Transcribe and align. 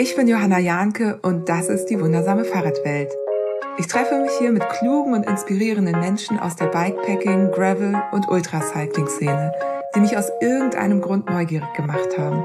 Ich 0.00 0.14
bin 0.14 0.28
Johanna 0.28 0.60
Jahnke 0.60 1.18
und 1.22 1.48
das 1.48 1.68
ist 1.68 1.86
die 1.86 2.00
wundersame 2.00 2.44
Fahrradwelt. 2.44 3.10
Ich 3.78 3.88
treffe 3.88 4.16
mich 4.22 4.30
hier 4.38 4.52
mit 4.52 4.62
klugen 4.68 5.12
und 5.12 5.26
inspirierenden 5.26 5.98
Menschen 5.98 6.38
aus 6.38 6.54
der 6.54 6.66
Bikepacking, 6.66 7.50
Gravel 7.50 8.00
und 8.12 8.28
Ultracycling-Szene, 8.28 9.52
die 9.96 9.98
mich 10.00 10.16
aus 10.16 10.30
irgendeinem 10.40 11.00
Grund 11.00 11.28
neugierig 11.28 11.66
gemacht 11.74 12.16
haben. 12.16 12.44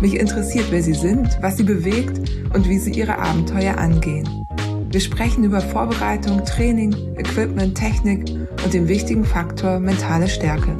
Mich 0.00 0.18
interessiert, 0.18 0.66
wer 0.70 0.82
sie 0.82 0.94
sind, 0.94 1.28
was 1.40 1.58
sie 1.58 1.62
bewegt 1.62 2.18
und 2.52 2.68
wie 2.68 2.80
sie 2.80 2.90
ihre 2.90 3.16
Abenteuer 3.18 3.78
angehen. 3.78 4.44
Wir 4.90 5.00
sprechen 5.00 5.44
über 5.44 5.60
Vorbereitung, 5.60 6.44
Training, 6.44 6.92
Equipment, 7.16 7.78
Technik 7.78 8.28
und 8.64 8.74
den 8.74 8.88
wichtigen 8.88 9.24
Faktor 9.24 9.78
mentale 9.78 10.26
Stärke. 10.26 10.76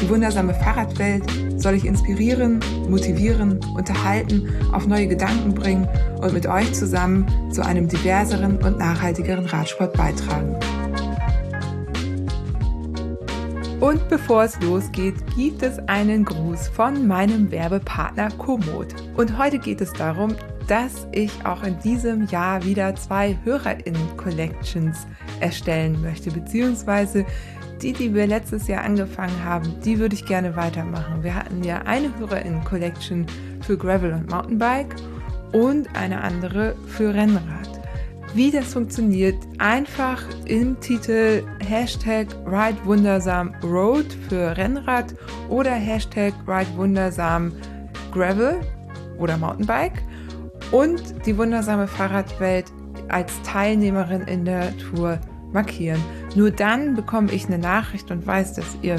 Die 0.00 0.08
wundersame 0.08 0.54
Fahrradwelt 0.54 1.22
soll 1.62 1.74
ich 1.74 1.84
inspirieren, 1.84 2.60
motivieren, 2.88 3.60
unterhalten, 3.76 4.48
auf 4.72 4.86
neue 4.86 5.06
Gedanken 5.06 5.54
bringen 5.54 5.88
und 6.20 6.32
mit 6.32 6.46
euch 6.46 6.72
zusammen 6.74 7.26
zu 7.50 7.64
einem 7.64 7.88
diverseren 7.88 8.58
und 8.58 8.78
nachhaltigeren 8.78 9.46
Radsport 9.46 9.94
beitragen. 9.94 10.56
Und 13.80 14.08
bevor 14.08 14.44
es 14.44 14.60
losgeht, 14.60 15.16
gibt 15.34 15.62
es 15.64 15.78
einen 15.88 16.24
Gruß 16.24 16.68
von 16.68 17.04
meinem 17.06 17.50
Werbepartner 17.50 18.28
Komoot. 18.38 18.94
Und 19.16 19.36
heute 19.38 19.58
geht 19.58 19.80
es 19.80 19.92
darum, 19.92 20.36
dass 20.68 21.08
ich 21.10 21.32
auch 21.44 21.64
in 21.64 21.78
diesem 21.80 22.28
Jahr 22.28 22.64
wieder 22.64 22.94
zwei 22.94 23.36
HörerInnen-Collections 23.42 25.06
erstellen 25.40 26.00
möchte, 26.00 26.30
beziehungsweise 26.30 27.26
die, 27.82 27.92
die 27.92 28.14
wir 28.14 28.26
letztes 28.26 28.68
Jahr 28.68 28.84
angefangen 28.84 29.44
haben, 29.44 29.74
die 29.84 29.98
würde 29.98 30.14
ich 30.14 30.24
gerne 30.24 30.56
weitermachen. 30.56 31.22
Wir 31.22 31.34
hatten 31.34 31.64
ja 31.64 31.82
eine 31.82 32.16
HörerInnen-Collection 32.18 33.26
für 33.60 33.76
Gravel 33.76 34.12
und 34.12 34.30
Mountainbike 34.30 34.94
und 35.52 35.94
eine 35.94 36.20
andere 36.20 36.74
für 36.86 37.12
Rennrad. 37.12 37.68
Wie 38.34 38.50
das 38.50 38.72
funktioniert, 38.72 39.36
einfach 39.58 40.22
im 40.46 40.80
Titel 40.80 41.42
Hashtag 41.66 42.28
Ride 42.46 42.78
Wundersam 42.84 43.54
Road 43.62 44.06
für 44.28 44.56
Rennrad 44.56 45.14
oder 45.50 45.72
Hashtag 45.72 46.32
Ride 46.46 46.74
Wundersam 46.76 47.52
Gravel 48.10 48.60
oder 49.18 49.36
Mountainbike 49.36 50.02
und 50.70 51.02
die 51.26 51.36
wundersame 51.36 51.86
Fahrradwelt 51.86 52.66
als 53.08 53.32
Teilnehmerin 53.42 54.22
in 54.22 54.46
der 54.46 54.74
Tour 54.78 55.18
markieren. 55.52 56.00
Nur 56.34 56.50
dann 56.50 56.94
bekomme 56.94 57.30
ich 57.32 57.46
eine 57.46 57.58
Nachricht 57.58 58.10
und 58.10 58.26
weiß, 58.26 58.54
dass 58.54 58.76
ihr 58.82 58.96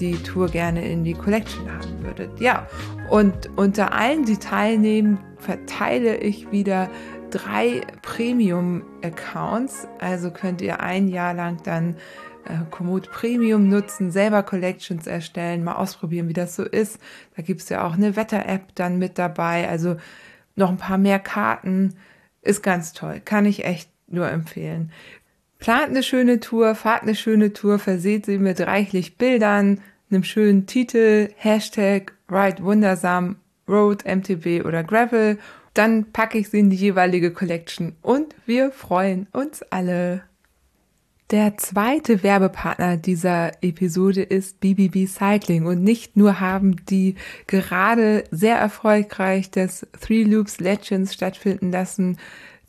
die 0.00 0.16
Tour 0.22 0.48
gerne 0.48 0.86
in 0.86 1.04
die 1.04 1.14
Collection 1.14 1.70
haben 1.70 2.02
würdet. 2.02 2.40
Ja, 2.40 2.66
und 3.08 3.50
unter 3.56 3.92
allen, 3.92 4.24
die 4.24 4.38
teilnehmen, 4.38 5.18
verteile 5.38 6.16
ich 6.16 6.50
wieder 6.50 6.88
drei 7.30 7.82
Premium-Accounts. 8.02 9.86
Also 9.98 10.30
könnt 10.30 10.62
ihr 10.62 10.80
ein 10.80 11.08
Jahr 11.08 11.34
lang 11.34 11.62
dann 11.62 11.96
äh, 12.44 12.58
Komoot 12.70 13.10
Premium 13.10 13.68
nutzen, 13.68 14.10
selber 14.10 14.42
Collections 14.42 15.06
erstellen, 15.06 15.64
mal 15.64 15.74
ausprobieren, 15.74 16.28
wie 16.28 16.34
das 16.34 16.56
so 16.56 16.64
ist. 16.64 16.98
Da 17.36 17.42
gibt 17.42 17.60
es 17.60 17.68
ja 17.68 17.84
auch 17.84 17.94
eine 17.94 18.16
Wetter-App 18.16 18.74
dann 18.74 18.98
mit 18.98 19.18
dabei. 19.18 19.68
Also 19.68 19.96
noch 20.56 20.70
ein 20.70 20.78
paar 20.78 20.98
mehr 20.98 21.18
Karten. 21.18 21.94
Ist 22.42 22.62
ganz 22.62 22.92
toll. 22.92 23.20
Kann 23.22 23.44
ich 23.44 23.64
echt 23.64 23.90
nur 24.06 24.28
empfehlen. 24.28 24.92
Plant 25.60 25.90
eine 25.90 26.02
schöne 26.02 26.40
Tour, 26.40 26.74
fahrt 26.74 27.02
eine 27.02 27.14
schöne 27.14 27.52
Tour, 27.52 27.78
verseht 27.78 28.24
sie 28.24 28.38
mit 28.38 28.60
reichlich 28.62 29.18
Bildern, 29.18 29.80
einem 30.10 30.24
schönen 30.24 30.66
Titel, 30.66 31.28
Hashtag 31.36 32.14
Ride 32.30 32.64
Wundersam, 32.64 33.36
Road, 33.68 34.04
MTB 34.06 34.64
oder 34.64 34.82
Gravel. 34.82 35.38
Dann 35.74 36.10
packe 36.12 36.38
ich 36.38 36.48
sie 36.48 36.60
in 36.60 36.70
die 36.70 36.76
jeweilige 36.76 37.30
Collection 37.30 37.94
und 38.00 38.34
wir 38.46 38.72
freuen 38.72 39.28
uns 39.32 39.62
alle. 39.62 40.22
Der 41.30 41.56
zweite 41.58 42.24
Werbepartner 42.24 42.96
dieser 42.96 43.52
Episode 43.62 44.22
ist 44.22 44.58
BBB 44.58 45.06
Cycling 45.06 45.64
und 45.64 45.84
nicht 45.84 46.16
nur 46.16 46.40
haben 46.40 46.84
die 46.86 47.14
gerade 47.46 48.24
sehr 48.32 48.56
erfolgreich 48.56 49.48
das 49.50 49.86
Three 50.00 50.24
Loops 50.24 50.58
Legends 50.58 51.14
stattfinden 51.14 51.70
lassen, 51.70 52.16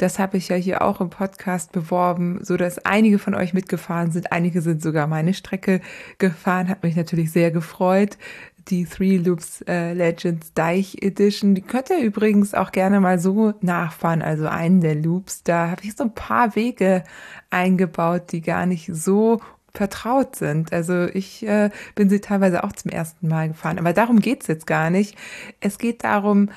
das 0.02 0.18
habe 0.18 0.38
ich 0.38 0.48
ja 0.48 0.56
hier 0.56 0.82
auch 0.82 1.00
im 1.00 1.12
Podcast 1.12 1.72
beworben, 1.72 2.40
so 2.42 2.58
dass 2.58 2.80
einige 2.86 3.20
von 3.20 3.36
euch 3.36 3.54
mitgefahren 3.54 4.12
sind. 4.12 4.32
Einige 4.32 4.62
sind 4.62 4.82
sogar 4.82 5.06
meine 5.06 5.34
Strecke 5.34 5.80
gefahren. 6.18 6.70
Hat 6.70 6.82
mich 6.82 6.96
natürlich 6.96 7.32
sehr 7.32 7.52
gefreut. 7.52 8.18
Die 8.70 8.86
Three 8.86 9.18
Loops 9.18 9.62
äh, 9.68 9.94
Legends 9.94 10.54
Deich 10.54 10.98
Edition. 11.02 11.54
Die 11.54 11.62
könnt 11.62 11.92
ihr 11.92 12.00
übrigens 12.00 12.54
auch 12.56 12.72
gerne 12.72 13.00
mal 13.00 13.20
so 13.20 13.54
nachfahren. 13.62 14.24
Also 14.24 14.48
einen 14.48 14.82
der 14.82 14.96
Loops. 14.96 15.44
Da 15.44 15.70
habe 15.70 15.84
ich 15.84 15.96
so 15.96 16.06
ein 16.06 16.16
paar 16.16 16.56
Wege 16.56 17.04
eingebaut, 17.52 18.32
die 18.32 18.42
gar 18.42 18.66
nicht 18.66 18.90
so 18.92 19.40
vertraut 19.74 20.36
sind. 20.36 20.74
Also 20.74 21.06
ich 21.06 21.46
äh, 21.48 21.70
bin 21.94 22.10
sie 22.10 22.22
teilweise 22.22 22.64
auch 22.64 22.74
zum 22.74 22.92
ersten 22.92 23.28
Mal 23.28 23.50
gefahren. 23.50 23.78
Aber 23.78 23.94
darum 23.94 24.20
geht's 24.20 24.48
jetzt 24.48 24.66
gar 24.66 24.90
nicht. 24.90 25.16
Es 25.60 25.78
geht 25.78 26.04
darum, 26.04 26.50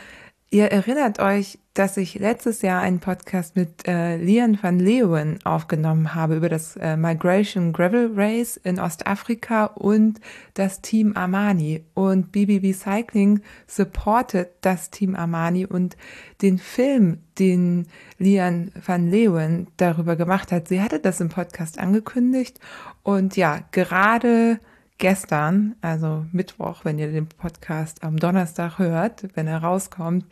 Ihr 0.50 0.66
erinnert 0.66 1.18
euch, 1.18 1.58
dass 1.74 1.96
ich 1.96 2.14
letztes 2.14 2.62
Jahr 2.62 2.80
einen 2.80 3.00
Podcast 3.00 3.56
mit 3.56 3.88
äh, 3.88 4.16
Lian 4.16 4.56
van 4.62 4.78
Leeuwen 4.78 5.40
aufgenommen 5.44 6.14
habe 6.14 6.36
über 6.36 6.48
das 6.48 6.76
äh, 6.76 6.96
Migration 6.96 7.72
Gravel 7.72 8.12
Race 8.14 8.56
in 8.56 8.78
Ostafrika 8.78 9.64
und 9.64 10.20
das 10.54 10.80
Team 10.80 11.16
Armani. 11.16 11.82
Und 11.94 12.30
BBB 12.30 12.72
Cycling 12.72 13.40
supportet 13.66 14.50
das 14.60 14.90
Team 14.90 15.16
Armani 15.16 15.66
und 15.66 15.96
den 16.42 16.58
Film, 16.58 17.18
den 17.40 17.88
Lian 18.18 18.70
van 18.86 19.10
Leeuwen 19.10 19.66
darüber 19.76 20.14
gemacht 20.14 20.52
hat. 20.52 20.68
Sie 20.68 20.80
hatte 20.80 21.00
das 21.00 21.20
im 21.20 21.30
Podcast 21.30 21.80
angekündigt 21.80 22.60
und 23.02 23.36
ja, 23.36 23.64
gerade 23.72 24.60
gestern, 24.98 25.74
also 25.80 26.24
Mittwoch, 26.32 26.84
wenn 26.84 26.98
ihr 26.98 27.10
den 27.10 27.26
Podcast 27.26 28.02
am 28.04 28.16
Donnerstag 28.16 28.78
hört, 28.78 29.24
wenn 29.34 29.46
er 29.46 29.58
rauskommt. 29.58 30.26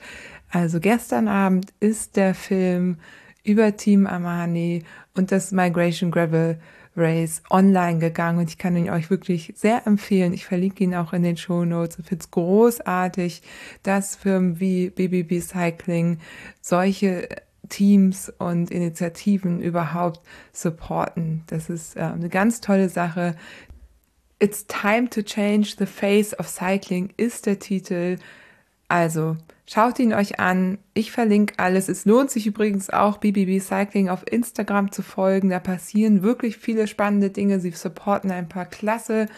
Also 0.50 0.80
gestern 0.80 1.28
Abend 1.28 1.72
ist 1.80 2.16
der 2.16 2.34
Film 2.34 2.98
über 3.44 3.76
Team 3.76 4.06
Armani 4.06 4.84
und 5.14 5.32
das 5.32 5.52
Migration 5.52 6.10
Gravel 6.10 6.58
Race 6.96 7.42
online 7.50 7.98
gegangen 7.98 8.38
und 8.38 8.50
ich 8.50 8.58
kann 8.58 8.76
ihn 8.76 8.90
euch 8.90 9.08
wirklich 9.08 9.54
sehr 9.56 9.86
empfehlen. 9.86 10.34
Ich 10.34 10.44
verlinke 10.44 10.84
ihn 10.84 10.94
auch 10.94 11.12
in 11.12 11.22
den 11.22 11.36
Show 11.38 11.64
Notes. 11.64 11.98
Ich 11.98 12.06
finde 12.06 12.22
es 12.22 12.30
großartig, 12.30 13.42
dass 13.82 14.16
Firmen 14.16 14.60
wie 14.60 14.90
BBB 14.90 15.40
Cycling 15.40 16.18
solche 16.60 17.28
Teams 17.68 18.30
und 18.38 18.70
Initiativen 18.70 19.62
überhaupt 19.62 20.20
supporten. 20.52 21.44
Das 21.46 21.70
ist 21.70 21.96
äh, 21.96 22.00
eine 22.00 22.28
ganz 22.28 22.60
tolle 22.60 22.90
Sache, 22.90 23.36
It's 24.42 24.66
Time 24.66 25.08
to 25.10 25.22
Change 25.22 25.76
the 25.78 25.86
Face 25.86 26.36
of 26.36 26.48
Cycling 26.48 27.14
ist 27.16 27.46
der 27.46 27.60
Titel. 27.60 28.18
Also 28.88 29.36
schaut 29.70 30.00
ihn 30.00 30.12
euch 30.12 30.40
an. 30.40 30.78
Ich 30.94 31.12
verlinke 31.12 31.60
alles. 31.60 31.88
Es 31.88 32.06
lohnt 32.06 32.32
sich 32.32 32.48
übrigens 32.48 32.90
auch, 32.90 33.18
BBB 33.18 33.62
Cycling 33.62 34.08
auf 34.08 34.24
Instagram 34.28 34.90
zu 34.90 35.02
folgen. 35.02 35.50
Da 35.50 35.60
passieren 35.60 36.24
wirklich 36.24 36.56
viele 36.56 36.88
spannende 36.88 37.30
Dinge. 37.30 37.60
Sie 37.60 37.70
supporten 37.70 38.32
ein 38.32 38.48
paar 38.48 38.66
klasse 38.66 39.28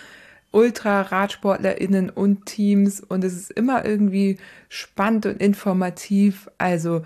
Ultra-RadsportlerInnen 0.52 2.08
und 2.08 2.46
Teams 2.46 3.00
und 3.00 3.24
es 3.24 3.34
ist 3.34 3.50
immer 3.50 3.84
irgendwie 3.84 4.38
spannend 4.70 5.26
und 5.26 5.36
informativ. 5.38 6.48
Also 6.56 7.02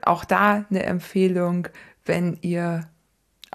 auch 0.00 0.24
da 0.24 0.64
eine 0.70 0.84
Empfehlung, 0.84 1.68
wenn 2.06 2.38
ihr 2.40 2.88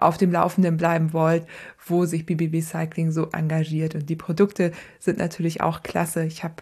auf 0.01 0.17
dem 0.17 0.31
Laufenden 0.31 0.77
bleiben 0.77 1.13
wollt, 1.13 1.45
wo 1.85 2.05
sich 2.05 2.25
BBB 2.25 2.61
Cycling 2.61 3.11
so 3.11 3.29
engagiert. 3.31 3.95
Und 3.95 4.09
die 4.09 4.15
Produkte 4.15 4.71
sind 4.99 5.17
natürlich 5.17 5.61
auch 5.61 5.83
klasse. 5.83 6.25
Ich 6.25 6.43
habe 6.43 6.55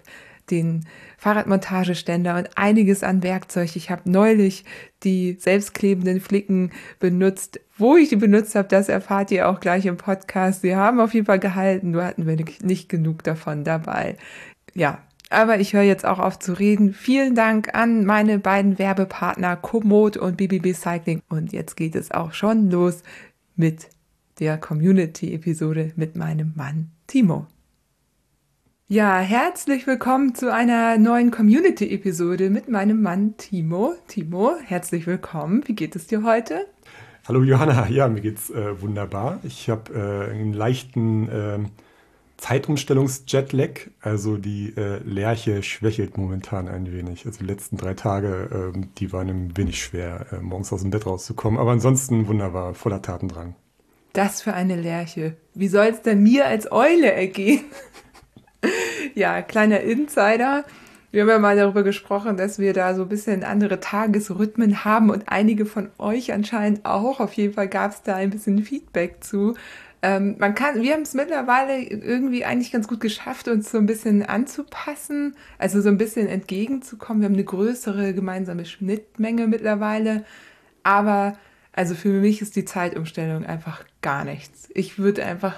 den 0.51 0.85
Fahrradmontageständer 1.17 2.37
und 2.37 2.57
einiges 2.57 3.03
an 3.03 3.23
Werkzeug. 3.23 3.75
Ich 3.75 3.91
habe 3.91 4.09
neulich 4.09 4.65
die 5.03 5.37
selbstklebenden 5.39 6.21
Flicken 6.21 6.71
benutzt. 6.99 7.59
Wo 7.77 7.95
ich 7.95 8.09
die 8.09 8.15
benutzt 8.15 8.55
habe, 8.55 8.67
das 8.67 8.89
erfahrt 8.89 9.31
ihr 9.31 9.49
auch 9.49 9.59
gleich 9.59 9.85
im 9.85 9.97
Podcast. 9.97 10.61
Sie 10.61 10.75
haben 10.75 10.99
auf 10.99 11.13
jeden 11.13 11.25
Fall 11.25 11.39
gehalten, 11.39 11.91
nur 11.91 12.05
hatten 12.05 12.27
wir 12.27 12.37
nicht 12.61 12.89
genug 12.89 13.23
davon 13.23 13.63
dabei. 13.63 14.17
Ja, 14.73 14.99
aber 15.29 15.59
ich 15.59 15.73
höre 15.73 15.83
jetzt 15.83 16.05
auch 16.05 16.19
auf 16.19 16.39
zu 16.39 16.53
reden. 16.53 16.93
Vielen 16.93 17.35
Dank 17.35 17.75
an 17.75 18.03
meine 18.05 18.39
beiden 18.39 18.79
Werbepartner 18.79 19.55
Komoot 19.57 20.17
und 20.17 20.37
BBB 20.37 20.73
Cycling. 20.73 21.21
Und 21.29 21.53
jetzt 21.53 21.77
geht 21.77 21.95
es 21.95 22.11
auch 22.11 22.33
schon 22.33 22.71
los 22.71 23.03
mit 23.59 23.89
der 24.39 24.57
Community-Episode 24.57 25.91
mit 25.97 26.15
meinem 26.15 26.53
Mann 26.55 26.91
Timo. 27.07 27.45
Ja, 28.87 29.19
herzlich 29.19 29.85
willkommen 29.85 30.33
zu 30.33 30.51
einer 30.51 30.97
neuen 30.97 31.29
Community-Episode 31.29 32.49
mit 32.51 32.69
meinem 32.69 33.01
Mann 33.01 33.35
Timo. 33.35 33.95
Timo, 34.07 34.53
herzlich 34.63 35.05
willkommen. 35.07 35.63
Wie 35.65 35.75
geht 35.75 35.97
es 35.97 36.07
dir 36.07 36.23
heute? 36.23 36.67
Hallo 37.27 37.43
Johanna, 37.43 37.89
ja, 37.89 38.07
mir 38.07 38.21
geht's 38.21 38.49
äh, 38.49 38.81
wunderbar. 38.81 39.41
Ich 39.43 39.69
habe 39.69 39.93
äh, 39.93 40.31
einen 40.31 40.53
leichten 40.53 41.27
äh, 41.27 41.59
Zeitumstellungs-Jetlag. 42.39 43.89
Also 44.01 44.37
die 44.37 44.73
äh, 44.75 44.99
Lerche 45.03 45.61
schwächelt 45.61 46.17
momentan 46.17 46.67
ein 46.67 46.91
wenig. 46.91 47.25
Also 47.25 47.39
die 47.39 47.45
letzten 47.45 47.77
drei 47.77 47.93
Tage, 47.93 48.73
äh, 48.75 48.81
die 48.97 49.11
waren 49.13 49.29
ein 49.29 49.57
wenig 49.57 49.83
schwer, 49.83 50.27
äh, 50.31 50.37
morgens 50.37 50.73
aus 50.73 50.81
dem 50.81 50.91
Bett 50.91 51.05
rauszukommen. 51.05 51.59
Aber 51.59 51.71
ansonsten 51.71 52.27
wunderbar, 52.27 52.73
voller 52.73 53.01
Tatendrang. 53.01 53.55
Das 54.13 54.41
für 54.41 54.53
eine 54.53 54.75
Lerche. 54.75 55.35
Wie 55.53 55.67
soll 55.67 55.87
es 55.87 56.01
denn 56.01 56.23
mir 56.23 56.47
als 56.47 56.71
Eule 56.71 57.11
ergehen? 57.11 57.65
ja, 59.15 59.41
kleiner 59.41 59.81
Insider. 59.81 60.65
Wir 61.11 61.23
haben 61.23 61.29
ja 61.29 61.39
mal 61.39 61.55
darüber 61.55 61.83
gesprochen, 61.83 62.37
dass 62.37 62.59
wir 62.59 62.73
da 62.73 62.93
so 62.93 63.03
ein 63.03 63.09
bisschen 63.09 63.43
andere 63.43 63.79
Tagesrhythmen 63.79 64.85
haben 64.85 65.09
und 65.09 65.23
einige 65.27 65.65
von 65.65 65.89
euch 65.97 66.33
anscheinend 66.33 66.85
auch. 66.85 67.19
Auf 67.19 67.33
jeden 67.33 67.53
Fall 67.53 67.67
gab 67.67 67.91
es 67.91 68.03
da 68.03 68.15
ein 68.15 68.29
bisschen 68.29 68.63
Feedback 68.63 69.23
zu. 69.23 69.55
Ähm, 70.01 70.35
man 70.39 70.55
kann, 70.55 70.81
wir 70.81 70.93
haben 70.93 71.01
es 71.01 71.13
mittlerweile 71.13 71.81
irgendwie 71.81 72.45
eigentlich 72.45 72.71
ganz 72.71 72.87
gut 72.87 73.01
geschafft, 73.01 73.47
uns 73.47 73.71
so 73.71 73.77
ein 73.77 73.85
bisschen 73.85 74.23
anzupassen, 74.23 75.35
also 75.57 75.81
so 75.81 75.89
ein 75.89 75.97
bisschen 75.97 76.27
entgegenzukommen. 76.27 77.21
Wir 77.21 77.25
haben 77.25 77.33
eine 77.33 77.43
größere 77.43 78.13
gemeinsame 78.13 78.65
Schnittmenge 78.65 79.47
mittlerweile, 79.47 80.25
aber 80.83 81.37
also 81.73 81.95
für 81.95 82.09
mich 82.09 82.41
ist 82.41 82.55
die 82.55 82.65
Zeitumstellung 82.65 83.45
einfach 83.45 83.83
gar 84.01 84.23
nichts. 84.23 84.69
Ich 84.73 84.99
würde 84.99 85.25
einfach 85.25 85.55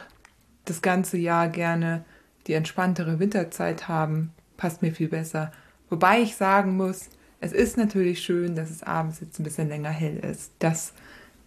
das 0.66 0.82
ganze 0.82 1.18
Jahr 1.18 1.50
gerne 1.50 2.04
die 2.48 2.54
entspanntere 2.54 3.20
Winterzeit 3.20 3.88
haben 3.88 4.32
passt 4.62 4.84
mir 4.84 4.94
viel 4.94 5.08
besser. 5.08 5.52
Wobei 5.90 6.22
ich 6.22 6.36
sagen 6.36 6.78
muss, 6.78 7.10
es 7.40 7.52
ist 7.52 7.78
natürlich 7.78 8.22
schön, 8.22 8.56
dass 8.56 8.70
es 8.70 8.84
abends 8.84 9.20
jetzt 9.20 9.40
ein 9.40 9.44
bisschen 9.44 9.70
länger 9.70 9.90
hell 9.90 10.18
ist. 10.18 10.52
Das 10.60 10.94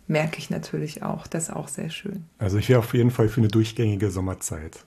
merke 0.06 0.38
ich 0.38 0.50
natürlich 0.50 1.02
auch. 1.02 1.26
Das 1.26 1.44
ist 1.44 1.50
auch 1.54 1.68
sehr 1.68 1.90
schön. 1.90 2.24
Also 2.38 2.58
ich 2.58 2.68
wäre 2.68 2.80
auf 2.80 2.94
jeden 2.94 3.10
Fall 3.10 3.28
für 3.28 3.40
eine 3.40 3.48
durchgängige 3.48 4.10
Sommerzeit. 4.10 4.84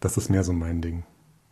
Das 0.00 0.16
ist 0.16 0.28
mehr 0.28 0.44
so 0.44 0.52
mein 0.52 0.80
Ding. 0.80 1.04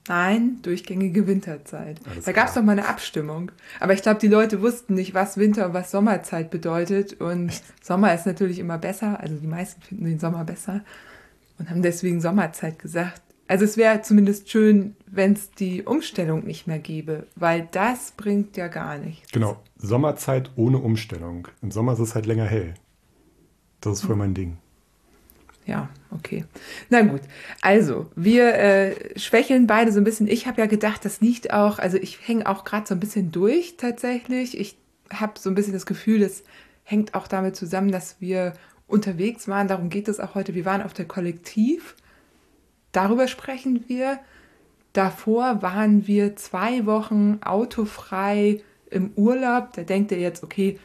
Nein, 0.09 0.59
durchgängige 0.63 1.27
Winterzeit. 1.27 2.01
Alles 2.09 2.25
da 2.25 2.33
gab 2.33 2.49
es 2.49 2.55
doch 2.55 2.63
mal 2.63 2.73
eine 2.73 2.87
Abstimmung. 2.87 3.51
Aber 3.81 3.93
ich 3.93 4.03
glaube, 4.03 4.21
die 4.21 4.29
Leute 4.29 4.63
wussten 4.63 4.95
nicht, 4.95 5.15
was 5.15 5.37
Winter 5.37 5.67
und 5.67 5.75
was 5.75 5.91
Sommerzeit 5.91 6.51
bedeutet. 6.51 7.21
Und 7.21 7.49
Echt? 7.49 7.65
Sommer 7.85 8.15
ist 8.15 8.27
natürlich 8.27 8.61
immer 8.61 8.79
besser. 8.79 9.19
Also 9.21 9.35
die 9.35 9.49
meisten 9.49 9.83
finden 9.83 10.05
den 10.05 10.21
Sommer 10.21 10.45
besser 10.45 10.85
und 11.59 11.71
haben 11.71 11.83
deswegen 11.83 12.21
Sommerzeit 12.21 12.79
gesagt. 12.79 13.23
Also 13.49 13.65
es 13.65 13.77
wäre 13.77 14.03
zumindest 14.03 14.51
schön, 14.51 14.97
wenn 15.07 15.33
es 15.33 15.51
die 15.53 15.83
Umstellung 15.83 16.45
nicht 16.45 16.67
mehr 16.67 16.81
gäbe, 16.81 17.27
weil 17.37 17.69
das 17.71 18.13
bringt 18.17 18.57
ja 18.57 18.69
gar 18.69 18.99
nichts. 18.99 19.31
Genau, 19.33 19.61
Sommerzeit 19.77 20.51
ohne 20.57 20.79
Umstellung. 20.79 21.49
Im 21.63 21.71
Sommer 21.71 21.93
ist 21.93 21.99
es 21.99 22.15
halt 22.15 22.27
länger 22.27 22.47
hell. 22.47 22.75
Das 23.81 23.95
ist 23.95 24.07
voll 24.07 24.17
mein 24.17 24.35
Ding. 24.35 24.57
Ja, 25.67 25.89
okay. 26.11 26.45
Na 26.91 27.03
gut. 27.03 27.23
Also, 27.61 28.07
wir 28.15 28.55
äh, 28.55 29.19
schwächeln 29.19 29.67
beide 29.67 29.93
so 29.93 30.01
ein 30.01 30.05
bisschen. 30.05 30.29
Ich 30.29 30.47
habe 30.47 30.61
ja 30.61 30.67
gedacht, 30.67 31.05
das 31.05 31.21
liegt 31.21 31.53
auch, 31.53 31.79
also 31.79 31.97
ich 31.97 32.27
hänge 32.27 32.47
auch 32.47 32.65
gerade 32.65 32.87
so 32.87 32.95
ein 32.95 33.01
bisschen 33.01 33.33
durch 33.33 33.77
tatsächlich. 33.77 34.59
Ich 34.59 34.79
habe 35.13 35.39
so 35.39 35.51
ein 35.51 35.55
bisschen 35.55 35.73
das 35.73 35.87
Gefühl, 35.87 36.21
das 36.21 36.45
hängt 36.85 37.15
auch 37.15 37.27
damit 37.27 37.57
zusammen, 37.57 37.91
dass 37.91 38.21
wir 38.21 38.53
unterwegs 38.87 39.49
waren. 39.49 39.69
Darum 39.69 39.91
geht 39.91 40.09
es 40.09 40.21
auch 40.21 40.35
heute. 40.35 40.55
Wir 40.55 40.65
waren 40.65 40.83
auf 40.83 40.95
der 40.95 41.07
Kollektiv 41.07 41.97
Darüber 42.97 43.29
sprechen 43.29 43.85
wir. 43.89 44.21
Davor 44.95 45.61
waren 45.61 46.07
wir 46.07 46.35
zwei 46.37 46.87
Wochen 46.87 47.41
autofrei 47.43 48.63
im 48.91 49.13
Urlaub. 49.17 49.73
Da 49.75 49.83
denkt 49.83 50.13
ihr 50.13 50.19
jetzt, 50.19 50.43
okay, 50.43 50.79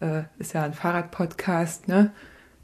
äh, 0.00 0.22
ist 0.38 0.54
ja 0.54 0.64
ein 0.64 0.74
Fahrradpodcast, 0.74 1.88
ne? 1.88 2.12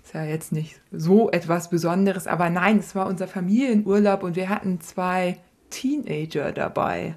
Ist 0.05 0.15
ja 0.15 0.25
jetzt 0.25 0.53
nicht 0.53 0.81
so 0.93 1.31
etwas 1.31 1.69
Besonderes. 1.69 2.27
Aber 2.27 2.49
nein, 2.49 2.79
es 2.79 2.95
war 2.95 3.07
unser 3.07 3.27
Familienurlaub 3.27 4.23
und 4.23 4.37
wir 4.37 4.49
hatten 4.49 4.81
zwei 4.81 5.39
Teenager 5.71 6.53
dabei. 6.53 7.17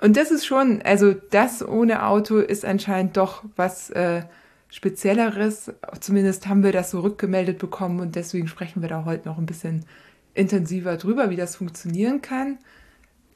Und 0.00 0.16
das 0.16 0.30
ist 0.30 0.46
schon, 0.46 0.82
also 0.82 1.12
das 1.12 1.66
ohne 1.66 2.06
Auto 2.06 2.38
ist 2.38 2.64
anscheinend 2.64 3.16
doch 3.16 3.44
was 3.56 3.90
äh, 3.90 4.22
Spezielleres. 4.70 5.72
Zumindest 6.00 6.48
haben 6.48 6.62
wir 6.62 6.72
das 6.72 6.90
so 6.90 7.00
rückgemeldet 7.00 7.58
bekommen 7.58 8.00
und 8.00 8.16
deswegen 8.16 8.48
sprechen 8.48 8.82
wir 8.82 8.88
da 8.88 9.04
heute 9.04 9.28
noch 9.28 9.38
ein 9.38 9.46
bisschen 9.46 9.84
intensiver 10.34 10.96
drüber, 10.96 11.30
wie 11.30 11.36
das 11.36 11.56
funktionieren 11.56 12.22
kann. 12.22 12.58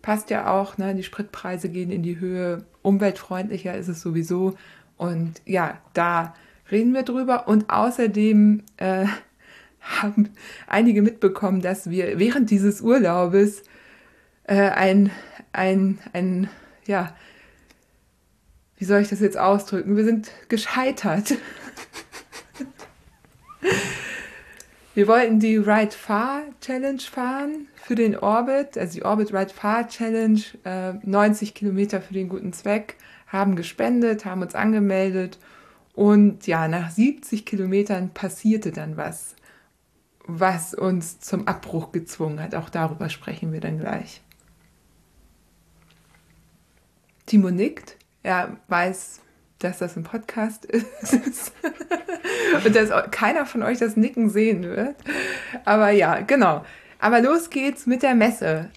Passt 0.04 0.28
ja 0.28 0.52
auch, 0.52 0.76
ne? 0.76 0.94
die 0.94 1.02
Spritpreise 1.02 1.70
gehen 1.70 1.90
in 1.90 2.02
die 2.02 2.20
Höhe, 2.20 2.66
umweltfreundlicher 2.82 3.74
ist 3.74 3.88
es 3.88 4.02
sowieso. 4.02 4.54
Und 4.98 5.40
ja, 5.46 5.78
da 5.94 6.34
reden 6.70 6.92
wir 6.92 7.04
drüber. 7.04 7.48
Und 7.48 7.70
außerdem 7.70 8.64
äh, 8.76 9.06
haben 9.80 10.28
einige 10.66 11.00
mitbekommen, 11.00 11.62
dass 11.62 11.88
wir 11.88 12.18
während 12.18 12.50
dieses 12.50 12.82
Urlaubes 12.82 13.62
äh, 14.42 14.68
ein, 14.68 15.10
ein, 15.54 15.98
ein, 16.12 16.50
ja, 16.86 17.16
wie 18.76 18.84
soll 18.84 19.00
ich 19.00 19.08
das 19.08 19.20
jetzt 19.20 19.38
ausdrücken? 19.38 19.96
Wir 19.96 20.04
sind 20.04 20.30
gescheitert. 20.50 21.32
Wir 24.94 25.08
wollten 25.08 25.40
die 25.40 25.56
Ride 25.56 25.90
Far 25.90 26.42
Challenge 26.60 27.00
fahren 27.00 27.68
für 27.84 27.94
den 27.94 28.16
Orbit, 28.16 28.78
also 28.78 28.94
die 28.94 29.04
Orbit 29.04 29.34
Ride 29.34 29.52
Far 29.52 29.86
Challenge, 29.86 30.40
äh, 30.64 30.94
90 31.02 31.52
Kilometer 31.52 32.00
für 32.00 32.14
den 32.14 32.30
guten 32.30 32.54
Zweck, 32.54 32.96
haben 33.26 33.56
gespendet, 33.56 34.24
haben 34.24 34.40
uns 34.40 34.54
angemeldet 34.54 35.38
und 35.92 36.46
ja, 36.46 36.66
nach 36.66 36.90
70 36.90 37.44
Kilometern 37.44 38.08
passierte 38.14 38.72
dann 38.72 38.96
was, 38.96 39.36
was 40.26 40.72
uns 40.72 41.20
zum 41.20 41.46
Abbruch 41.46 41.92
gezwungen 41.92 42.40
hat. 42.40 42.54
Auch 42.54 42.70
darüber 42.70 43.10
sprechen 43.10 43.52
wir 43.52 43.60
dann 43.60 43.78
gleich. 43.78 44.22
Timo 47.26 47.50
nickt, 47.50 47.98
er 48.22 48.56
weiß, 48.68 49.20
dass 49.58 49.78
das 49.78 49.94
ein 49.98 50.04
Podcast 50.04 50.64
ist 50.64 51.52
und 52.64 52.74
dass 52.74 53.10
keiner 53.10 53.44
von 53.44 53.62
euch 53.62 53.76
das 53.76 53.96
Nicken 53.98 54.30
sehen 54.30 54.62
wird. 54.62 54.96
Aber 55.66 55.90
ja, 55.90 56.20
genau. 56.20 56.64
Aber 57.04 57.20
los 57.20 57.50
geht's 57.50 57.84
mit 57.84 58.02
der 58.02 58.14
Messe. 58.14 58.70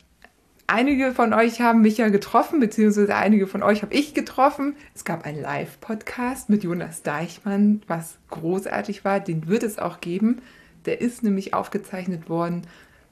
Einige 0.67 1.13
von 1.13 1.33
euch 1.33 1.61
haben 1.61 1.79
mich 1.79 1.97
ja 1.97 2.09
getroffen, 2.09 2.59
beziehungsweise 2.59 3.15
einige 3.15 3.47
von 3.47 3.63
euch 3.63 3.83
habe 3.83 3.93
ich 3.93 4.13
getroffen. 4.13 4.75
Es 4.93 5.05
gab 5.05 5.25
einen 5.25 5.41
Live-Podcast 5.41 6.49
mit 6.49 6.65
Jonas 6.65 7.03
Deichmann, 7.03 7.83
was 7.87 8.17
großartig 8.29 9.05
war. 9.05 9.21
Den 9.21 9.47
wird 9.47 9.63
es 9.63 9.79
auch 9.79 10.01
geben. 10.01 10.41
Der 10.83 10.99
ist 10.99 11.23
nämlich 11.23 11.53
aufgezeichnet 11.53 12.27
worden. 12.27 12.63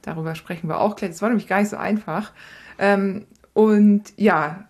Darüber 0.02 0.34
sprechen 0.34 0.68
wir 0.68 0.80
auch 0.80 0.96
gleich. 0.96 1.12
Das 1.12 1.22
war 1.22 1.30
nämlich 1.30 1.48
gar 1.48 1.60
nicht 1.60 1.70
so 1.70 1.78
einfach. 1.78 2.32
Ähm, 2.78 3.24
und 3.54 4.12
ja, 4.18 4.68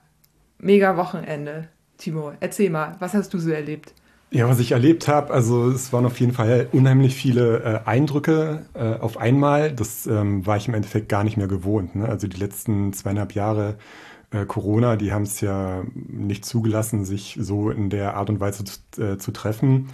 mega 0.58 0.96
Wochenende. 0.96 1.70
Timo, 1.99 2.35
erzähl 2.38 2.70
mal, 2.70 2.94
was 3.00 3.14
hast 3.14 3.35
du 3.35 3.40
so 3.40 3.50
erlebt? 3.50 3.94
Ja, 4.33 4.49
was 4.49 4.59
ich 4.59 4.73
erlebt 4.73 5.06
habe, 5.06 5.33
also 5.33 5.71
es 5.71 5.92
waren 5.92 6.04
auf 6.04 6.18
jeden 6.18 6.33
Fall 6.33 6.68
unheimlich 6.73 7.14
viele 7.14 7.62
äh, 7.62 7.88
Eindrücke 7.88 8.66
äh, 8.75 8.95
auf 8.99 9.18
einmal. 9.18 9.73
Das 9.73 10.06
ähm, 10.06 10.45
war 10.45 10.56
ich 10.56 10.66
im 10.66 10.75
Endeffekt 10.75 11.09
gar 11.09 11.23
nicht 11.23 11.37
mehr 11.37 11.47
gewohnt. 11.47 11.95
Ne? 11.95 12.09
Also 12.09 12.26
die 12.26 12.37
letzten 12.37 12.92
zweieinhalb 12.92 13.35
Jahre 13.35 13.76
äh, 14.33 14.45
Corona, 14.45 14.97
die 14.97 15.12
haben 15.12 15.23
es 15.23 15.40
ja 15.40 15.85
nicht 15.95 16.45
zugelassen, 16.45 17.04
sich 17.04 17.38
so 17.40 17.71
in 17.71 17.88
der 17.88 18.16
Art 18.16 18.28
und 18.28 18.40
Weise 18.40 18.64
zu, 18.64 18.80
äh, 19.00 19.16
zu 19.16 19.30
treffen. 19.33 19.88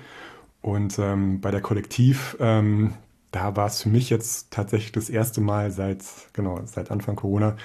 Und 0.62 0.98
ähm, 0.98 1.40
bei 1.40 1.50
der 1.50 1.60
Kollektiv, 1.60 2.36
ähm, 2.40 2.94
da 3.32 3.54
war 3.56 3.66
es 3.66 3.82
für 3.82 3.90
mich 3.90 4.10
jetzt 4.10 4.50
tatsächlich 4.50 4.92
das 4.92 5.10
erste 5.10 5.40
Mal 5.42 5.70
seit, 5.70 6.04
genau, 6.32 6.60
seit 6.64 6.90
Anfang 6.90 7.16
Corona, 7.16 7.56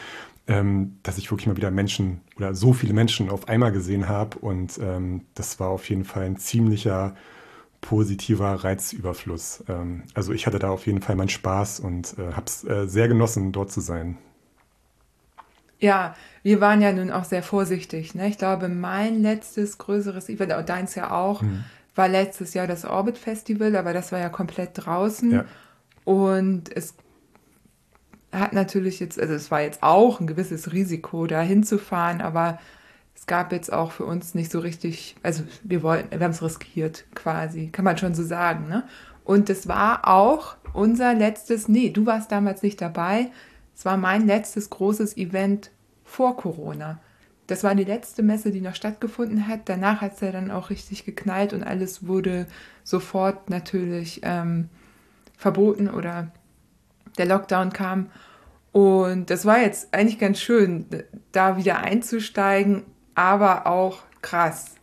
ähm, 0.47 0.97
dass 1.03 1.17
ich 1.17 1.29
wirklich 1.31 1.47
mal 1.47 1.57
wieder 1.57 1.71
Menschen 1.71 2.21
oder 2.37 2.53
so 2.53 2.73
viele 2.73 2.93
Menschen 2.93 3.29
auf 3.29 3.47
einmal 3.49 3.71
gesehen 3.71 4.07
habe. 4.07 4.37
Und 4.39 4.79
ähm, 4.81 5.25
das 5.35 5.59
war 5.59 5.69
auf 5.69 5.89
jeden 5.89 6.05
Fall 6.05 6.23
ein 6.23 6.37
ziemlicher 6.37 7.15
positiver 7.81 8.63
Reizüberfluss. 8.63 9.63
Ähm, 9.67 10.03
also 10.13 10.33
ich 10.33 10.47
hatte 10.47 10.59
da 10.59 10.69
auf 10.69 10.85
jeden 10.87 11.01
Fall 11.01 11.15
meinen 11.15 11.29
Spaß 11.29 11.79
und 11.79 12.15
äh, 12.17 12.33
habe 12.33 12.45
es 12.45 12.63
äh, 12.63 12.87
sehr 12.87 13.07
genossen, 13.07 13.51
dort 13.51 13.71
zu 13.71 13.81
sein. 13.81 14.17
Ja, 15.79 16.15
wir 16.41 16.59
waren 16.59 16.81
ja 16.81 16.91
nun 16.91 17.11
auch 17.11 17.25
sehr 17.25 17.43
vorsichtig. 17.43 18.15
Ne? 18.15 18.27
Ich 18.29 18.37
glaube, 18.37 18.67
mein 18.67 19.21
letztes 19.21 19.77
größeres 19.77 20.27
Event, 20.29 20.53
auch 20.53 20.65
deins 20.65 20.95
ja 20.95 21.11
auch, 21.11 21.43
mhm. 21.43 21.65
war 21.93 22.07
letztes 22.07 22.53
Jahr 22.55 22.65
das 22.65 22.83
Orbit 22.83 23.17
Festival, 23.17 23.75
aber 23.75 23.93
das 23.93 24.11
war 24.11 24.19
ja 24.19 24.29
komplett 24.29 24.71
draußen. 24.73 25.31
Ja. 25.31 25.45
Und 26.03 26.75
es 26.75 26.95
hat 28.31 28.53
natürlich 28.53 28.99
jetzt, 28.99 29.19
also 29.19 29.33
es 29.33 29.51
war 29.51 29.61
jetzt 29.61 29.83
auch 29.83 30.19
ein 30.19 30.27
gewisses 30.27 30.71
Risiko, 30.71 31.27
da 31.27 31.41
hinzufahren, 31.41 32.21
aber 32.21 32.59
es 33.15 33.25
gab 33.25 33.51
jetzt 33.51 33.71
auch 33.71 33.91
für 33.91 34.05
uns 34.05 34.35
nicht 34.35 34.51
so 34.51 34.59
richtig, 34.59 35.15
also 35.23 35.43
wir 35.63 35.81
wollten, 35.81 36.11
wir 36.11 36.23
haben 36.23 36.31
es 36.31 36.43
riskiert 36.43 37.05
quasi, 37.15 37.69
kann 37.69 37.85
man 37.85 37.97
schon 37.97 38.13
so 38.13 38.23
sagen, 38.23 38.67
ne? 38.67 38.83
Und 39.23 39.49
es 39.49 39.67
war 39.67 40.07
auch 40.07 40.55
unser 40.73 41.13
letztes, 41.13 41.67
nee, 41.67 41.89
du 41.89 42.05
warst 42.05 42.31
damals 42.31 42.63
nicht 42.63 42.79
dabei, 42.79 43.31
es 43.75 43.83
war 43.85 43.97
mein 43.97 44.25
letztes 44.25 44.69
großes 44.69 45.17
Event 45.17 45.71
vor 46.03 46.37
Corona. 46.37 46.99
Das 47.47 47.63
war 47.63 47.75
die 47.75 47.83
letzte 47.83 48.23
Messe, 48.23 48.51
die 48.51 48.61
noch 48.61 48.75
stattgefunden 48.75 49.47
hat. 49.47 49.61
Danach 49.65 50.01
hat 50.01 50.15
es 50.15 50.19
ja 50.21 50.31
dann 50.31 50.51
auch 50.51 50.69
richtig 50.69 51.05
geknallt 51.05 51.53
und 51.53 51.63
alles 51.63 52.07
wurde 52.07 52.45
sofort 52.83 53.49
natürlich 53.49 54.21
ähm, 54.23 54.69
verboten 55.37 55.89
oder 55.89 56.31
der 57.17 57.25
Lockdown 57.25 57.73
kam. 57.73 58.09
Und 58.71 59.29
das 59.29 59.45
war 59.45 59.59
jetzt 59.59 59.93
eigentlich 59.93 60.19
ganz 60.19 60.39
schön, 60.39 60.85
da 61.31 61.57
wieder 61.57 61.79
einzusteigen, 61.79 62.83
aber 63.15 63.65
auch 63.65 63.99
krass. 64.21 64.75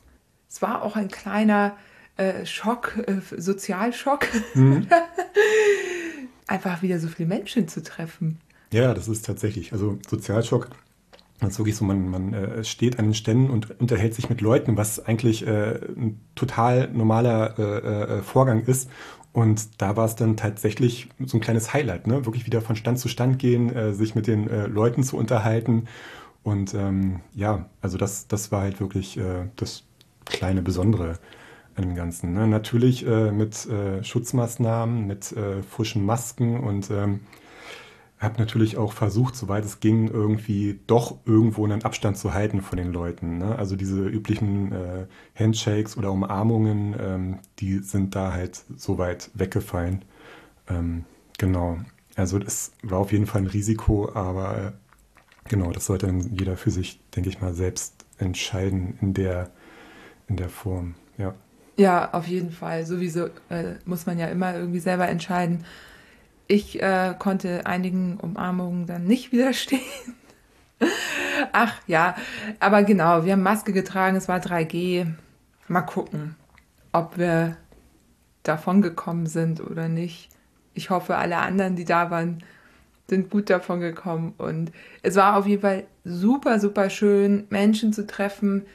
Es 0.49 0.63
war 0.63 0.83
auch 0.83 0.97
ein 0.97 1.09
kleiner 1.09 1.77
äh, 2.17 2.47
Schock, 2.47 2.97
äh, 3.07 3.21
Sozialschock, 3.37 4.27
mhm. 4.55 4.87
einfach 6.47 6.83
wieder 6.83 6.99
so 6.99 7.09
viele 7.09 7.29
Menschen 7.29 7.69
zu 7.69 7.83
treffen. 7.83 8.39
Ja, 8.73 8.95
das 8.95 9.09
ist 9.09 9.25
tatsächlich. 9.25 9.73
Also 9.73 9.99
Sozialschock 10.09 10.71
ist 11.41 11.59
wirklich 11.59 11.77
so, 11.77 11.85
man, 11.85 12.09
man 12.09 12.33
äh, 12.33 12.65
steht 12.65 12.99
an 12.99 13.07
den 13.07 13.15
Ständen 13.15 13.51
und 13.51 13.81
unterhält 13.81 14.15
sich 14.15 14.31
mit 14.31 14.41
Leuten, 14.41 14.77
was 14.77 15.05
eigentlich 15.05 15.47
äh, 15.47 15.79
ein 15.97 16.21
total 16.35 16.89
normaler 16.93 17.59
äh, 17.59 18.19
äh 18.19 18.23
Vorgang 18.23 18.63
ist. 18.65 18.89
Und 19.35 19.83
da 19.83 19.97
war 19.97 20.05
es 20.05 20.15
dann 20.15 20.37
tatsächlich 20.37 21.09
so 21.27 21.37
ein 21.37 21.41
kleines 21.41 21.75
Highlight, 21.75 22.07
ne? 22.07 22.25
Wirklich 22.25 22.47
wieder 22.47 22.63
von 22.63 22.77
Stand 22.77 23.01
zu 23.01 23.09
Stand 23.09 23.41
gehen, 23.41 23.75
äh, 23.75 23.93
sich 23.93 24.15
mit 24.15 24.29
den 24.29 24.49
äh, 24.49 24.69
Leuten 24.69 25.03
zu 25.03 25.17
unterhalten. 25.17 25.89
Und 26.45 26.73
ähm, 26.73 27.19
ja, 27.35 27.67
also 27.83 27.99
das, 27.99 28.29
das 28.29 28.53
war 28.53 28.63
halt 28.63 28.79
wirklich 28.79 29.19
das 29.57 29.83
kleine 30.27 30.63
Besondere 30.63 31.19
an 31.75 31.85
dem 31.85 31.95
Ganzen. 31.95 32.35
Ne? 32.35 32.47
Natürlich 32.47 33.05
mit 33.07 33.67
Schutzmaßnahmen, 34.03 35.07
mit 35.07 35.35
frischen 35.71 36.05
Masken 36.05 36.61
und 36.61 36.91
ähm, 36.91 37.21
habe 38.25 38.39
natürlich 38.39 38.77
auch 38.77 38.93
versucht, 38.93 39.37
soweit 39.37 39.65
es 39.65 39.81
ging, 39.81 40.09
irgendwie 40.09 40.81
doch 40.87 41.19
irgendwo 41.25 41.65
einen 41.65 41.85
Abstand 41.85 42.17
zu 42.17 42.35
halten 42.35 42.61
von 42.61 42.77
den 42.77 42.93
Leuten. 42.93 43.39
Ne? 43.39 43.57
Also 43.57 43.77
diese 43.77 44.07
üblichen 44.07 44.73
äh, 44.73 45.07
Handshakes 45.35 45.97
oder 45.97 46.11
Umarmungen, 46.11 46.97
ähm, 46.99 47.39
die 47.59 47.79
sind 47.79 48.15
da 48.15 48.33
halt 48.33 48.65
so 48.77 48.99
weit 48.99 49.31
weggefallen. 49.35 50.05
Ähm, 50.69 51.05
genau. 51.39 51.79
Also 52.17 52.39
das 52.39 52.73
war 52.83 52.99
auf 52.99 53.13
jeden 53.13 53.27
Fall 53.27 53.43
ein 53.43 53.47
Risiko, 53.49 54.11
aber 54.15 54.59
äh, 54.59 54.73
genau, 55.49 55.71
das 55.71 55.87
sollte 55.87 56.07
dann 56.07 56.21
jeder 56.21 56.57
für 56.57 56.71
sich, 56.71 57.01
denke 57.15 57.29
ich 57.29 57.41
mal, 57.41 57.55
selbst 57.55 58.05
entscheiden 58.19 58.99
in 59.01 59.15
der, 59.15 59.51
in 60.29 60.37
der 60.37 60.49
Form. 60.49 60.95
Ja. 61.19 61.35
Ja, 61.77 62.13
auf 62.13 62.29
jeden 62.29 62.53
Fall. 62.53 62.87
Sowieso 62.87 63.27
äh, 63.49 63.75
muss 63.85 64.07
man 64.07 64.19
ja 64.19 64.29
immer 64.29 64.55
irgendwie 64.55 64.79
selber 64.79 65.09
entscheiden 65.09 65.65
ich 66.47 66.83
äh, 66.83 67.15
konnte 67.19 67.67
einigen 67.67 68.19
Umarmungen 68.19 68.87
dann 68.87 69.05
nicht 69.05 69.33
widerstehen. 69.33 69.81
Ach 71.53 71.75
ja, 71.87 72.17
aber 72.61 72.83
genau, 72.83 73.25
wir 73.25 73.33
haben 73.33 73.43
Maske 73.43 73.73
getragen, 73.73 74.17
es 74.17 74.29
war 74.29 74.41
3G. 74.41 75.07
Mal 75.69 75.83
gucken, 75.83 76.37
ob 76.93 77.17
wir 77.17 77.57
davon 78.43 78.83
gekommen 78.83 79.27
sind 79.27 79.61
oder 79.61 79.89
nicht. 79.89 80.29
Ich 80.75 80.91
hoffe, 80.91 81.17
alle 81.17 81.39
anderen, 81.39 81.77
die 81.77 81.85
da 81.85 82.11
waren, 82.11 82.43
sind 83.09 83.31
gut 83.31 83.51
davon 83.51 83.81
gekommen. 83.81 84.35
Und 84.37 84.73
es 85.03 85.17
war 85.17 85.37
auf 85.37 85.47
jeden 85.47 85.63
Fall 85.63 85.85
super, 86.05 86.61
super 86.61 86.91
schön, 86.91 87.47
Menschen 87.51 87.93
zu 87.93 88.07
treffen. 88.07 88.67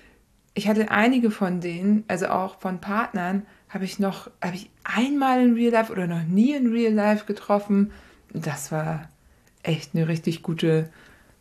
Ich 0.54 0.68
hatte 0.68 0.92
einige 0.92 1.32
von 1.32 1.62
denen, 1.62 2.04
also 2.08 2.28
auch 2.28 2.60
von 2.60 2.82
Partnern, 2.82 3.46
habe 3.70 3.86
ich 3.86 4.00
noch, 4.00 4.30
habe 4.42 4.56
ich 4.56 4.70
einmal 4.84 5.44
in 5.44 5.54
Real 5.54 5.72
Life 5.72 5.92
oder 5.92 6.08
noch 6.08 6.24
nie 6.24 6.54
in 6.54 6.72
Real 6.72 6.94
Life 6.94 7.26
getroffen. 7.26 7.92
Das 8.34 8.72
war 8.72 9.10
echt 9.64 9.96
eine 9.96 10.08
richtig 10.08 10.42
gute, 10.42 10.90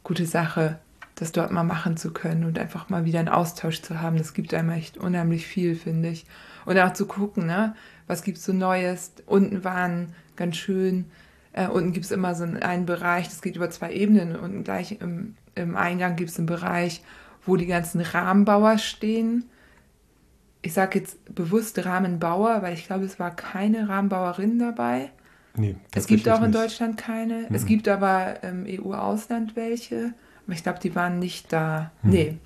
gute 0.04 0.26
Sache, 0.26 0.78
das 1.14 1.32
dort 1.32 1.50
mal 1.50 1.64
machen 1.64 1.96
zu 1.96 2.12
können 2.12 2.44
und 2.44 2.58
einfach 2.58 2.90
mal 2.90 3.04
wieder 3.04 3.18
einen 3.18 3.28
Austausch 3.28 3.80
zu 3.80 4.00
haben. 4.00 4.18
Das 4.18 4.34
gibt 4.34 4.52
einem 4.52 4.70
echt 4.70 4.98
unheimlich 4.98 5.46
viel, 5.46 5.74
finde 5.74 6.10
ich. 6.10 6.26
Und 6.66 6.78
auch 6.78 6.92
zu 6.92 7.06
gucken, 7.06 7.46
ne, 7.46 7.74
was 8.06 8.22
gibt 8.22 8.38
es 8.38 8.44
so 8.44 8.52
Neues. 8.52 9.12
Unten 9.26 9.64
waren 9.64 10.14
ganz 10.36 10.56
schön, 10.56 11.06
äh, 11.54 11.66
unten 11.66 11.92
gibt 11.92 12.04
es 12.04 12.12
immer 12.12 12.34
so 12.34 12.44
einen 12.44 12.86
Bereich, 12.86 13.28
das 13.28 13.40
geht 13.40 13.56
über 13.56 13.70
zwei 13.70 13.92
Ebenen 13.92 14.36
und 14.36 14.64
gleich 14.64 15.00
im, 15.00 15.34
im 15.54 15.76
Eingang 15.76 16.16
gibt 16.16 16.30
es 16.30 16.38
einen 16.38 16.46
Bereich, 16.46 17.02
wo 17.46 17.56
die 17.56 17.66
ganzen 17.66 18.02
Rahmenbauer 18.02 18.76
stehen 18.76 19.44
ich 20.68 20.74
sage 20.74 20.98
jetzt 20.98 21.34
bewusst 21.34 21.82
Rahmenbauer, 21.82 22.60
weil 22.60 22.74
ich 22.74 22.86
glaube, 22.86 23.06
es 23.06 23.18
war 23.18 23.34
keine 23.34 23.88
Rahmenbauerin 23.88 24.58
dabei. 24.58 25.10
Nee, 25.56 25.76
es 25.94 26.06
gibt 26.06 26.28
auch 26.28 26.42
in 26.42 26.52
Deutschland 26.52 26.98
keine. 26.98 27.46
Mhm. 27.48 27.54
Es 27.54 27.64
gibt 27.64 27.88
aber 27.88 28.42
im 28.42 28.66
EU-Ausland 28.68 29.56
welche. 29.56 30.12
Aber 30.44 30.54
ich 30.54 30.62
glaube, 30.62 30.78
die 30.78 30.94
waren 30.94 31.18
nicht 31.18 31.54
da. 31.54 31.90
Mhm. 32.02 32.10
Nee. 32.10 32.36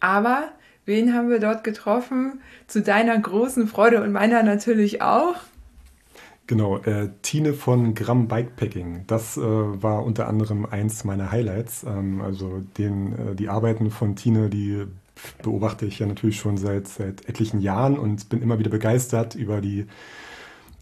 Aber 0.00 0.50
wen 0.84 1.14
haben 1.14 1.30
wir 1.30 1.40
dort 1.40 1.64
getroffen? 1.64 2.42
Zu 2.66 2.82
deiner 2.82 3.18
großen 3.18 3.66
Freude 3.66 4.02
und 4.02 4.12
meiner 4.12 4.42
natürlich 4.42 5.00
auch. 5.00 5.36
Genau, 6.46 6.76
äh, 6.80 7.08
Tine 7.22 7.54
von 7.54 7.94
Gramm 7.94 8.28
Bikepacking. 8.28 9.04
Das 9.06 9.38
äh, 9.38 9.40
war 9.40 10.04
unter 10.04 10.28
anderem 10.28 10.66
eins 10.66 11.04
meiner 11.04 11.32
Highlights. 11.32 11.84
Ähm, 11.84 12.20
also 12.20 12.60
den, 12.76 13.30
äh, 13.30 13.34
die 13.34 13.48
Arbeiten 13.48 13.90
von 13.90 14.14
Tine, 14.14 14.50
die 14.50 14.84
beobachte 15.42 15.86
ich 15.86 15.98
ja 15.98 16.06
natürlich 16.06 16.38
schon 16.38 16.56
seit, 16.56 16.88
seit 16.88 17.28
etlichen 17.28 17.60
Jahren 17.60 17.98
und 17.98 18.28
bin 18.28 18.42
immer 18.42 18.58
wieder 18.58 18.70
begeistert 18.70 19.34
über 19.34 19.60
die 19.60 19.86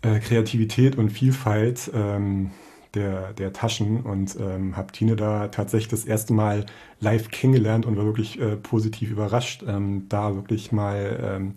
äh, 0.02 0.18
Kreativität 0.18 0.96
und 0.96 1.10
Vielfalt 1.10 1.90
ähm, 1.94 2.50
der, 2.94 3.32
der 3.32 3.52
Taschen 3.52 4.02
und 4.02 4.36
ähm, 4.38 4.76
habe 4.76 4.92
Tine 4.92 5.16
da 5.16 5.48
tatsächlich 5.48 5.88
das 5.88 6.04
erste 6.04 6.34
Mal 6.34 6.66
live 7.00 7.30
kennengelernt 7.30 7.86
und 7.86 7.96
war 7.96 8.04
wirklich 8.04 8.40
äh, 8.40 8.56
positiv 8.56 9.10
überrascht, 9.10 9.64
ähm, 9.66 10.06
da 10.08 10.34
wirklich 10.34 10.72
mal 10.72 11.18
ähm, 11.22 11.54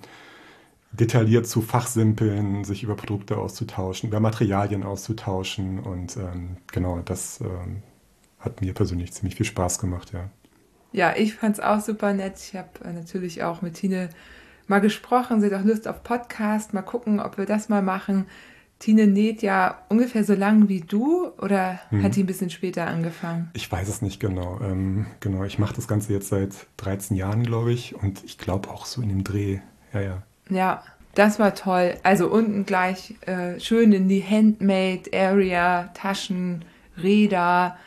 detailliert 0.92 1.48
zu 1.48 1.62
fachsimpeln, 1.62 2.64
sich 2.64 2.84
über 2.84 2.96
Produkte 2.96 3.38
auszutauschen, 3.38 4.10
über 4.10 4.22
Materialien 4.22 4.84
auszutauschen 4.84 5.80
und 5.80 6.16
ähm, 6.16 6.58
genau, 6.72 7.00
das 7.04 7.42
ähm, 7.42 7.84
hat 8.40 8.62
mir 8.62 8.74
persönlich 8.74 9.12
ziemlich 9.12 9.36
viel 9.36 9.46
Spaß 9.46 9.80
gemacht, 9.80 10.14
ja 10.14 10.30
ja, 10.96 11.14
ich 11.16 11.36
fand 11.36 11.58
es 11.58 11.64
auch 11.64 11.82
super 11.82 12.14
nett. 12.14 12.36
Ich 12.38 12.56
habe 12.56 12.70
äh, 12.86 12.94
natürlich 12.94 13.44
auch 13.44 13.62
mit 13.62 13.76
Tine 13.76 14.10
mal 14.68 14.80
gesprochen. 14.80 15.42
Sie 15.42 15.48
hat 15.48 15.62
auch 15.62 15.66
Lust 15.66 15.88
auf 15.88 16.04
Podcast. 16.04 16.74
Mal 16.74 16.84
gucken, 16.84 17.20
ob 17.20 17.38
wir 17.38 17.46
das 17.46 17.68
mal 17.68 17.82
machen. 17.82 18.28
Tine 18.80 19.08
näht 19.08 19.42
ja 19.42 19.80
ungefähr 19.90 20.24
so 20.24 20.34
lang 20.34 20.70
wie 20.70 20.82
du 20.82 21.28
oder 21.40 21.80
mhm. 21.92 22.04
hat 22.04 22.16
die 22.16 22.24
ein 22.24 22.26
bisschen 22.26 22.50
später 22.50 22.88
angefangen? 22.88 23.50
Ich 23.54 23.70
weiß 23.70 23.88
es 23.90 24.02
nicht 24.02 24.20
genau. 24.20 24.60
Ähm, 24.62 25.06
genau, 25.20 25.44
ich 25.44 25.60
mache 25.60 25.76
das 25.76 25.88
Ganze 25.88 26.14
jetzt 26.14 26.30
seit 26.30 26.68
13 26.78 27.16
Jahren, 27.18 27.44
glaube 27.44 27.74
ich. 27.74 27.96
Und 27.96 28.24
ich 28.24 28.38
glaube 28.38 28.70
auch 28.70 28.86
so 28.86 29.02
in 29.02 29.10
dem 29.10 29.24
Dreh. 29.24 29.60
Ja, 29.94 30.02
ja. 30.02 30.24
Ja, 30.50 30.84
das 31.14 31.40
war 31.40 31.56
toll. 31.56 31.96
Also 32.04 32.30
unten 32.30 32.66
gleich 32.66 33.16
äh, 33.26 33.60
schön 33.60 33.92
in 33.92 34.08
die 34.08 34.24
Handmade 34.24 35.10
Area, 35.14 35.90
Taschen, 35.94 36.64
Räder 37.02 37.78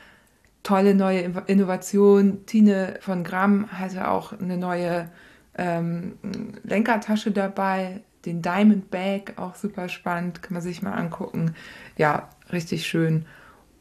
tolle 0.69 0.95
neue 0.95 1.33
Innovation. 1.47 2.45
Tine 2.45 2.99
von 3.01 3.25
Gramm 3.25 3.73
hatte 3.73 4.11
auch 4.11 4.39
eine 4.39 4.59
neue 4.59 5.09
ähm, 5.57 6.19
Lenkertasche 6.63 7.31
dabei, 7.31 8.03
den 8.27 8.43
Diamond 8.43 8.91
Bag, 8.91 9.33
auch 9.37 9.55
super 9.55 9.89
spannend, 9.89 10.43
kann 10.43 10.53
man 10.53 10.63
sich 10.63 10.83
mal 10.83 10.93
angucken. 10.93 11.55
Ja, 11.97 12.29
richtig 12.53 12.87
schön. 12.87 13.25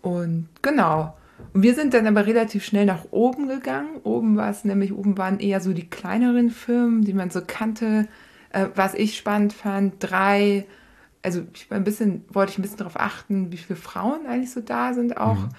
Und 0.02 0.48
genau. 0.62 1.18
Und 1.54 1.62
wir 1.62 1.76
sind 1.76 1.94
dann 1.94 2.08
aber 2.08 2.26
relativ 2.26 2.64
schnell 2.64 2.86
nach 2.86 3.12
oben 3.12 3.50
gegangen. 3.50 3.98
Oben 4.04 4.38
war 4.38 4.50
es 4.50 4.64
nämlich, 4.64 4.94
oben 4.94 5.18
waren 5.18 5.42
eher 5.42 5.60
so 5.60 5.74
die 5.74 5.90
kleineren 5.90 6.52
Firmen, 6.52 7.02
die 7.04 7.14
man 7.14 7.32
so 7.32 7.42
kannte. 7.46 8.08
Äh, 8.52 8.68
was 8.76 8.94
ich 8.94 9.18
spannend 9.18 9.52
fand, 9.52 9.96
drei, 10.00 10.66
also 11.22 11.44
ich 11.54 11.70
war 11.70 11.76
ein 11.78 11.84
bisschen, 11.84 12.24
wollte 12.30 12.54
ich 12.54 12.60
ein 12.60 12.62
bisschen 12.62 12.78
darauf 12.78 12.98
achten, 12.98 13.52
wie 13.52 13.58
viele 13.58 13.78
Frauen 13.78 14.26
eigentlich 14.26 14.52
so 14.52 14.62
da 14.62 14.94
sind 14.94 15.18
auch. 15.18 15.36
Mhm 15.36 15.50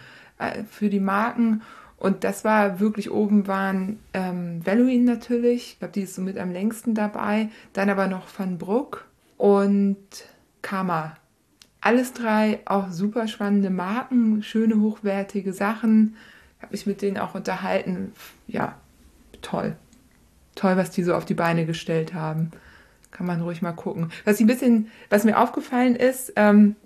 für 0.71 0.91
die 0.91 1.01
Marken. 1.01 1.63
Und 1.97 2.23
das 2.23 2.45
war 2.45 2.79
wirklich 2.79 3.11
oben 3.11 3.49
waren 3.49 3.99
ähm, 4.15 4.65
Valuin 4.65 5.05
natürlich, 5.05 5.73
ich 5.73 5.79
glaube, 5.81 5.93
die 5.93 6.03
ist 6.03 6.15
so 6.15 6.23
mit 6.23 6.39
am 6.39 6.53
längsten 6.53 6.95
dabei. 6.95 7.49
Dann 7.73 7.91
aber 7.91 8.07
noch 8.07 8.27
Van 8.37 8.57
Bruck 8.57 9.07
und 9.37 9.97
Kama. 10.63 11.17
Alles 11.81 12.13
drei 12.13 12.61
auch 12.67 12.91
super 12.91 13.27
spannende 13.27 13.71
Marken, 13.71 14.43
schöne, 14.43 14.81
hochwertige 14.81 15.53
Sachen. 15.53 16.17
Habe 16.61 16.73
mich 16.73 16.87
mit 16.87 17.03
denen 17.03 17.19
auch 17.19 17.35
unterhalten. 17.35 18.13
Ja, 18.47 18.77
toll. 19.43 19.77
Toll, 20.55 20.77
was 20.77 20.91
die 20.91 21.05
so 21.05 21.15
auf 21.15 21.25
die 21.25 21.35
Beine 21.35 21.67
gestellt 21.67 22.15
haben. 22.15 22.51
Kann 23.11 23.27
man 23.27 23.41
ruhig 23.41 23.63
mal 23.63 23.73
gucken. 23.73 24.11
Was 24.25 24.41
ein 24.41 24.47
bisschen, 24.47 24.89
was 25.09 25.25
mir 25.25 25.39
aufgefallen 25.39 25.97
ist, 25.97 26.33
ähm, 26.37 26.77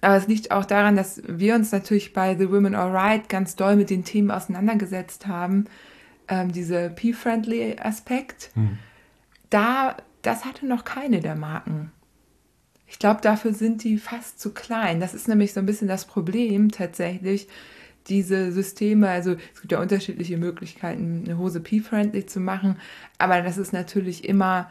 aber 0.00 0.16
es 0.16 0.26
liegt 0.26 0.50
auch 0.50 0.64
daran, 0.64 0.96
dass 0.96 1.22
wir 1.26 1.54
uns 1.54 1.72
natürlich 1.72 2.12
bei 2.12 2.36
The 2.36 2.50
Women 2.50 2.74
Alright 2.74 3.28
ganz 3.28 3.56
doll 3.56 3.76
mit 3.76 3.90
den 3.90 4.04
Themen 4.04 4.30
auseinandergesetzt 4.30 5.26
haben. 5.26 5.66
Ähm, 6.28 6.52
diese 6.52 6.90
P-Friendly 6.90 7.76
Aspekt. 7.80 8.50
Hm. 8.54 8.78
Da, 9.50 9.96
das 10.22 10.44
hatte 10.44 10.66
noch 10.66 10.84
keine 10.84 11.20
der 11.20 11.36
Marken. 11.36 11.92
Ich 12.86 12.98
glaube, 12.98 13.20
dafür 13.20 13.52
sind 13.52 13.84
die 13.84 13.98
fast 13.98 14.40
zu 14.40 14.52
klein. 14.52 15.00
Das 15.00 15.14
ist 15.14 15.28
nämlich 15.28 15.52
so 15.52 15.60
ein 15.60 15.66
bisschen 15.66 15.88
das 15.88 16.06
Problem 16.06 16.70
tatsächlich. 16.70 17.48
Diese 18.08 18.52
Systeme, 18.52 19.08
also 19.08 19.36
es 19.54 19.60
gibt 19.60 19.72
ja 19.72 19.80
unterschiedliche 19.80 20.38
Möglichkeiten, 20.38 21.24
eine 21.26 21.36
Hose 21.36 21.60
P-friendly 21.60 22.24
zu 22.24 22.40
machen, 22.40 22.76
aber 23.18 23.42
das 23.42 23.58
ist 23.58 23.74
natürlich 23.74 24.26
immer 24.26 24.70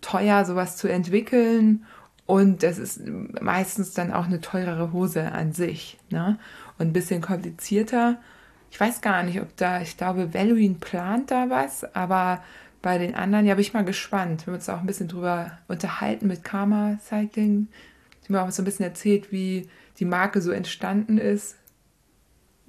teuer, 0.00 0.44
sowas 0.44 0.76
zu 0.76 0.86
entwickeln 0.86 1.84
und 2.26 2.62
das 2.62 2.78
ist 2.78 3.00
meistens 3.40 3.94
dann 3.94 4.12
auch 4.12 4.26
eine 4.26 4.40
teurere 4.40 4.92
Hose 4.92 5.32
an 5.32 5.52
sich. 5.52 5.98
Ne? 6.10 6.38
und 6.78 6.88
ein 6.88 6.92
bisschen 6.92 7.20
komplizierter. 7.20 8.18
Ich 8.70 8.80
weiß 8.80 9.00
gar 9.00 9.22
nicht, 9.22 9.40
ob 9.40 9.56
da, 9.56 9.80
ich 9.80 9.96
glaube, 9.96 10.34
Valuin 10.34 10.78
plant 10.78 11.30
da 11.30 11.48
was, 11.48 11.84
aber 11.94 12.42
bei 12.82 12.98
den 12.98 13.14
anderen, 13.14 13.46
ja, 13.46 13.54
bin 13.54 13.62
ich 13.62 13.74
mal 13.74 13.84
gespannt. 13.84 14.42
Wir 14.42 14.52
haben 14.52 14.58
uns 14.58 14.68
auch 14.68 14.80
ein 14.80 14.86
bisschen 14.86 15.08
drüber 15.08 15.58
unterhalten 15.68 16.26
mit 16.26 16.44
Karma 16.44 16.98
Cycling. 17.00 17.68
Die 18.26 18.32
mir 18.32 18.42
auch 18.42 18.50
so 18.50 18.62
ein 18.62 18.64
bisschen 18.64 18.84
erzählt, 18.84 19.32
wie 19.32 19.68
die 19.98 20.04
Marke 20.04 20.40
so 20.40 20.50
entstanden 20.50 21.18
ist. 21.18 21.56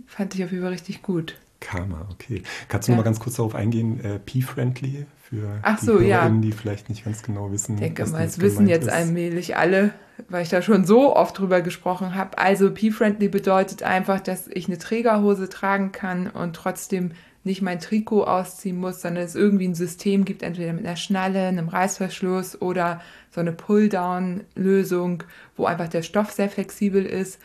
Fand 0.05 0.33
ich 0.35 0.43
auf 0.43 0.51
jeden 0.51 0.63
Fall 0.63 0.71
richtig 0.71 1.01
gut. 1.01 1.35
Karma, 1.59 2.07
okay. 2.11 2.43
Kannst 2.67 2.87
du 2.87 2.91
ja. 2.91 2.95
noch 2.95 3.03
mal 3.03 3.09
ganz 3.09 3.19
kurz 3.19 3.35
darauf 3.35 3.55
eingehen, 3.55 3.99
äh, 4.03 4.19
P-Friendly 4.19 5.07
für 5.29 5.59
Ach 5.61 5.77
so, 5.77 5.99
die 5.99 6.07
ja. 6.07 6.29
die 6.29 6.51
vielleicht 6.51 6.89
nicht 6.89 7.03
ganz 7.03 7.21
genau 7.21 7.51
wissen. 7.51 7.75
Ich 7.75 7.81
denke 7.81 8.05
mal, 8.05 8.23
es 8.23 8.39
wissen 8.39 8.67
jetzt 8.67 8.87
ist. 8.87 8.93
allmählich 8.93 9.57
alle, 9.57 9.91
weil 10.29 10.43
ich 10.43 10.49
da 10.49 10.61
schon 10.61 10.85
so 10.85 11.15
oft 11.15 11.37
drüber 11.37 11.61
gesprochen 11.61 12.15
habe. 12.15 12.37
Also 12.37 12.71
P-Friendly 12.71 13.27
bedeutet 13.27 13.83
einfach, 13.83 14.21
dass 14.21 14.47
ich 14.47 14.67
eine 14.67 14.77
Trägerhose 14.77 15.49
tragen 15.49 15.91
kann 15.91 16.29
und 16.29 16.55
trotzdem 16.55 17.11
nicht 17.43 17.61
mein 17.61 17.79
Trikot 17.79 18.23
ausziehen 18.23 18.77
muss, 18.77 19.01
sondern 19.01 19.23
es 19.23 19.35
irgendwie 19.35 19.67
ein 19.67 19.75
System 19.75 20.23
gibt, 20.23 20.43
entweder 20.43 20.73
mit 20.73 20.85
einer 20.85 20.97
Schnalle, 20.97 21.47
einem 21.47 21.69
Reißverschluss 21.69 22.61
oder 22.61 23.01
so 23.31 23.41
eine 23.41 23.53
Pull-Down-Lösung, 23.53 25.23
wo 25.55 25.65
einfach 25.65 25.87
der 25.89 26.03
Stoff 26.03 26.31
sehr 26.31 26.49
flexibel 26.49 27.05
ist. 27.05 27.39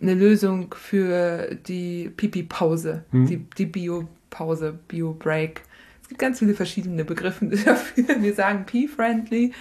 Eine 0.00 0.14
Lösung 0.14 0.74
für 0.76 1.54
die 1.66 2.10
Pipi-Pause, 2.16 3.04
hm. 3.10 3.26
die, 3.26 3.38
die 3.58 3.66
Bio-Pause, 3.66 4.78
Bio-Break. 4.88 5.62
Gibt 6.12 6.20
ganz 6.20 6.40
viele 6.40 6.52
verschiedene 6.52 7.06
Begriffe 7.06 7.46
dafür. 7.64 8.20
Wir 8.20 8.34
sagen 8.34 8.66
P-Friendly. 8.66 9.54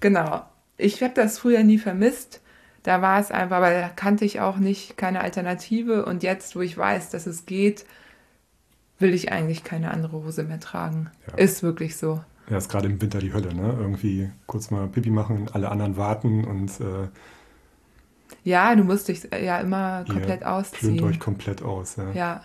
Genau. 0.00 0.42
Ich 0.78 1.02
habe 1.02 1.12
das 1.12 1.38
früher 1.38 1.62
nie 1.64 1.76
vermisst. 1.76 2.40
Da 2.82 3.02
war 3.02 3.20
es 3.20 3.30
einfach, 3.30 3.60
weil 3.60 3.78
da 3.78 3.90
kannte 3.90 4.24
ich 4.24 4.40
auch 4.40 4.56
nicht 4.56 4.96
keine 4.96 5.20
Alternative. 5.20 6.06
Und 6.06 6.22
jetzt, 6.22 6.56
wo 6.56 6.62
ich 6.62 6.78
weiß, 6.78 7.10
dass 7.10 7.26
es 7.26 7.44
geht, 7.44 7.84
will 8.98 9.12
ich 9.12 9.32
eigentlich 9.32 9.64
keine 9.64 9.90
andere 9.90 10.24
Hose 10.24 10.44
mehr 10.44 10.60
tragen. 10.60 11.10
Ja. 11.26 11.34
Ist 11.36 11.62
wirklich 11.62 11.98
so. 11.98 12.24
Ja, 12.48 12.56
ist 12.56 12.70
gerade 12.70 12.86
im 12.86 13.02
Winter 13.02 13.18
die 13.18 13.34
Hölle, 13.34 13.54
ne? 13.54 13.76
Irgendwie 13.78 14.30
kurz 14.46 14.70
mal 14.70 14.88
Pipi 14.88 15.10
machen, 15.10 15.50
alle 15.52 15.68
anderen 15.70 15.98
warten 15.98 16.42
und. 16.46 16.70
Äh, 16.80 17.08
ja, 18.44 18.74
du 18.74 18.82
musst 18.82 19.08
dich 19.08 19.28
ja 19.30 19.58
immer 19.60 20.06
komplett 20.06 20.42
ausziehen. 20.42 20.96
Klönt 20.96 21.16
euch 21.16 21.20
komplett 21.20 21.60
aus, 21.60 21.96
ja. 21.96 22.12
Ja. 22.12 22.42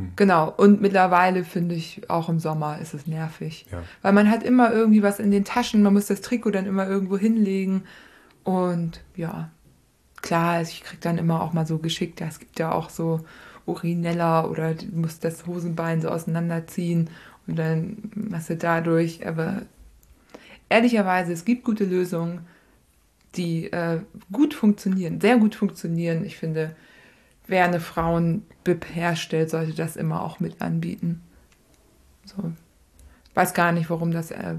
Hm. 0.00 0.12
Genau. 0.16 0.52
Und 0.56 0.80
mittlerweile 0.80 1.44
finde 1.44 1.74
ich, 1.74 2.08
auch 2.08 2.28
im 2.28 2.38
Sommer 2.38 2.78
ist 2.78 2.94
es 2.94 3.06
nervig. 3.06 3.66
Ja. 3.70 3.82
Weil 4.02 4.12
man 4.12 4.30
hat 4.30 4.42
immer 4.42 4.72
irgendwie 4.72 5.02
was 5.02 5.18
in 5.18 5.30
den 5.30 5.44
Taschen, 5.44 5.82
man 5.82 5.92
muss 5.92 6.06
das 6.06 6.20
Trikot 6.20 6.50
dann 6.50 6.66
immer 6.66 6.86
irgendwo 6.86 7.18
hinlegen. 7.18 7.84
Und 8.44 9.02
ja, 9.16 9.50
klar, 10.22 10.62
ich 10.62 10.82
kriege 10.82 11.00
dann 11.00 11.18
immer 11.18 11.42
auch 11.42 11.52
mal 11.52 11.66
so 11.66 11.78
geschickt, 11.78 12.20
es 12.20 12.38
gibt 12.38 12.58
ja 12.58 12.72
auch 12.72 12.90
so 12.90 13.20
Urinella 13.66 14.46
oder 14.46 14.74
du 14.74 14.86
musst 14.94 15.24
das 15.24 15.46
Hosenbein 15.46 16.00
so 16.00 16.08
auseinanderziehen 16.08 17.10
und 17.46 17.58
dann 17.58 17.98
machst 18.14 18.50
du 18.50 18.56
dadurch. 18.56 19.26
Aber 19.26 19.62
ehrlicherweise, 20.68 21.32
es 21.32 21.44
gibt 21.44 21.64
gute 21.64 21.84
Lösungen, 21.84 22.40
die 23.36 23.70
äh, 23.72 24.00
gut 24.32 24.54
funktionieren, 24.54 25.20
sehr 25.20 25.36
gut 25.38 25.54
funktionieren. 25.54 26.24
Ich 26.24 26.36
finde, 26.36 26.74
wer 27.50 27.64
eine 27.64 27.80
Frauenbib 27.80 28.86
herstellt, 28.94 29.50
sollte 29.50 29.74
das 29.74 29.96
immer 29.96 30.22
auch 30.22 30.40
mit 30.40 30.62
anbieten. 30.62 31.20
So. 32.24 32.52
Weiß 33.34 33.54
gar 33.54 33.72
nicht, 33.72 33.90
warum 33.90 34.12
das, 34.12 34.30
äh, 34.30 34.54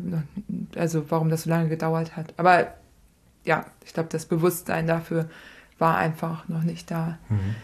also 0.76 1.10
warum 1.10 1.30
das 1.30 1.44
so 1.44 1.50
lange 1.50 1.70
gedauert 1.70 2.16
hat. 2.16 2.34
Aber 2.38 2.74
ja, 3.44 3.66
ich 3.86 3.94
glaube, 3.94 4.10
das 4.10 4.26
Bewusstsein 4.26 4.88
dafür 4.88 5.30
war 5.78 5.98
einfach 5.98 6.48
noch 6.48 6.64
nicht 6.64 6.92
da. 6.92 7.18
Mhm. 7.30 7.56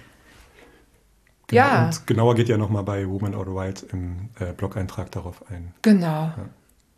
Genau, 1.47 1.61
ja. 1.61 1.85
Und 1.85 2.07
genauer 2.07 2.35
geht 2.35 2.49
ja 2.49 2.57
nochmal 2.57 2.83
bei 2.83 3.07
Woman 3.07 3.35
or 3.35 3.47
Wild 3.47 3.85
im 3.91 4.29
äh, 4.39 4.53
Blog-Eintrag 4.53 5.11
darauf 5.11 5.49
ein. 5.49 5.73
Genau. 5.81 6.31
Ja, 6.35 6.49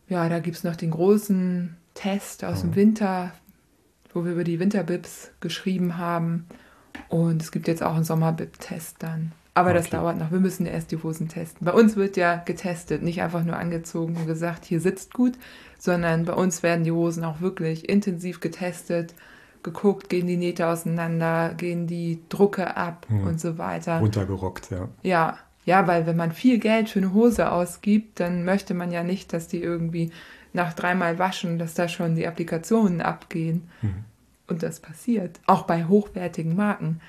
ja 0.07 0.29
da 0.29 0.39
gibt 0.39 0.57
es 0.57 0.63
noch 0.63 0.75
den 0.75 0.91
großen 0.91 1.77
Test 1.93 2.43
aus 2.43 2.57
ja. 2.57 2.67
dem 2.67 2.75
Winter, 2.75 3.31
wo 4.13 4.23
wir 4.23 4.31
über 4.31 4.43
die 4.43 4.59
Winterbibs 4.59 5.31
geschrieben 5.39 5.97
haben. 5.97 6.47
Und 7.07 7.41
es 7.41 7.51
gibt 7.51 7.67
jetzt 7.67 7.83
auch 7.83 7.95
einen 7.95 8.03
Sommerbib-Test 8.03 8.97
dann. 8.99 9.31
Aber 9.53 9.69
okay. 9.69 9.79
das 9.79 9.89
dauert 9.89 10.17
noch. 10.17 10.31
Wir 10.31 10.39
müssen 10.39 10.65
erst 10.65 10.91
die 10.91 11.01
Hosen 11.01 11.27
testen. 11.27 11.65
Bei 11.65 11.73
uns 11.73 11.95
wird 11.95 12.17
ja 12.17 12.35
getestet, 12.35 13.01
nicht 13.01 13.21
einfach 13.21 13.43
nur 13.43 13.57
angezogen 13.57 14.15
und 14.15 14.27
gesagt, 14.27 14.65
hier 14.65 14.79
sitzt 14.79 15.13
gut, 15.13 15.33
sondern 15.77 16.25
bei 16.25 16.33
uns 16.33 16.63
werden 16.63 16.83
die 16.83 16.91
Hosen 16.91 17.23
auch 17.23 17.41
wirklich 17.41 17.89
intensiv 17.89 18.39
getestet 18.39 19.13
geguckt, 19.63 20.09
gehen 20.09 20.27
die 20.27 20.37
Nähte 20.37 20.67
auseinander, 20.67 21.53
gehen 21.55 21.87
die 21.87 22.19
Drucke 22.29 22.77
ab 22.77 23.05
hm. 23.09 23.27
und 23.27 23.39
so 23.39 23.57
weiter. 23.57 23.99
Runtergerockt, 23.99 24.71
ja. 24.71 24.87
Ja, 25.03 25.37
ja, 25.65 25.87
weil 25.87 26.05
wenn 26.05 26.15
man 26.15 26.31
viel 26.31 26.59
Geld 26.59 26.89
für 26.89 26.99
eine 26.99 27.13
Hose 27.13 27.51
ausgibt, 27.51 28.19
dann 28.19 28.45
möchte 28.45 28.73
man 28.73 28.91
ja 28.91 29.03
nicht, 29.03 29.33
dass 29.33 29.47
die 29.47 29.61
irgendwie 29.61 30.11
nach 30.53 30.73
dreimal 30.73 31.19
waschen, 31.19 31.59
dass 31.59 31.73
da 31.73 31.87
schon 31.87 32.15
die 32.15 32.27
Applikationen 32.27 33.01
abgehen. 33.01 33.67
Hm. 33.81 34.05
Und 34.49 34.63
das 34.63 34.79
passiert. 34.79 35.39
Auch 35.45 35.63
bei 35.63 35.85
hochwertigen 35.85 36.55
Marken. 36.55 36.99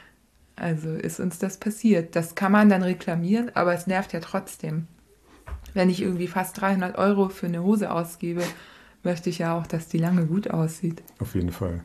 Also 0.57 0.91
ist 0.91 1.21
uns 1.21 1.39
das 1.39 1.57
passiert. 1.57 2.15
Das 2.15 2.35
kann 2.35 2.53
man 2.53 2.69
dann 2.69 2.83
reklamieren, 2.83 3.51
aber 3.55 3.73
es 3.73 3.87
nervt 3.87 4.13
ja 4.13 4.21
trotzdem. 4.21 4.87
Wenn 5.73 5.89
ich 5.89 6.03
irgendwie 6.03 6.27
fast 6.27 6.61
300 6.61 6.99
Euro 6.99 7.31
für 7.31 7.47
eine 7.47 7.63
Hose 7.63 7.91
ausgebe, 7.91 8.43
möchte 9.03 9.31
ich 9.31 9.39
ja 9.39 9.57
auch, 9.57 9.67
dass 9.67 9.89
die 9.89 9.99
lange 9.99 10.27
gut 10.27 10.51
aussieht. 10.51 11.03
Auf 11.19 11.35
jeden 11.35 11.53
Fall. 11.53 11.83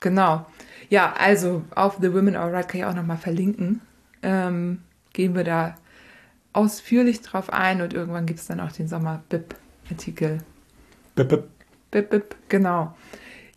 Genau. 0.00 0.44
Ja, 0.90 1.14
also 1.16 1.62
auf 1.74 1.98
The 2.00 2.12
Women 2.12 2.36
Alright 2.36 2.68
kann 2.68 2.80
ich 2.80 2.86
auch 2.86 2.94
nochmal 2.94 3.16
verlinken. 3.16 3.80
Ähm, 4.22 4.82
gehen 5.12 5.34
wir 5.34 5.44
da 5.44 5.76
ausführlich 6.52 7.20
drauf 7.22 7.52
ein 7.52 7.80
und 7.80 7.94
irgendwann 7.94 8.26
gibt 8.26 8.40
es 8.40 8.46
dann 8.46 8.60
auch 8.60 8.72
den 8.72 8.88
Sommer-Bip-Artikel. 8.88 10.38
Bip, 11.14 11.28
bip. 11.28 11.48
Bip, 11.90 12.10
bip, 12.10 12.36
genau. 12.48 12.96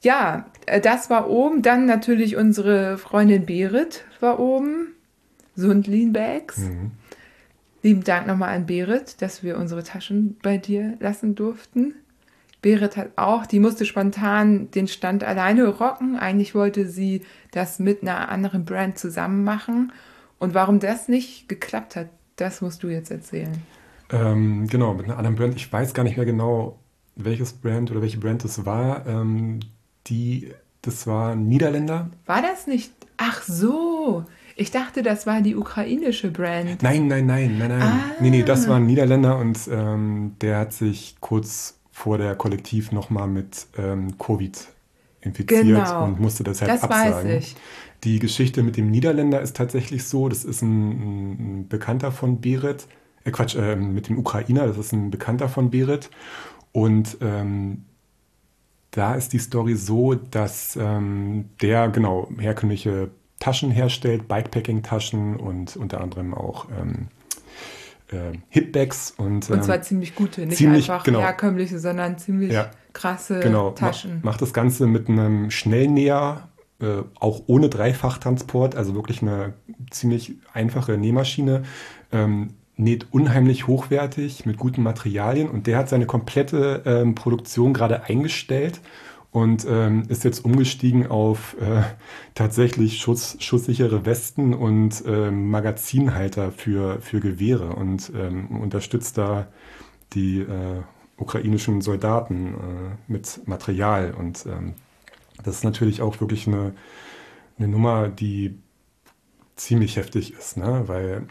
Ja, 0.01 0.45
äh, 0.65 0.81
das 0.81 1.09
war 1.09 1.29
oben. 1.29 1.61
Dann 1.61 1.85
natürlich 1.85 2.35
unsere 2.35 2.97
Freundin 2.97 3.45
Berit 3.45 4.05
war 4.19 4.39
oben. 4.39 4.93
Sundlin 5.55 6.13
Bags. 6.13 6.57
Mhm. 6.57 6.91
Lieben 7.83 8.03
Dank 8.03 8.27
nochmal 8.27 8.55
an 8.55 8.65
Berit, 8.65 9.21
dass 9.21 9.43
wir 9.43 9.57
unsere 9.57 9.83
Taschen 9.83 10.37
bei 10.41 10.57
dir 10.57 10.97
lassen 10.99 11.35
durften. 11.35 11.95
Berit 12.61 12.97
hat 12.97 13.11
auch, 13.15 13.45
die 13.45 13.59
musste 13.59 13.85
spontan 13.85 14.71
den 14.71 14.87
Stand 14.87 15.23
alleine 15.23 15.67
rocken. 15.67 16.17
Eigentlich 16.17 16.55
wollte 16.55 16.87
sie 16.87 17.21
das 17.51 17.79
mit 17.79 18.01
einer 18.01 18.29
anderen 18.29 18.65
Brand 18.65 18.97
zusammen 18.97 19.43
machen. 19.43 19.91
Und 20.39 20.53
warum 20.53 20.79
das 20.79 21.07
nicht 21.07 21.49
geklappt 21.49 21.95
hat, 21.95 22.09
das 22.35 22.61
musst 22.61 22.83
du 22.83 22.87
jetzt 22.87 23.11
erzählen. 23.11 23.61
Ähm, 24.11 24.67
genau, 24.67 24.93
mit 24.93 25.05
einer 25.05 25.17
anderen 25.17 25.35
Brand. 25.35 25.55
Ich 25.55 25.71
weiß 25.71 25.93
gar 25.93 26.03
nicht 26.03 26.17
mehr 26.17 26.25
genau, 26.25 26.79
welches 27.15 27.53
Brand 27.53 27.91
oder 27.91 28.01
welche 28.01 28.19
Brand 28.19 28.43
das 28.43 28.65
war. 28.65 29.05
Ähm, 29.07 29.59
die, 30.09 30.51
das 30.81 31.07
war 31.07 31.35
Niederländer. 31.35 32.09
War 32.25 32.41
das 32.41 32.67
nicht? 32.67 32.91
Ach 33.17 33.41
so. 33.43 34.25
Ich 34.55 34.71
dachte, 34.71 35.03
das 35.03 35.27
war 35.27 35.41
die 35.41 35.55
ukrainische 35.55 36.31
Brand. 36.31 36.81
Nein, 36.81 37.07
nein, 37.07 37.27
nein, 37.27 37.57
nein, 37.57 37.69
nein. 37.69 37.81
Ah. 37.81 37.99
Nee, 38.19 38.31
nee, 38.31 38.43
das 38.43 38.67
war 38.67 38.77
ein 38.77 38.87
Niederländer 38.87 39.37
und 39.37 39.59
ähm, 39.71 40.35
der 40.41 40.59
hat 40.59 40.73
sich 40.73 41.15
kurz 41.19 41.79
vor 41.91 42.17
der 42.17 42.35
Kollektiv 42.35 42.91
nochmal 42.91 43.27
mit 43.27 43.67
ähm, 43.77 44.17
Covid 44.17 44.67
infiziert 45.21 45.63
genau. 45.63 46.05
und 46.05 46.19
musste 46.19 46.43
deshalb 46.43 46.71
das 46.71 46.83
absagen. 46.83 47.29
Weiß 47.29 47.43
ich. 47.43 47.55
Die 48.03 48.19
Geschichte 48.19 48.63
mit 48.63 48.77
dem 48.77 48.89
Niederländer 48.89 49.41
ist 49.41 49.55
tatsächlich 49.55 50.05
so, 50.05 50.29
das 50.29 50.43
ist 50.43 50.61
ein, 50.61 51.61
ein 51.61 51.67
Bekannter 51.67 52.11
von 52.11 52.41
Berit, 52.41 52.87
äh 53.23 53.31
Quatsch, 53.31 53.55
äh, 53.55 53.75
mit 53.75 54.09
dem 54.09 54.19
Ukrainer, 54.19 54.67
das 54.67 54.77
ist 54.77 54.91
ein 54.91 55.11
Bekannter 55.11 55.49
von 55.49 55.69
Berit 55.69 56.09
und 56.71 57.17
ähm, 57.21 57.85
da 58.91 59.15
ist 59.15 59.33
die 59.33 59.39
Story 59.39 59.75
so, 59.75 60.15
dass 60.15 60.77
ähm, 60.79 61.49
der 61.61 61.89
genau 61.89 62.29
herkömmliche 62.39 63.11
Taschen 63.39 63.71
herstellt, 63.71 64.27
Bikepacking-Taschen 64.27 65.35
und 65.35 65.75
unter 65.75 66.01
anderem 66.01 66.33
auch 66.33 66.67
ähm, 66.69 67.07
äh, 68.11 68.37
Hitbags 68.49 69.11
und. 69.11 69.49
Und 69.49 69.63
zwar 69.63 69.75
ähm, 69.75 69.83
ziemlich 69.83 70.15
gute, 70.15 70.45
nicht 70.45 70.57
ziemlich, 70.57 70.89
einfach 70.89 71.03
genau. 71.03 71.19
herkömmliche, 71.19 71.79
sondern 71.79 72.17
ziemlich 72.17 72.53
ja, 72.53 72.71
krasse 72.93 73.39
genau, 73.39 73.71
Taschen. 73.71 74.21
Ma 74.23 74.31
macht 74.31 74.41
das 74.41 74.53
Ganze 74.53 74.87
mit 74.87 75.09
einem 75.09 75.51
Schnellnäher, 75.51 76.49
äh, 76.79 77.03
auch 77.19 77.43
ohne 77.47 77.69
Dreifachtransport, 77.69 78.75
also 78.75 78.95
wirklich 78.95 79.21
eine 79.21 79.53
ziemlich 79.91 80.35
einfache 80.53 80.97
Nähmaschine. 80.97 81.63
Ähm, 82.11 82.53
näht 82.77 83.07
unheimlich 83.11 83.67
hochwertig 83.67 84.45
mit 84.45 84.57
guten 84.57 84.83
Materialien 84.83 85.49
und 85.49 85.67
der 85.67 85.77
hat 85.77 85.89
seine 85.89 86.05
komplette 86.05 86.83
ähm, 86.85 87.15
Produktion 87.15 87.73
gerade 87.73 88.03
eingestellt 88.03 88.81
und 89.31 89.65
ähm, 89.69 90.03
ist 90.09 90.23
jetzt 90.23 90.45
umgestiegen 90.45 91.07
auf 91.07 91.55
äh, 91.59 91.81
tatsächlich 92.33 92.99
Schuss, 92.99 93.37
schusssichere 93.39 94.05
Westen 94.05 94.53
und 94.53 95.03
äh, 95.05 95.31
Magazinhalter 95.31 96.51
für, 96.51 97.01
für 97.01 97.19
Gewehre 97.19 97.75
und 97.75 98.11
ähm, 98.15 98.61
unterstützt 98.61 99.17
da 99.17 99.47
die 100.13 100.39
äh, 100.39 100.81
ukrainischen 101.17 101.81
Soldaten 101.81 102.53
äh, 102.53 103.11
mit 103.11 103.41
Material. 103.47 104.13
Und 104.13 104.45
ähm, 104.45 104.75
das 105.43 105.57
ist 105.57 105.63
natürlich 105.63 106.01
auch 106.01 106.19
wirklich 106.21 106.47
eine, 106.47 106.73
eine 107.57 107.67
Nummer, 107.67 108.07
die 108.07 108.57
ziemlich 109.55 109.97
heftig 109.97 110.33
ist, 110.33 110.57
ne? 110.57 110.83
weil 110.85 111.27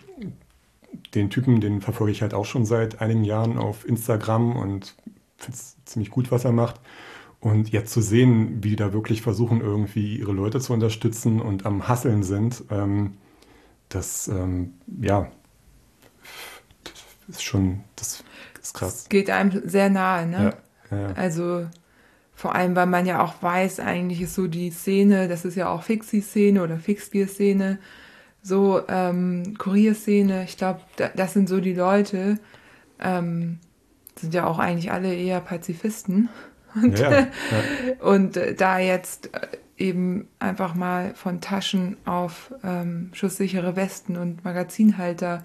den 1.14 1.30
Typen, 1.30 1.60
den 1.60 1.80
verfolge 1.80 2.12
ich 2.12 2.22
halt 2.22 2.34
auch 2.34 2.44
schon 2.44 2.64
seit 2.64 3.00
einigen 3.00 3.24
Jahren 3.24 3.58
auf 3.58 3.88
Instagram 3.88 4.56
und 4.56 4.94
finde 5.36 5.58
es 5.58 5.76
ziemlich 5.84 6.10
gut, 6.10 6.30
was 6.30 6.44
er 6.44 6.52
macht. 6.52 6.80
Und 7.40 7.70
jetzt 7.70 7.92
zu 7.92 8.00
sehen, 8.00 8.62
wie 8.62 8.70
die 8.70 8.76
da 8.76 8.92
wirklich 8.92 9.22
versuchen, 9.22 9.60
irgendwie 9.60 10.16
ihre 10.16 10.32
Leute 10.32 10.60
zu 10.60 10.72
unterstützen 10.72 11.40
und 11.40 11.66
am 11.66 11.86
Hasseln 11.86 12.22
sind, 12.22 12.64
ähm, 12.70 13.14
das, 13.88 14.28
ähm, 14.28 14.74
ja, 15.00 15.30
ist 17.28 17.44
schon, 17.44 17.80
das 17.94 18.24
ist 18.60 18.74
krass. 18.74 19.02
Das 19.02 19.08
geht 19.08 19.30
einem 19.30 19.68
sehr 19.68 19.90
nahe, 19.90 20.26
ne? 20.26 20.54
Ja, 20.90 20.96
ja. 20.96 21.06
Also 21.14 21.66
vor 22.34 22.54
allem, 22.54 22.76
weil 22.76 22.86
man 22.86 23.06
ja 23.06 23.22
auch 23.22 23.42
weiß, 23.42 23.80
eigentlich 23.80 24.20
ist 24.20 24.34
so 24.34 24.46
die 24.46 24.70
Szene, 24.70 25.28
das 25.28 25.44
ist 25.44 25.54
ja 25.54 25.68
auch 25.68 25.82
Fixie-Szene 25.82 26.62
oder 26.62 26.78
Fixgear-Szene, 26.78 27.78
so 28.42 28.82
ähm, 28.88 29.56
Kurierszene, 29.58 30.44
ich 30.44 30.56
glaube, 30.56 30.80
da, 30.96 31.08
das 31.14 31.32
sind 31.32 31.48
so 31.48 31.60
die 31.60 31.74
Leute, 31.74 32.38
ähm, 33.00 33.58
sind 34.18 34.34
ja 34.34 34.46
auch 34.46 34.58
eigentlich 34.58 34.92
alle 34.92 35.14
eher 35.14 35.40
Pazifisten. 35.40 36.28
Und, 36.74 36.98
ja, 36.98 37.10
ja. 37.10 37.26
und 38.00 38.36
äh, 38.36 38.54
da 38.54 38.78
jetzt 38.78 39.34
äh, 39.34 39.48
eben 39.78 40.28
einfach 40.38 40.74
mal 40.74 41.14
von 41.14 41.40
Taschen 41.40 41.96
auf 42.04 42.52
ähm, 42.62 43.10
schusssichere 43.12 43.76
Westen 43.76 44.16
und 44.16 44.44
Magazinhalter 44.44 45.44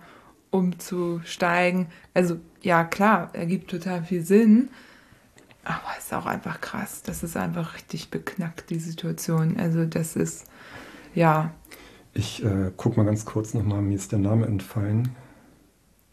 umzusteigen. 0.51 1.87
Also 2.13 2.39
ja, 2.61 2.83
klar, 2.83 3.29
ergibt 3.33 3.71
total 3.71 4.03
viel 4.03 4.23
Sinn. 4.23 4.69
Aber 5.63 5.93
es 5.97 6.05
ist 6.05 6.13
auch 6.13 6.25
einfach 6.25 6.59
krass. 6.59 7.03
Das 7.03 7.23
ist 7.23 7.37
einfach 7.37 7.75
richtig 7.75 8.09
beknackt, 8.09 8.69
die 8.69 8.79
Situation. 8.79 9.57
Also 9.57 9.85
das 9.85 10.15
ist, 10.15 10.45
ja. 11.13 11.51
Ich 12.13 12.43
äh, 12.43 12.71
guck 12.75 12.97
mal 12.97 13.05
ganz 13.05 13.25
kurz 13.25 13.53
nochmal, 13.53 13.81
mir 13.81 13.95
ist 13.95 14.11
der 14.11 14.19
Name 14.19 14.45
entfallen. 14.45 15.15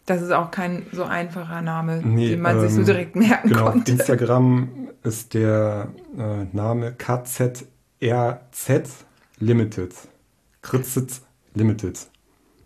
Das 0.05 0.21
ist 0.21 0.31
auch 0.31 0.49
kein 0.49 0.87
so 0.91 1.03
einfacher 1.03 1.61
Name, 1.61 2.01
nee, 2.03 2.29
den 2.29 2.41
man 2.41 2.55
ähm, 2.55 2.61
sich 2.61 2.71
so 2.71 2.79
ähm, 2.79 2.85
direkt 2.85 3.15
merken 3.15 3.49
genau, 3.49 3.71
konnte. 3.71 3.91
Instagram 3.91 4.69
ist 5.03 5.33
der 5.33 5.89
äh, 6.17 6.45
Name 6.55 6.93
KZRZ 6.93 7.65
Limited. 9.39 9.93
KZRZ 10.61 11.21
Limited. 11.53 12.07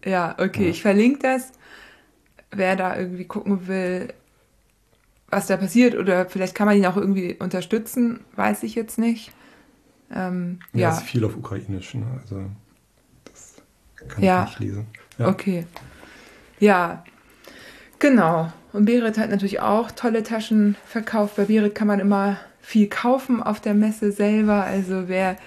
Ja, 0.06 0.36
okay, 0.40 0.66
ja. 0.66 0.70
ich 0.70 0.82
verlinke 0.82 1.20
das. 1.20 1.52
Wer 2.52 2.76
da 2.76 2.98
irgendwie 2.98 3.26
gucken 3.26 3.68
will, 3.68 4.14
was 5.30 5.48
da 5.48 5.58
passiert 5.58 5.96
oder 5.96 6.28
vielleicht 6.28 6.56
kann 6.56 6.68
man 6.68 6.78
ihn 6.78 6.86
auch 6.86 6.98
irgendwie 6.98 7.36
unterstützen, 7.40 8.20
weiß 8.36 8.64
ich 8.64 8.76
jetzt 8.76 9.00
nicht. 9.00 9.34
Ähm, 10.14 10.60
ja, 10.74 10.80
ja, 10.80 10.92
ist 10.92 11.04
viel 11.04 11.26
auf 11.26 11.36
Ukrainisch, 11.36 11.96
ne? 11.96 12.06
also 12.22 12.46
kann 14.08 14.24
ja. 14.24 14.44
ich 14.44 14.60
nicht 14.60 14.60
lesen. 14.60 14.88
Ja. 15.18 15.28
Okay. 15.28 15.66
Ja, 16.60 17.04
Genau. 18.04 18.52
Und 18.74 18.84
Berit 18.84 19.18
hat 19.18 19.30
natürlich 19.30 19.62
auch 19.62 19.90
tolle 19.90 20.24
Taschen 20.24 20.76
verkauft. 20.86 21.38
Bei 21.38 21.46
Berit 21.46 21.74
kann 21.74 21.88
man 21.88 22.02
immer 22.02 22.36
viel 22.60 22.90
kaufen 22.90 23.42
auf 23.42 23.62
der 23.62 23.74
Messe 23.76 24.12
selber. 24.12 24.66
Also 24.66 25.08
wer, 25.08 25.38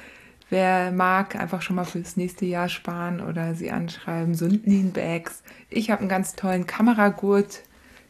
wer 0.48 0.90
mag, 0.90 1.36
einfach 1.36 1.60
schon 1.60 1.76
mal 1.76 1.84
fürs 1.84 2.16
nächste 2.16 2.46
Jahr 2.46 2.70
sparen 2.70 3.20
oder 3.20 3.54
sie 3.54 3.70
anschreiben. 3.70 4.34
So 4.34 4.46
Lean 4.46 4.92
Bags. 4.92 5.42
Ich 5.68 5.90
habe 5.90 6.00
einen 6.00 6.08
ganz 6.08 6.34
tollen 6.34 6.66
Kameragurt 6.66 7.60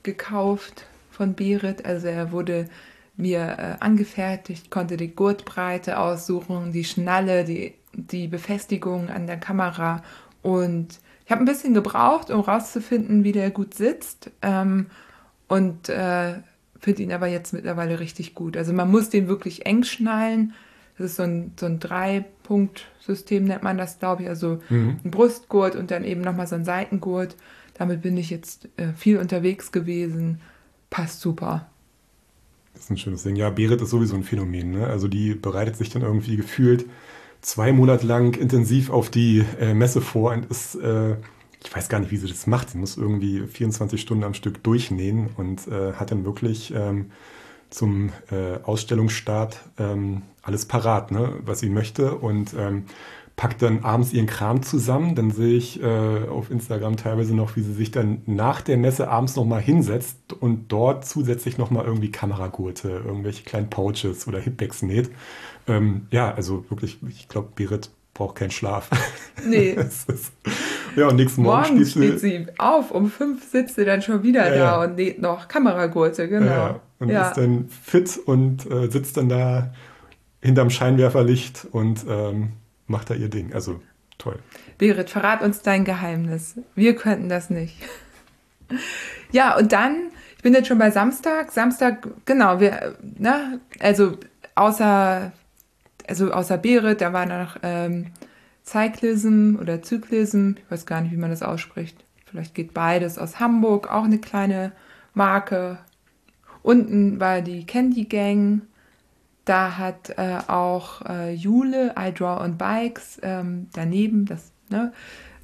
gekauft 0.04 0.86
von 1.10 1.34
Berit. 1.34 1.84
Also 1.84 2.06
er 2.06 2.30
wurde 2.30 2.68
mir 3.16 3.56
äh, 3.58 3.82
angefertigt, 3.82 4.70
konnte 4.70 4.96
die 4.96 5.12
Gurtbreite 5.12 5.98
aussuchen, 5.98 6.70
die 6.70 6.84
Schnalle, 6.84 7.42
die, 7.42 7.74
die 7.94 8.28
Befestigung 8.28 9.10
an 9.10 9.26
der 9.26 9.38
Kamera 9.38 10.04
und 10.46 11.00
ich 11.24 11.32
habe 11.32 11.42
ein 11.42 11.44
bisschen 11.44 11.74
gebraucht, 11.74 12.30
um 12.30 12.38
rauszufinden, 12.38 13.24
wie 13.24 13.32
der 13.32 13.50
gut 13.50 13.74
sitzt. 13.74 14.30
Ähm, 14.42 14.86
und 15.48 15.88
äh, 15.88 16.34
finde 16.78 17.02
ihn 17.02 17.12
aber 17.12 17.26
jetzt 17.26 17.52
mittlerweile 17.52 17.98
richtig 17.98 18.36
gut. 18.36 18.56
Also 18.56 18.72
man 18.72 18.88
muss 18.88 19.10
den 19.10 19.26
wirklich 19.26 19.66
eng 19.66 19.82
schnallen. 19.82 20.54
Das 20.96 21.06
ist 21.06 21.16
so 21.16 21.24
ein, 21.24 21.50
so 21.58 21.66
ein 21.66 21.80
Drei-Punkt-System, 21.80 23.42
nennt 23.42 23.64
man 23.64 23.76
das, 23.76 23.98
glaube 23.98 24.22
ich. 24.22 24.28
Also 24.28 24.60
mhm. 24.68 24.98
ein 25.04 25.10
Brustgurt 25.10 25.74
und 25.74 25.90
dann 25.90 26.04
eben 26.04 26.20
nochmal 26.20 26.46
so 26.46 26.54
ein 26.54 26.64
Seitengurt. 26.64 27.34
Damit 27.74 28.02
bin 28.02 28.16
ich 28.16 28.30
jetzt 28.30 28.68
äh, 28.76 28.92
viel 28.96 29.18
unterwegs 29.18 29.72
gewesen. 29.72 30.40
Passt 30.90 31.20
super. 31.20 31.66
Das 32.72 32.84
ist 32.84 32.90
ein 32.90 32.98
schönes 32.98 33.24
Ding. 33.24 33.34
Ja, 33.34 33.50
Berit 33.50 33.82
ist 33.82 33.90
sowieso 33.90 34.14
ein 34.14 34.22
Phänomen. 34.22 34.70
Ne? 34.70 34.86
Also 34.86 35.08
die 35.08 35.34
bereitet 35.34 35.74
sich 35.74 35.90
dann 35.90 36.02
irgendwie 36.02 36.36
gefühlt 36.36 36.86
zwei 37.40 37.72
Monate 37.72 38.06
lang 38.06 38.36
intensiv 38.36 38.90
auf 38.90 39.10
die 39.10 39.44
äh, 39.60 39.74
Messe 39.74 40.00
vor 40.00 40.32
und 40.32 40.46
ist, 40.50 40.74
äh, 40.76 41.16
ich 41.64 41.74
weiß 41.74 41.88
gar 41.88 42.00
nicht, 42.00 42.10
wie 42.10 42.16
sie 42.16 42.28
das 42.28 42.46
macht. 42.46 42.70
Sie 42.70 42.78
muss 42.78 42.96
irgendwie 42.96 43.46
24 43.46 44.00
Stunden 44.00 44.24
am 44.24 44.34
Stück 44.34 44.62
durchnähen 44.62 45.30
und 45.36 45.66
äh, 45.68 45.94
hat 45.94 46.10
dann 46.10 46.24
wirklich 46.24 46.72
ähm, 46.74 47.10
zum 47.70 48.10
äh, 48.30 48.58
Ausstellungsstart 48.62 49.60
ähm, 49.78 50.22
alles 50.42 50.66
parat, 50.66 51.10
ne, 51.10 51.32
was 51.44 51.60
sie 51.60 51.68
möchte 51.68 52.14
und 52.14 52.54
ähm, 52.54 52.84
packt 53.36 53.60
dann 53.60 53.84
abends 53.84 54.12
ihren 54.12 54.26
Kram 54.26 54.62
zusammen. 54.62 55.14
Dann 55.14 55.30
sehe 55.30 55.56
ich 55.56 55.82
äh, 55.82 56.28
auf 56.28 56.50
Instagram 56.50 56.96
teilweise 56.96 57.34
noch, 57.34 57.56
wie 57.56 57.60
sie 57.60 57.74
sich 57.74 57.90
dann 57.90 58.22
nach 58.26 58.62
der 58.62 58.78
Messe 58.78 59.08
abends 59.08 59.36
nochmal 59.36 59.60
hinsetzt 59.60 60.32
und 60.32 60.72
dort 60.72 61.04
zusätzlich 61.04 61.58
nochmal 61.58 61.84
irgendwie 61.84 62.10
Kameragurte, 62.10 62.88
irgendwelche 62.88 63.44
kleinen 63.44 63.68
Pouches 63.68 64.26
oder 64.26 64.40
Hipbags 64.40 64.82
näht. 64.82 65.10
Ähm, 65.68 66.06
ja, 66.10 66.32
also 66.32 66.64
wirklich, 66.70 66.98
ich 67.08 67.28
glaube, 67.28 67.48
Berit 67.54 67.90
braucht 68.14 68.36
keinen 68.36 68.50
Schlaf. 68.50 68.90
Nee. 69.44 69.72
ist, 69.78 70.32
ja, 70.96 71.08
und 71.08 71.16
nächsten 71.16 71.42
Morgen, 71.42 71.74
Morgen 71.74 71.86
steht 71.86 72.20
sie 72.20 72.46
auf, 72.56 72.90
um 72.90 73.10
fünf 73.10 73.44
sitzt 73.44 73.76
sie 73.76 73.84
dann 73.84 74.00
schon 74.00 74.22
wieder 74.22 74.44
ja, 74.44 74.50
da 74.50 74.56
ja. 74.56 74.82
und 74.82 74.96
näht 74.96 75.20
noch 75.20 75.46
Kameragurte, 75.46 76.26
genau. 76.26 76.46
Ja, 76.46 76.80
und 76.98 77.10
ist 77.10 77.34
dann 77.34 77.68
fit 77.68 78.18
und 78.24 78.68
äh, 78.70 78.90
sitzt 78.90 79.18
dann 79.18 79.28
da 79.28 79.74
hinterm 80.40 80.70
Scheinwerferlicht 80.70 81.66
und 81.70 82.06
ähm, 82.08 82.52
macht 82.86 83.10
da 83.10 83.14
ihr 83.14 83.28
Ding. 83.28 83.52
Also 83.52 83.80
toll. 84.16 84.38
Berit, 84.78 85.10
verrat 85.10 85.42
uns 85.42 85.60
dein 85.60 85.84
Geheimnis. 85.84 86.56
Wir 86.74 86.96
könnten 86.96 87.28
das 87.28 87.50
nicht. 87.50 87.76
ja, 89.32 89.56
und 89.56 89.72
dann, 89.72 89.96
ich 90.36 90.42
bin 90.42 90.54
jetzt 90.54 90.68
schon 90.68 90.78
bei 90.78 90.90
Samstag. 90.90 91.52
Samstag, 91.52 92.08
genau, 92.24 92.58
wir, 92.58 92.96
ne, 93.02 93.60
also 93.80 94.16
außer 94.54 95.32
also 96.08 96.32
außer 96.32 96.58
Berit, 96.58 97.00
da 97.00 97.12
war 97.12 97.26
noch 97.26 97.56
ähm, 97.62 98.06
Cyclism 98.64 99.56
oder 99.60 99.82
Zyklism, 99.82 100.52
ich 100.56 100.70
weiß 100.70 100.86
gar 100.86 101.00
nicht, 101.00 101.12
wie 101.12 101.16
man 101.16 101.30
das 101.30 101.42
ausspricht. 101.42 102.04
Vielleicht 102.26 102.54
geht 102.54 102.74
beides 102.74 103.18
aus 103.18 103.38
Hamburg, 103.38 103.90
auch 103.90 104.04
eine 104.04 104.18
kleine 104.18 104.72
Marke. 105.14 105.78
Unten 106.62 107.20
war 107.20 107.40
die 107.40 107.64
Candy 107.64 108.04
Gang. 108.04 108.62
Da 109.44 109.78
hat 109.78 110.10
äh, 110.18 110.38
auch 110.48 111.02
äh, 111.02 111.32
Jule, 111.32 111.94
I 111.96 112.12
Draw 112.12 112.42
on 112.42 112.58
Bikes, 112.58 113.20
ähm, 113.22 113.68
daneben, 113.72 114.26
das, 114.26 114.50
ne, 114.70 114.92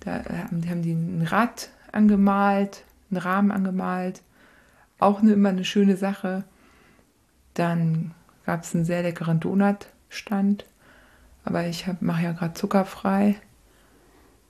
da 0.01 0.25
haben, 0.25 0.69
haben 0.69 0.83
die 0.83 0.93
ein 0.93 1.25
Rad 1.29 1.71
angemalt, 1.93 2.83
einen 3.11 3.19
Rahmen 3.19 3.53
angemalt. 3.53 4.23
Auch 4.99 5.23
eine, 5.23 5.33
immer 5.33 5.51
eine 5.51 5.65
schöne 5.65 5.97
Sache. 5.97 6.43
Dann 7.55 8.13
gab 8.45 8.65
es 8.65 8.75
einen 8.75 8.85
sehr 8.85 9.03
leckeren 9.03 9.39
Donut 9.39 9.87
stand. 10.13 10.65
Aber 11.45 11.67
ich 11.67 11.87
mache 12.01 12.25
ja 12.25 12.33
gerade 12.33 12.55
zuckerfrei. 12.55 13.37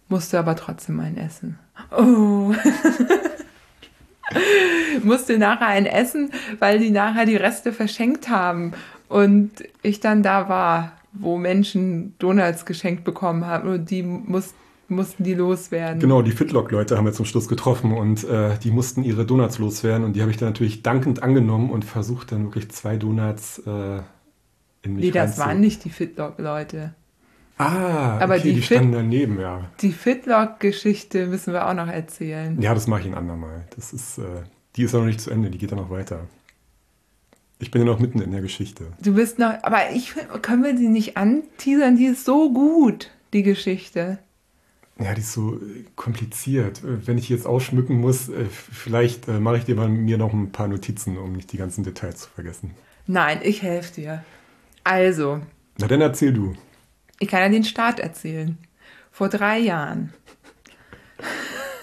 Musste 0.08 0.38
aber 0.38 0.56
trotzdem 0.56 1.00
einen 1.00 1.16
essen. 1.16 1.58
Oh. 1.90 2.54
musste 5.02 5.38
nachher 5.38 5.68
einen 5.68 5.86
essen, 5.86 6.30
weil 6.58 6.78
die 6.78 6.90
nachher 6.90 7.24
die 7.24 7.36
Reste 7.36 7.72
verschenkt 7.72 8.28
haben. 8.28 8.72
Und 9.08 9.50
ich 9.82 10.00
dann 10.00 10.22
da 10.22 10.48
war, 10.48 10.92
wo 11.12 11.38
Menschen 11.38 12.14
Donuts 12.18 12.66
geschenkt 12.66 13.04
bekommen 13.04 13.46
haben 13.46 13.68
und 13.68 13.90
die 13.90 14.02
mussten 14.02 14.56
mussten 14.88 15.24
die 15.24 15.34
loswerden. 15.34 16.00
Genau, 16.00 16.22
die 16.22 16.32
Fitlock-Leute 16.32 16.96
haben 16.96 17.06
wir 17.06 17.12
zum 17.12 17.24
Schluss 17.24 17.48
getroffen 17.48 17.92
und 17.92 18.24
äh, 18.24 18.58
die 18.62 18.70
mussten 18.70 19.02
ihre 19.02 19.24
Donuts 19.24 19.58
loswerden 19.58 20.04
und 20.04 20.14
die 20.14 20.20
habe 20.20 20.30
ich 20.30 20.36
dann 20.36 20.50
natürlich 20.50 20.82
dankend 20.82 21.22
angenommen 21.22 21.70
und 21.70 21.84
versucht 21.84 22.32
dann 22.32 22.44
wirklich 22.44 22.70
zwei 22.70 22.96
Donuts 22.96 23.58
äh, 23.60 24.00
in 24.82 24.94
mich 24.94 25.04
Nee, 25.04 25.10
das 25.10 25.38
waren 25.38 25.60
nicht 25.60 25.84
die 25.84 25.90
Fitlock-Leute. 25.90 26.94
Ah, 27.58 28.18
aber 28.18 28.34
okay, 28.34 28.42
die, 28.44 28.54
die 28.54 28.62
standen 28.62 28.92
daneben, 28.92 29.40
ja. 29.40 29.70
Die 29.80 29.92
Fitlock-Geschichte 29.92 31.26
müssen 31.26 31.52
wir 31.52 31.68
auch 31.68 31.74
noch 31.74 31.86
erzählen. 31.86 32.60
Ja, 32.60 32.74
das 32.74 32.86
mache 32.86 33.02
ich 33.02 33.06
ein 33.06 33.14
andermal. 33.14 33.64
Das 33.76 33.92
ist, 33.92 34.18
äh, 34.18 34.42
die 34.76 34.84
ist 34.84 34.92
ja 34.92 34.98
noch 34.98 35.06
nicht 35.06 35.20
zu 35.20 35.30
Ende, 35.30 35.50
die 35.50 35.58
geht 35.58 35.70
ja 35.70 35.76
noch 35.76 35.90
weiter. 35.90 36.26
Ich 37.58 37.70
bin 37.70 37.82
ja 37.82 37.86
noch 37.86 38.00
mitten 38.00 38.20
in 38.20 38.32
der 38.32 38.40
Geschichte. 38.40 38.86
Du 39.00 39.14
bist 39.14 39.38
noch, 39.38 39.52
aber 39.62 39.92
ich 39.94 40.14
können 40.40 40.64
wir 40.64 40.74
die 40.74 40.88
nicht 40.88 41.16
anteasern? 41.16 41.96
Die 41.96 42.06
ist 42.06 42.24
so 42.24 42.52
gut, 42.52 43.10
die 43.32 43.44
Geschichte. 43.44 44.18
Ja, 44.98 45.14
die 45.14 45.20
ist 45.20 45.32
so 45.32 45.54
äh, 45.54 45.84
kompliziert. 45.94 46.80
Wenn 46.82 47.18
ich 47.18 47.28
jetzt 47.28 47.46
ausschmücken 47.46 48.00
muss, 48.00 48.28
äh, 48.28 48.46
vielleicht 48.46 49.28
äh, 49.28 49.38
mache 49.38 49.58
ich 49.58 49.64
dir 49.64 49.76
mal 49.76 49.88
mir 49.88 50.18
noch 50.18 50.32
ein 50.32 50.50
paar 50.50 50.68
Notizen, 50.68 51.16
um 51.18 51.32
nicht 51.32 51.52
die 51.52 51.56
ganzen 51.56 51.84
Details 51.84 52.22
zu 52.22 52.30
vergessen. 52.30 52.72
Nein, 53.06 53.40
ich 53.42 53.62
helfe 53.62 53.94
dir. 54.00 54.24
Also. 54.84 55.40
Na 55.78 55.86
dann 55.86 56.00
erzähl 56.00 56.32
du. 56.32 56.54
Ich 57.18 57.28
kann 57.28 57.40
ja 57.40 57.48
den 57.48 57.64
Start 57.64 58.00
erzählen. 58.00 58.58
Vor 59.10 59.28
drei 59.28 59.58
Jahren 59.58 60.12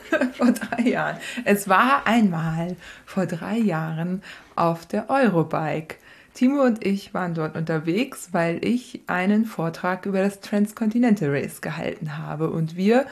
vor 0.34 0.52
drei 0.52 0.84
Jahren. 0.84 1.18
Es 1.46 1.68
war 1.68 2.06
einmal 2.08 2.76
vor 3.06 3.26
drei 3.26 3.58
Jahren 3.58 4.22
auf 4.56 4.86
der 4.86 5.10
Eurobike. 5.10 5.96
Timo 6.34 6.64
und 6.64 6.86
ich 6.86 7.14
waren 7.14 7.34
dort 7.34 7.56
unterwegs, 7.56 8.30
weil 8.32 8.64
ich 8.64 9.02
einen 9.08 9.46
Vortrag 9.46 10.06
über 10.06 10.22
das 10.22 10.40
Transcontinental 10.40 11.30
Race 11.30 11.62
gehalten 11.62 12.18
habe. 12.18 12.50
Und 12.50 12.76
wir 12.76 13.06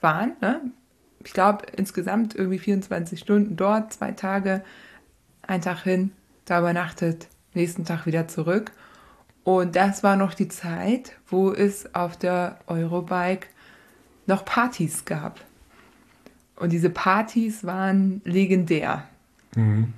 waren, 0.00 0.32
ne, 0.40 0.60
ich 1.24 1.32
glaube, 1.32 1.66
insgesamt 1.76 2.34
irgendwie 2.34 2.58
24 2.58 3.20
Stunden 3.20 3.56
dort, 3.56 3.92
zwei 3.92 4.12
Tage, 4.12 4.64
ein 5.42 5.60
Tag 5.60 5.82
hin, 5.82 6.12
da 6.44 6.60
übernachtet, 6.60 7.28
nächsten 7.54 7.84
Tag 7.84 8.06
wieder 8.06 8.26
zurück. 8.26 8.72
Und 9.44 9.74
das 9.74 10.02
war 10.02 10.16
noch 10.16 10.34
die 10.34 10.48
Zeit, 10.48 11.16
wo 11.26 11.50
es 11.50 11.94
auf 11.94 12.16
der 12.16 12.58
Eurobike 12.66 13.48
noch 14.26 14.44
Partys 14.44 15.04
gab. 15.04 15.40
Und 16.56 16.70
diese 16.70 16.90
Partys 16.90 17.64
waren 17.64 18.20
legendär. 18.24 19.08
Mhm. 19.56 19.92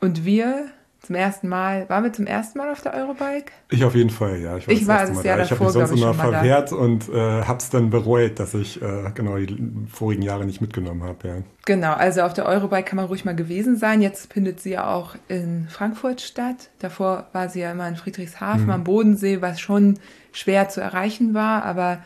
Und 0.00 0.24
wir 0.24 0.70
zum 1.06 1.14
ersten 1.14 1.48
Mal, 1.48 1.88
waren 1.88 2.04
wir 2.04 2.12
zum 2.12 2.26
ersten 2.26 2.58
Mal 2.58 2.70
auf 2.70 2.82
der 2.82 2.94
Eurobike? 2.94 3.52
Ich 3.70 3.84
auf 3.84 3.94
jeden 3.94 4.10
Fall, 4.10 4.38
ja. 4.40 4.56
Ich 4.56 4.66
war, 4.66 4.74
ich 4.74 4.86
war 4.86 5.00
das, 5.00 5.10
das 5.10 5.24
Jahr 5.24 5.36
da. 5.36 5.44
Ich 5.44 5.50
habe 5.52 5.64
mich 5.64 5.72
sonst 5.72 5.90
immer 5.92 6.14
verwehrt 6.14 6.72
und 6.72 7.08
äh, 7.08 7.42
habe 7.42 7.58
es 7.58 7.70
dann 7.70 7.90
bereut, 7.90 8.38
dass 8.40 8.54
ich 8.54 8.82
äh, 8.82 9.10
genau 9.14 9.36
die 9.36 9.56
vorigen 9.88 10.22
Jahre 10.22 10.44
nicht 10.44 10.60
mitgenommen 10.60 11.04
habe. 11.04 11.28
Ja. 11.28 11.34
Genau, 11.64 11.92
also 11.92 12.22
auf 12.22 12.34
der 12.34 12.46
Eurobike 12.46 12.82
kann 12.82 12.96
man 12.96 13.06
ruhig 13.06 13.24
mal 13.24 13.36
gewesen 13.36 13.76
sein. 13.76 14.02
Jetzt 14.02 14.32
findet 14.32 14.60
sie 14.60 14.72
ja 14.72 14.92
auch 14.92 15.14
in 15.28 15.68
Frankfurt 15.68 16.20
statt. 16.20 16.70
Davor 16.80 17.28
war 17.32 17.48
sie 17.48 17.60
ja 17.60 17.72
immer 17.72 17.88
in 17.88 17.96
Friedrichshafen 17.96 18.64
mhm. 18.64 18.70
am 18.70 18.84
Bodensee, 18.84 19.40
was 19.40 19.60
schon 19.60 19.98
schwer 20.32 20.68
zu 20.68 20.80
erreichen 20.80 21.34
war. 21.34 21.64
Aber 21.64 21.98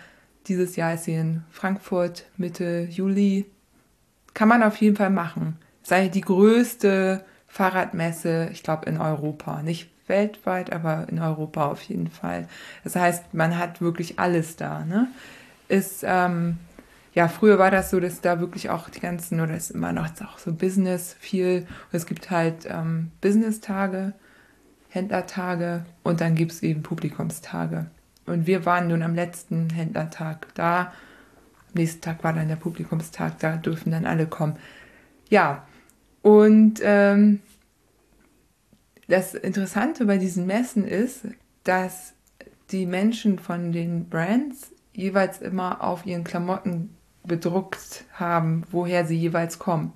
dieses 0.46 0.76
Jahr 0.76 0.94
ist 0.94 1.04
sie 1.04 1.14
in 1.14 1.42
Frankfurt 1.50 2.26
Mitte 2.36 2.86
Juli. 2.90 3.46
Kann 4.34 4.48
man 4.48 4.62
auf 4.62 4.76
jeden 4.76 4.96
Fall 4.96 5.10
machen. 5.10 5.56
Sei 5.82 6.08
die 6.08 6.20
größte 6.20 7.24
Fahrradmesse, 7.50 8.48
ich 8.52 8.62
glaube 8.62 8.86
in 8.86 8.98
Europa, 8.98 9.62
nicht 9.62 9.90
weltweit, 10.06 10.72
aber 10.72 11.08
in 11.08 11.18
Europa 11.18 11.66
auf 11.66 11.82
jeden 11.82 12.08
Fall. 12.08 12.48
Das 12.84 12.94
heißt, 12.94 13.34
man 13.34 13.58
hat 13.58 13.80
wirklich 13.80 14.18
alles 14.18 14.56
da. 14.56 14.84
Ne? 14.84 15.08
Ist 15.68 16.04
ähm, 16.06 16.58
ja 17.12 17.26
früher 17.26 17.58
war 17.58 17.72
das 17.72 17.90
so, 17.90 17.98
dass 17.98 18.20
da 18.20 18.38
wirklich 18.38 18.70
auch 18.70 18.88
die 18.88 19.00
ganzen 19.00 19.40
oder 19.40 19.56
ist 19.56 19.70
immer 19.70 19.92
noch 19.92 20.08
auch 20.24 20.38
so 20.38 20.52
Business 20.52 21.16
viel. 21.18 21.66
Und 21.92 21.96
es 21.96 22.06
gibt 22.06 22.30
halt 22.30 22.66
ähm, 22.66 23.10
Business-Tage, 23.20 24.12
Händlertage 24.88 25.84
und 26.04 26.20
dann 26.20 26.36
gibt 26.36 26.52
es 26.52 26.62
eben 26.62 26.82
Publikumstage. 26.82 27.86
Und 28.26 28.46
wir 28.46 28.64
waren 28.64 28.88
nun 28.88 29.02
am 29.02 29.16
letzten 29.16 29.70
Händlertag 29.70 30.46
da. 30.54 30.92
Am 31.68 31.74
nächsten 31.74 32.00
Tag 32.00 32.22
war 32.22 32.32
dann 32.32 32.48
der 32.48 32.56
Publikumstag, 32.56 33.40
da 33.40 33.56
dürfen 33.56 33.90
dann 33.90 34.06
alle 34.06 34.26
kommen. 34.26 34.56
Ja, 35.28 35.64
und 36.22 36.80
ähm, 36.82 37.40
das 39.08 39.34
Interessante 39.34 40.04
bei 40.04 40.18
diesen 40.18 40.46
Messen 40.46 40.86
ist, 40.86 41.22
dass 41.64 42.14
die 42.70 42.86
Menschen 42.86 43.38
von 43.38 43.72
den 43.72 44.08
Brands 44.08 44.72
jeweils 44.92 45.40
immer 45.40 45.82
auf 45.82 46.06
ihren 46.06 46.24
Klamotten 46.24 46.94
bedruckt 47.24 48.04
haben, 48.12 48.64
woher 48.70 49.06
sie 49.06 49.16
jeweils 49.16 49.58
kommen. 49.58 49.92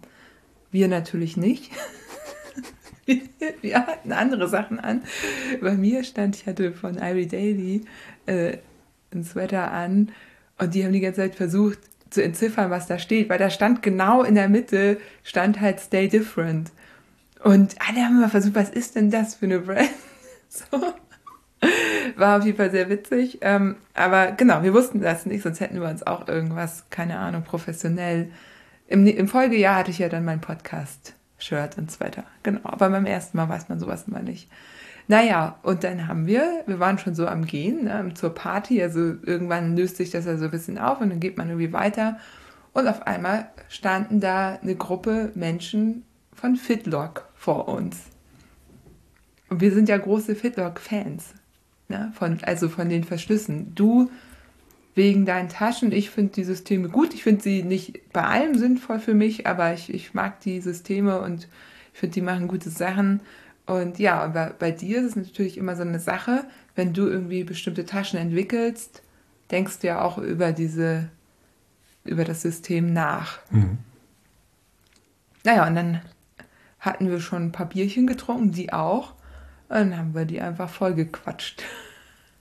Wir 0.70 0.88
natürlich 0.88 1.36
nicht. 1.36 1.70
wir 3.60 3.86
hatten 3.86 4.12
andere 4.12 4.48
Sachen 4.48 4.80
an. 4.80 5.02
Bei 5.60 5.74
mir 5.74 6.04
stand, 6.04 6.36
ich 6.36 6.46
hatte 6.46 6.72
von 6.72 6.98
Irie 6.98 7.26
Daily 7.26 7.84
äh, 8.26 8.58
ein 9.12 9.24
Sweater 9.24 9.70
an 9.70 10.10
und 10.58 10.74
die 10.74 10.84
haben 10.84 10.92
die 10.92 11.00
ganze 11.00 11.20
Zeit 11.20 11.34
versucht, 11.34 11.78
zu 12.14 12.22
entziffern, 12.22 12.70
was 12.70 12.86
da 12.86 12.98
steht, 12.98 13.28
weil 13.28 13.38
da 13.38 13.50
stand 13.50 13.82
genau 13.82 14.22
in 14.22 14.34
der 14.34 14.48
Mitte, 14.48 14.98
stand 15.22 15.60
halt 15.60 15.80
Stay 15.80 16.08
Different. 16.08 16.70
Und 17.42 17.76
alle 17.86 18.04
haben 18.04 18.16
immer 18.16 18.30
versucht, 18.30 18.54
was 18.54 18.70
ist 18.70 18.96
denn 18.96 19.10
das 19.10 19.34
für 19.34 19.46
eine 19.46 19.60
Brand? 19.60 19.90
So. 20.48 20.94
War 22.16 22.38
auf 22.38 22.44
jeden 22.44 22.56
Fall 22.56 22.70
sehr 22.70 22.88
witzig. 22.88 23.38
Ähm, 23.40 23.74
aber 23.92 24.30
genau, 24.30 24.62
wir 24.62 24.72
wussten 24.72 25.00
das 25.00 25.26
nicht, 25.26 25.42
sonst 25.42 25.58
hätten 25.58 25.80
wir 25.80 25.88
uns 25.88 26.06
auch 26.06 26.28
irgendwas, 26.28 26.84
keine 26.90 27.18
Ahnung, 27.18 27.42
professionell. 27.42 28.30
Im, 28.86 29.04
im 29.04 29.26
Folgejahr 29.26 29.74
hatte 29.74 29.90
ich 29.90 29.98
ja 29.98 30.08
dann 30.08 30.24
mein 30.24 30.40
Podcast-Shirt 30.40 31.76
und 31.76 31.90
so 31.90 31.98
weiter. 31.98 32.22
Genau, 32.44 32.60
aber 32.62 32.88
beim 32.88 33.06
ersten 33.06 33.36
Mal 33.36 33.48
weiß 33.48 33.68
man 33.68 33.80
sowas 33.80 34.04
immer 34.06 34.20
nicht. 34.20 34.48
Naja, 35.06 35.58
und 35.62 35.84
dann 35.84 36.08
haben 36.08 36.26
wir, 36.26 36.62
wir 36.66 36.80
waren 36.80 36.98
schon 36.98 37.14
so 37.14 37.26
am 37.26 37.44
Gehen 37.44 37.84
ne, 37.84 38.12
zur 38.14 38.34
Party, 38.34 38.82
also 38.82 39.00
irgendwann 39.00 39.76
löst 39.76 39.96
sich 39.96 40.10
das 40.10 40.24
ja 40.24 40.38
so 40.38 40.46
ein 40.46 40.50
bisschen 40.50 40.78
auf 40.78 41.00
und 41.00 41.10
dann 41.10 41.20
geht 41.20 41.36
man 41.36 41.48
irgendwie 41.48 41.72
weiter. 41.72 42.18
Und 42.72 42.88
auf 42.88 43.06
einmal 43.06 43.48
standen 43.68 44.20
da 44.20 44.58
eine 44.60 44.74
Gruppe 44.74 45.30
Menschen 45.34 46.04
von 46.32 46.56
Fitlock 46.56 47.28
vor 47.34 47.68
uns. 47.68 47.98
Und 49.50 49.60
wir 49.60 49.72
sind 49.72 49.88
ja 49.88 49.98
große 49.98 50.34
Fitlock-Fans, 50.34 51.34
ne, 51.88 52.12
von, 52.14 52.38
also 52.42 52.68
von 52.68 52.88
den 52.88 53.04
Verschlüssen. 53.04 53.74
Du 53.74 54.10
wegen 54.94 55.26
deinen 55.26 55.48
Taschen, 55.48 55.92
ich 55.92 56.10
finde 56.10 56.32
die 56.32 56.44
Systeme 56.44 56.88
gut. 56.88 57.14
Ich 57.14 57.22
finde 57.22 57.42
sie 57.42 57.62
nicht 57.62 58.12
bei 58.12 58.22
allem 58.22 58.56
sinnvoll 58.56 59.00
für 59.00 59.14
mich, 59.14 59.46
aber 59.46 59.74
ich, 59.74 59.92
ich 59.92 60.14
mag 60.14 60.40
die 60.40 60.60
Systeme 60.60 61.20
und 61.20 61.48
ich 61.92 62.00
finde, 62.00 62.14
die 62.14 62.22
machen 62.22 62.48
gute 62.48 62.70
Sachen. 62.70 63.20
Und 63.66 63.98
ja, 63.98 64.20
aber 64.20 64.54
bei 64.58 64.70
dir 64.70 65.00
ist 65.00 65.10
es 65.10 65.16
natürlich 65.16 65.56
immer 65.56 65.74
so 65.74 65.82
eine 65.82 66.00
Sache, 66.00 66.44
wenn 66.74 66.92
du 66.92 67.06
irgendwie 67.06 67.44
bestimmte 67.44 67.86
Taschen 67.86 68.18
entwickelst, 68.18 69.02
denkst 69.50 69.78
du 69.80 69.86
ja 69.86 70.02
auch 70.02 70.18
über 70.18 70.52
diese, 70.52 71.08
über 72.04 72.24
das 72.24 72.42
System 72.42 72.92
nach. 72.92 73.38
Mhm. 73.50 73.78
Naja, 75.44 75.66
und 75.66 75.74
dann 75.74 76.00
hatten 76.80 77.10
wir 77.10 77.20
schon 77.20 77.44
ein 77.44 77.52
paar 77.52 77.66
Bierchen 77.66 78.06
getrunken, 78.06 78.52
die 78.52 78.72
auch. 78.72 79.14
Und 79.68 79.76
dann 79.76 79.96
haben 79.96 80.14
wir 80.14 80.24
die 80.26 80.40
einfach 80.40 80.68
voll 80.68 80.94
gequatscht. 80.94 81.62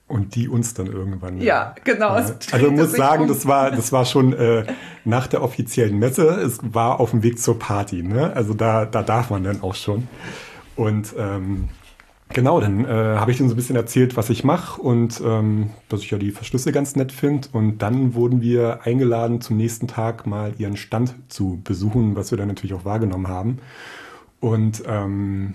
Und 0.06 0.34
die 0.34 0.48
uns 0.48 0.74
dann 0.74 0.86
irgendwann. 0.86 1.40
Ja, 1.40 1.74
genau. 1.82 2.16
Äh, 2.16 2.34
also 2.52 2.66
ich 2.66 2.72
muss 2.72 2.92
sagen, 2.92 3.22
um. 3.22 3.28
das 3.28 3.46
war, 3.46 3.70
das 3.70 3.90
war 3.90 4.04
schon 4.04 4.34
äh, 4.34 4.66
nach 5.04 5.26
der 5.26 5.42
offiziellen 5.42 5.98
Messe. 5.98 6.28
Es 6.28 6.58
war 6.62 7.00
auf 7.00 7.12
dem 7.12 7.22
Weg 7.22 7.40
zur 7.40 7.58
Party. 7.58 8.02
Ne? 8.02 8.30
Also 8.34 8.52
da, 8.52 8.84
da 8.84 9.02
darf 9.02 9.30
man 9.30 9.44
dann 9.44 9.62
auch 9.62 9.74
schon. 9.74 10.06
Und 10.76 11.14
ähm, 11.16 11.68
genau, 12.30 12.60
dann 12.60 12.84
äh, 12.84 12.88
habe 12.88 13.30
ich 13.30 13.36
denen 13.36 13.48
so 13.48 13.54
ein 13.54 13.56
bisschen 13.56 13.76
erzählt, 13.76 14.16
was 14.16 14.30
ich 14.30 14.44
mache 14.44 14.80
und 14.80 15.20
ähm, 15.24 15.70
dass 15.88 16.00
ich 16.00 16.10
ja 16.10 16.18
die 16.18 16.30
Verschlüsse 16.30 16.72
ganz 16.72 16.96
nett 16.96 17.12
finde. 17.12 17.48
Und 17.52 17.78
dann 17.78 18.14
wurden 18.14 18.40
wir 18.40 18.82
eingeladen, 18.84 19.40
zum 19.40 19.56
nächsten 19.56 19.88
Tag 19.88 20.26
mal 20.26 20.52
ihren 20.58 20.76
Stand 20.76 21.14
zu 21.28 21.60
besuchen, 21.62 22.16
was 22.16 22.30
wir 22.30 22.38
dann 22.38 22.48
natürlich 22.48 22.74
auch 22.74 22.84
wahrgenommen 22.84 23.28
haben. 23.28 23.58
Und 24.40 24.82
ähm, 24.86 25.54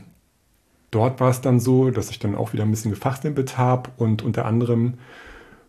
dort 0.91 1.19
war 1.19 1.29
es 1.29 1.41
dann 1.41 1.59
so, 1.59 1.91
dass 1.91 2.09
ich 2.09 2.19
dann 2.19 2.35
auch 2.35 2.53
wieder 2.53 2.63
ein 2.63 2.71
bisschen 2.71 2.91
gefachsimpelt 2.91 3.57
habe 3.57 3.91
und 3.97 4.23
unter 4.23 4.45
anderem 4.45 4.95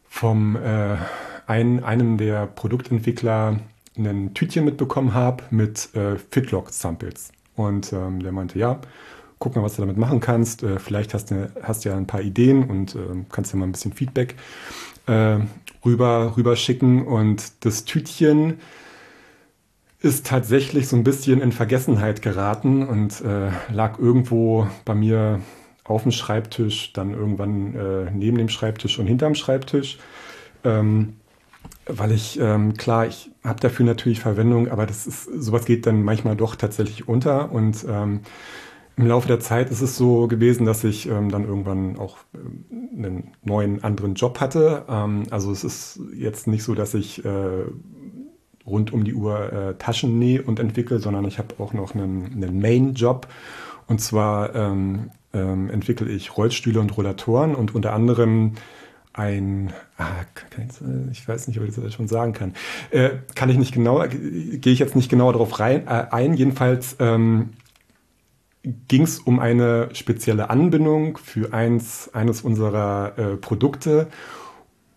vom 0.08 0.56
äh, 0.56 0.96
ein, 1.46 1.84
einem 1.84 2.16
der 2.16 2.46
Produktentwickler 2.46 3.60
ein 3.96 4.34
Tütchen 4.34 4.64
mitbekommen 4.64 5.14
habe 5.14 5.44
mit 5.50 5.94
äh, 5.94 6.16
Fitlock-Samples. 6.16 7.32
Und 7.56 7.92
ähm, 7.92 8.22
der 8.22 8.32
meinte, 8.32 8.58
ja, 8.58 8.80
guck 9.40 9.56
mal, 9.56 9.62
was 9.62 9.74
du 9.74 9.82
damit 9.82 9.96
machen 9.96 10.20
kannst. 10.20 10.62
Äh, 10.62 10.78
vielleicht 10.78 11.14
hast 11.14 11.32
du 11.32 11.50
hast 11.62 11.84
ja 11.84 11.96
ein 11.96 12.06
paar 12.06 12.20
Ideen 12.20 12.64
und 12.64 12.94
äh, 12.94 12.98
kannst 13.32 13.52
ja 13.52 13.58
mal 13.58 13.66
ein 13.66 13.72
bisschen 13.72 13.92
Feedback 13.92 14.36
äh, 15.06 15.38
rüber, 15.84 16.34
rüber 16.36 16.54
schicken. 16.54 17.04
Und 17.04 17.64
das 17.64 17.84
Tütchen 17.84 18.60
ist 19.98 20.26
tatsächlich 20.26 20.88
so 20.88 20.96
ein 20.96 21.04
bisschen 21.04 21.40
in 21.40 21.52
Vergessenheit 21.52 22.22
geraten 22.22 22.86
und 22.86 23.20
äh, 23.22 23.50
lag 23.72 23.98
irgendwo 23.98 24.68
bei 24.84 24.94
mir 24.94 25.40
auf 25.84 26.04
dem 26.04 26.12
Schreibtisch, 26.12 26.92
dann 26.92 27.12
irgendwann 27.12 27.72
neben 28.16 28.38
dem 28.38 28.48
Schreibtisch 28.48 29.00
und 29.00 29.06
hinterm 29.06 29.34
Schreibtisch. 29.34 29.98
Ähm, 30.62 31.16
weil 31.86 32.12
ich, 32.12 32.38
ähm, 32.38 32.74
klar, 32.74 33.06
ich 33.06 33.32
habe 33.42 33.58
dafür 33.58 33.84
natürlich 33.84 34.20
Verwendung, 34.20 34.68
aber 34.68 34.86
das 34.86 35.08
ist, 35.08 35.24
sowas 35.24 35.64
geht 35.64 35.86
dann 35.86 36.04
manchmal 36.04 36.36
doch 36.36 36.54
tatsächlich 36.54 37.08
unter 37.08 37.50
und 37.50 37.84
ähm, 37.88 38.20
im 38.96 39.06
Laufe 39.06 39.28
der 39.28 39.40
Zeit 39.40 39.70
ist 39.70 39.80
es 39.80 39.96
so 39.96 40.26
gewesen, 40.28 40.66
dass 40.66 40.84
ich 40.84 41.08
ähm, 41.08 41.30
dann 41.30 41.44
irgendwann 41.44 41.98
auch 41.98 42.18
ähm, 42.34 42.64
einen 42.96 43.32
neuen 43.42 43.82
anderen 43.82 44.14
Job 44.14 44.40
hatte. 44.40 44.84
Ähm, 44.88 45.24
also 45.30 45.52
es 45.52 45.64
ist 45.64 46.00
jetzt 46.14 46.46
nicht 46.46 46.62
so, 46.62 46.74
dass 46.74 46.94
ich 46.94 47.24
äh, 47.24 47.64
rund 48.66 48.92
um 48.92 49.04
die 49.04 49.14
Uhr 49.14 49.52
äh, 49.52 49.74
Taschen 49.74 50.18
nähe 50.18 50.42
und 50.42 50.60
entwickle, 50.60 50.98
sondern 50.98 51.24
ich 51.24 51.38
habe 51.38 51.54
auch 51.58 51.72
noch 51.72 51.94
einen, 51.94 52.26
einen 52.32 52.60
Main-Job. 52.60 53.26
Und 53.86 54.00
zwar 54.00 54.54
ähm, 54.54 55.10
ähm, 55.32 55.70
entwickle 55.70 56.08
ich 56.08 56.36
Rollstühle 56.36 56.80
und 56.80 56.96
Rollatoren 56.96 57.54
und 57.54 57.74
unter 57.74 57.92
anderem 57.92 58.52
ein, 59.12 59.72
ah, 59.98 60.04
ich 61.10 61.26
weiß 61.26 61.48
nicht, 61.48 61.58
ob 61.58 61.66
ich 61.66 61.74
das 61.74 61.94
schon 61.94 62.06
sagen 62.06 62.32
kann, 62.32 62.54
äh, 62.90 63.10
kann 63.34 63.50
ich 63.50 63.58
nicht 63.58 63.74
genau, 63.74 64.04
gehe 64.08 64.72
ich 64.72 64.78
jetzt 64.78 64.94
nicht 64.94 65.10
genau 65.10 65.32
darauf 65.32 65.58
rein, 65.58 65.86
äh, 65.88 66.06
ein. 66.10 66.34
Jedenfalls 66.34 66.96
ähm, 67.00 67.50
ging 68.62 69.02
es 69.02 69.18
um 69.18 69.38
eine 69.38 69.88
spezielle 69.94 70.50
Anbindung 70.50 71.18
für 71.18 71.52
eins, 71.52 72.10
eines 72.12 72.42
unserer 72.42 73.18
äh, 73.18 73.36
Produkte. 73.36 74.08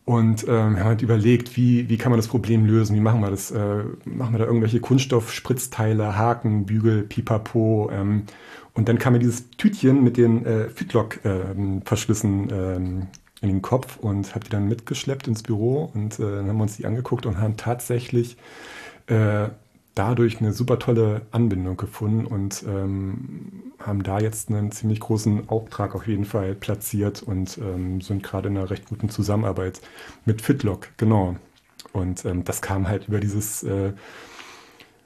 Und 0.06 0.46
ähm, 0.50 0.78
haben 0.78 0.84
halt 0.84 1.02
überlegt, 1.02 1.56
wie, 1.56 1.88
wie 1.88 1.98
kann 1.98 2.12
man 2.12 2.20
das 2.20 2.28
Problem 2.28 2.66
lösen, 2.66 2.94
wie 2.94 3.00
machen 3.00 3.22
wir 3.22 3.30
das? 3.30 3.52
Äh, 3.52 3.84
machen 4.04 4.34
wir 4.34 4.40
da 4.40 4.46
irgendwelche 4.46 4.82
Kunststoff-Spritzteile, 4.82 6.18
Haken, 6.18 6.66
Bügel, 6.66 7.04
Pipapo. 7.04 7.90
Ähm, 7.90 8.24
und 8.74 8.90
dann 8.90 9.00
kam 9.00 9.14
mir 9.14 9.20
dieses 9.20 9.50
Tütchen 9.52 10.04
mit 10.04 10.18
den 10.18 10.46
äh, 10.46 10.68
Fitlock-Verschlüssen 10.68 12.50
ähm, 12.52 13.08
in 13.44 13.50
den 13.50 13.62
Kopf 13.62 13.98
und 13.98 14.36
habe 14.36 14.46
die 14.46 14.50
dann 14.50 14.68
mitgeschleppt 14.68 15.28
ins 15.28 15.44
Büro 15.44 15.92
und 15.94 16.18
äh, 16.18 16.24
dann 16.24 16.48
haben 16.48 16.58
wir 16.58 16.64
uns 16.64 16.78
die 16.78 16.86
angeguckt 16.86 17.26
und 17.26 17.40
haben 17.40 17.58
tatsächlich 17.58 18.38
äh, 19.08 19.50
dadurch 19.96 20.40
eine 20.40 20.54
super 20.54 20.80
tolle 20.80 21.22
Anbindung 21.32 21.78
gefunden 21.78 22.26
und 22.26 22.64
ähm, 22.68 23.74
haben 23.80 24.04
da 24.04 24.20
jetzt 24.20 24.50
einen 24.50 24.72
ziemlich 24.72 25.00
großen 25.00 25.50
Auftrag 25.50 25.96
auf 25.96 26.08
jeden 26.08 26.26
Fall 26.26 26.56
platziert 26.56 27.22
und 27.22 27.58
ähm, 27.60 28.02
sind 28.02 28.24
gerade 28.24 28.50
in 28.50 28.58
einer 28.58 28.70
recht 28.70 28.88
guten 28.88 29.10
Zusammenarbeit 29.10 29.82
mit 30.26 30.42
Fitlock, 30.42 30.90
genau. 30.98 31.36
Und 31.92 32.26
ähm, 32.26 32.44
das 32.44 32.62
kam 32.62 32.88
halt 32.88 33.08
über 33.08 33.20
dieses 33.20 33.64
äh, 33.64 33.94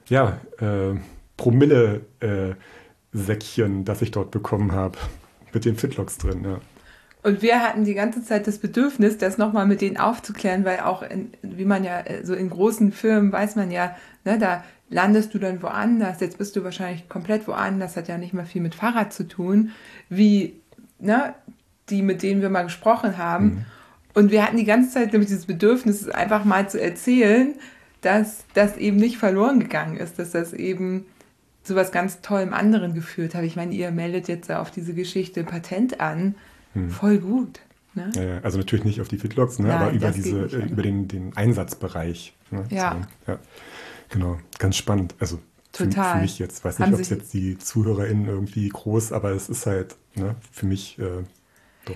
ja, 0.08 0.40
äh, 0.58 0.94
Promille-Säckchen, 1.36 3.80
äh, 3.80 3.84
das 3.84 4.00
ich 4.00 4.10
dort 4.10 4.30
bekommen 4.30 4.72
habe, 4.72 4.98
mit 5.52 5.66
den 5.66 5.76
Fitlocks 5.76 6.18
drin, 6.18 6.44
ja. 6.44 6.60
Und 7.22 7.42
wir 7.42 7.60
hatten 7.60 7.84
die 7.84 7.94
ganze 7.94 8.22
Zeit 8.22 8.46
das 8.46 8.58
Bedürfnis, 8.58 9.18
das 9.18 9.38
nochmal 9.38 9.66
mit 9.66 9.80
denen 9.80 9.96
aufzuklären, 9.96 10.64
weil 10.64 10.80
auch, 10.80 11.02
in, 11.02 11.32
wie 11.42 11.64
man 11.64 11.84
ja 11.84 12.00
äh, 12.00 12.24
so 12.24 12.32
in 12.32 12.48
großen 12.48 12.92
Firmen 12.92 13.32
weiß 13.32 13.56
man 13.56 13.70
ja, 13.70 13.96
ne, 14.24 14.38
da 14.38 14.64
landest 14.90 15.34
du 15.34 15.38
dann 15.38 15.62
woanders, 15.62 16.20
jetzt 16.20 16.38
bist 16.38 16.56
du 16.56 16.64
wahrscheinlich 16.64 17.08
komplett 17.08 17.46
woanders, 17.46 17.96
hat 17.96 18.08
ja 18.08 18.18
nicht 18.18 18.32
mal 18.32 18.46
viel 18.46 18.62
mit 18.62 18.74
Fahrrad 18.74 19.12
zu 19.12 19.28
tun, 19.28 19.70
wie 20.08 20.54
ne, 20.98 21.34
die, 21.90 22.02
mit 22.02 22.22
denen 22.22 22.42
wir 22.42 22.50
mal 22.50 22.64
gesprochen 22.64 23.18
haben. 23.18 23.44
Mhm. 23.44 23.64
Und 24.14 24.30
wir 24.30 24.42
hatten 24.42 24.56
die 24.56 24.64
ganze 24.64 24.90
Zeit 24.90 25.12
nämlich 25.12 25.28
dieses 25.28 25.46
Bedürfnis, 25.46 26.08
einfach 26.08 26.44
mal 26.44 26.68
zu 26.68 26.80
erzählen, 26.80 27.54
dass 28.00 28.44
das 28.54 28.76
eben 28.76 28.96
nicht 28.96 29.18
verloren 29.18 29.60
gegangen 29.60 29.96
ist, 29.96 30.18
dass 30.18 30.30
das 30.30 30.52
eben 30.52 31.06
zu 31.62 31.76
was 31.76 31.92
ganz 31.92 32.20
Tollem 32.20 32.54
anderen 32.54 32.94
geführt 32.94 33.34
hat. 33.34 33.44
Ich 33.44 33.56
meine, 33.56 33.74
ihr 33.74 33.90
meldet 33.90 34.28
jetzt 34.28 34.50
auf 34.50 34.70
diese 34.70 34.94
Geschichte 34.94 35.44
Patent 35.44 36.00
an. 36.00 36.34
Mhm. 36.74 36.90
Voll 36.90 37.18
gut. 37.18 37.60
Ne? 37.94 38.10
Ja, 38.14 38.40
also 38.42 38.58
natürlich 38.58 38.84
nicht 38.84 39.00
auf 39.00 39.08
die 39.08 39.18
Fitlocks, 39.18 39.58
ne, 39.58 39.68
Nein, 39.68 39.82
aber 39.82 39.92
über, 39.92 40.10
diese, 40.10 40.44
über 40.44 40.82
den, 40.82 41.08
den 41.08 41.36
Einsatzbereich. 41.36 42.34
Ne? 42.50 42.64
Ja. 42.70 42.96
So, 43.26 43.32
ja. 43.32 43.38
Genau, 44.08 44.38
ganz 44.58 44.76
spannend. 44.76 45.14
Also 45.18 45.38
Total. 45.72 46.04
Für, 46.04 46.16
für 46.16 46.22
mich 46.22 46.38
jetzt. 46.38 46.64
Weiß 46.64 46.78
nicht, 46.78 46.92
ob 46.92 47.00
es 47.00 47.10
jetzt 47.10 47.32
die 47.34 47.58
ZuhörerInnen 47.58 48.26
irgendwie 48.26 48.68
groß, 48.68 49.12
aber 49.12 49.30
es 49.30 49.48
ist 49.48 49.66
halt 49.66 49.96
ne, 50.14 50.34
für 50.50 50.66
mich. 50.66 50.98
Äh, 50.98 51.24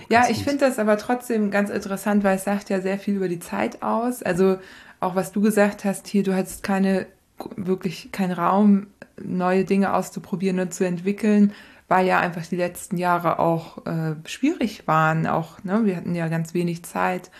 ja, 0.09 0.27
ich 0.29 0.43
finde 0.43 0.59
das 0.59 0.79
aber 0.79 0.97
trotzdem 0.97 1.51
ganz 1.51 1.69
interessant, 1.69 2.23
weil 2.23 2.37
es 2.37 2.43
sagt 2.43 2.69
ja 2.69 2.81
sehr 2.81 2.97
viel 2.97 3.15
über 3.15 3.27
die 3.27 3.39
Zeit 3.39 3.83
aus. 3.83 4.23
Also 4.23 4.57
auch 4.99 5.15
was 5.15 5.31
du 5.31 5.41
gesagt 5.41 5.85
hast 5.85 6.07
hier, 6.07 6.23
du 6.23 6.35
hattest 6.35 6.63
keine 6.63 7.07
wirklich 7.55 8.11
keinen 8.11 8.31
Raum, 8.31 8.87
neue 9.21 9.65
Dinge 9.65 9.93
auszuprobieren 9.93 10.59
und 10.59 10.73
zu 10.73 10.85
entwickeln, 10.85 11.51
weil 11.87 12.07
ja 12.07 12.19
einfach 12.19 12.45
die 12.45 12.55
letzten 12.55 12.97
Jahre 12.97 13.39
auch 13.39 13.85
äh, 13.85 14.15
schwierig 14.25 14.87
waren. 14.87 15.27
Auch, 15.27 15.63
ne, 15.63 15.81
wir 15.83 15.95
hatten 15.95 16.15
ja 16.15 16.27
ganz 16.27 16.53
wenig 16.53 16.83
Zeit, 16.83 17.31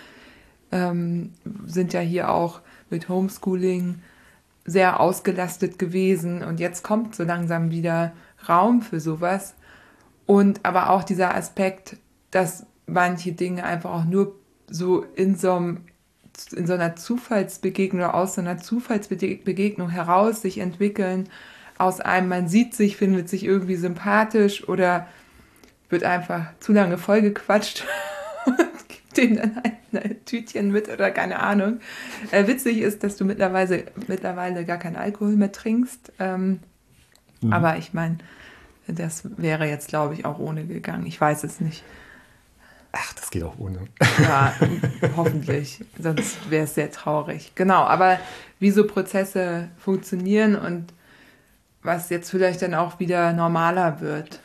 ähm, 0.71 1.31
sind 1.65 1.93
ja 1.93 2.01
hier 2.01 2.31
auch 2.31 2.61
mit 2.89 3.07
Homeschooling 3.07 3.99
sehr 4.65 4.99
ausgelastet 4.99 5.77
gewesen. 5.79 6.43
Und 6.43 6.59
jetzt 6.59 6.83
kommt 6.83 7.15
so 7.15 7.23
langsam 7.23 7.71
wieder 7.71 8.13
Raum 8.47 8.81
für 8.81 8.99
sowas. 8.99 9.55
Und 10.25 10.61
aber 10.63 10.89
auch 10.89 11.03
dieser 11.03 11.35
Aspekt, 11.35 11.97
dass 12.31 12.65
manche 12.85 13.33
Dinge 13.33 13.63
einfach 13.63 13.91
auch 13.91 14.05
nur 14.05 14.35
so 14.67 15.05
in 15.15 15.35
so, 15.35 15.53
einem, 15.53 15.81
in 16.55 16.65
so 16.65 16.73
einer 16.73 16.95
Zufallsbegegnung 16.95 18.01
oder 18.01 18.15
aus 18.15 18.35
so 18.35 18.41
einer 18.41 18.57
Zufallsbegegnung 18.57 19.89
heraus 19.89 20.41
sich 20.41 20.57
entwickeln, 20.59 21.29
aus 21.77 21.99
einem, 21.99 22.29
man 22.29 22.47
sieht 22.47 22.75
sich, 22.75 22.97
findet 22.97 23.29
sich 23.29 23.43
irgendwie 23.43 23.75
sympathisch 23.75 24.67
oder 24.67 25.07
wird 25.89 26.03
einfach 26.03 26.45
zu 26.59 26.71
lange 26.71 26.97
vollgequatscht 26.97 27.85
dem 29.13 29.35
dann 29.35 29.61
ein 29.93 30.25
Tütchen 30.25 30.71
mit 30.71 30.89
oder 30.89 31.11
keine 31.11 31.39
Ahnung. 31.39 31.79
Äh, 32.31 32.47
witzig 32.47 32.79
ist, 32.79 33.03
dass 33.03 33.15
du 33.15 33.25
mittlerweile, 33.25 33.85
mittlerweile 34.07 34.65
gar 34.65 34.77
keinen 34.77 34.95
Alkohol 34.95 35.35
mehr 35.35 35.51
trinkst. 35.51 36.11
Ähm, 36.19 36.59
mhm. 37.41 37.53
Aber 37.53 37.77
ich 37.77 37.93
meine, 37.93 38.17
das 38.87 39.23
wäre 39.37 39.67
jetzt, 39.67 39.87
glaube 39.87 40.13
ich, 40.13 40.25
auch 40.25 40.39
ohne 40.39 40.65
gegangen. 40.65 41.05
Ich 41.05 41.19
weiß 41.19 41.43
es 41.43 41.59
nicht. 41.59 41.83
Ach, 42.91 43.13
das 43.13 43.31
geht 43.31 43.43
auch 43.43 43.57
ohne. 43.57 43.79
Ja, 44.21 44.53
hoffentlich. 45.17 45.83
Sonst 45.99 46.49
wäre 46.49 46.65
es 46.65 46.75
sehr 46.75 46.91
traurig. 46.91 47.53
Genau, 47.55 47.83
aber 47.83 48.19
wie 48.59 48.69
so 48.71 48.85
Prozesse 48.85 49.69
funktionieren 49.77 50.55
und 50.55 50.93
was 51.81 52.09
jetzt 52.09 52.29
vielleicht 52.29 52.61
dann 52.61 52.75
auch 52.75 52.99
wieder 52.99 53.33
normaler 53.33 53.99
wird. 53.99 54.39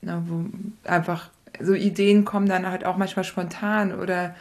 Na, 0.00 0.22
wo 0.26 0.46
einfach 0.84 1.30
so 1.60 1.74
Ideen 1.74 2.24
kommen 2.24 2.48
dann 2.48 2.66
halt 2.66 2.84
auch 2.84 2.96
manchmal 2.96 3.24
spontan 3.24 3.94
oder 3.94 4.34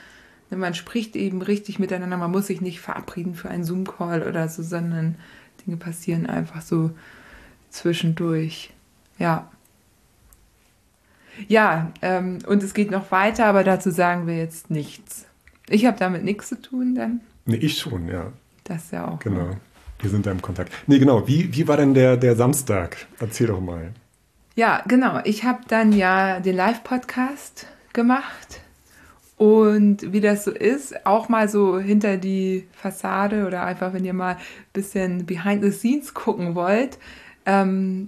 ne, 0.49 0.57
man 0.57 0.73
spricht 0.73 1.15
eben 1.15 1.41
richtig 1.41 1.79
miteinander. 1.79 2.17
Man 2.17 2.31
muss 2.31 2.47
sich 2.47 2.61
nicht 2.61 2.81
verabreden 2.81 3.35
für 3.35 3.49
einen 3.49 3.63
Zoom-Call 3.63 4.23
oder 4.23 4.47
so, 4.49 4.63
sondern 4.63 5.15
Dinge 5.65 5.77
passieren 5.77 6.25
einfach 6.25 6.61
so 6.61 6.91
zwischendurch. 7.69 8.71
Ja. 9.19 9.49
Ja, 11.47 11.91
ähm, 12.01 12.39
und 12.47 12.63
es 12.63 12.73
geht 12.73 12.91
noch 12.91 13.11
weiter, 13.11 13.45
aber 13.45 13.63
dazu 13.63 13.91
sagen 13.91 14.25
wir 14.25 14.37
jetzt 14.37 14.69
nichts. 14.69 15.25
Ich 15.69 15.85
habe 15.85 15.97
damit 15.97 16.23
nichts 16.23 16.49
zu 16.49 16.61
tun 16.61 16.95
dann. 16.95 17.21
Nee, 17.45 17.57
ich 17.57 17.77
schon, 17.77 18.07
ja. 18.07 18.31
Das 18.63 18.91
ja 18.91 19.07
auch. 19.07 19.19
Genau. 19.19 19.51
Wir 19.99 20.09
sind 20.09 20.25
da 20.25 20.31
im 20.31 20.41
Kontakt. 20.41 20.71
Nee, 20.87 20.99
genau. 20.99 21.27
Wie, 21.27 21.53
wie 21.53 21.67
war 21.67 21.77
denn 21.77 21.93
der, 21.93 22.17
der 22.17 22.35
Samstag? 22.35 23.05
Erzähl 23.19 23.47
doch 23.47 23.61
mal. 23.61 23.91
Ja, 24.55 24.83
genau. 24.87 25.19
Ich 25.25 25.43
habe 25.43 25.63
dann 25.67 25.91
ja 25.91 26.39
den 26.39 26.55
Live-Podcast 26.55 27.67
gemacht 27.91 28.61
und 29.37 30.13
wie 30.13 30.21
das 30.21 30.45
so 30.45 30.51
ist, 30.51 31.05
auch 31.05 31.27
mal 31.27 31.49
so 31.49 31.77
hinter 31.77 32.15
die 32.15 32.65
Fassade 32.71 33.45
oder 33.45 33.63
einfach, 33.65 33.91
wenn 33.91 34.05
ihr 34.05 34.13
mal 34.13 34.35
ein 34.35 34.41
bisschen 34.71 35.25
behind 35.25 35.61
the 35.61 35.71
scenes 35.71 36.13
gucken 36.13 36.55
wollt, 36.55 36.97
ähm, 37.45 38.07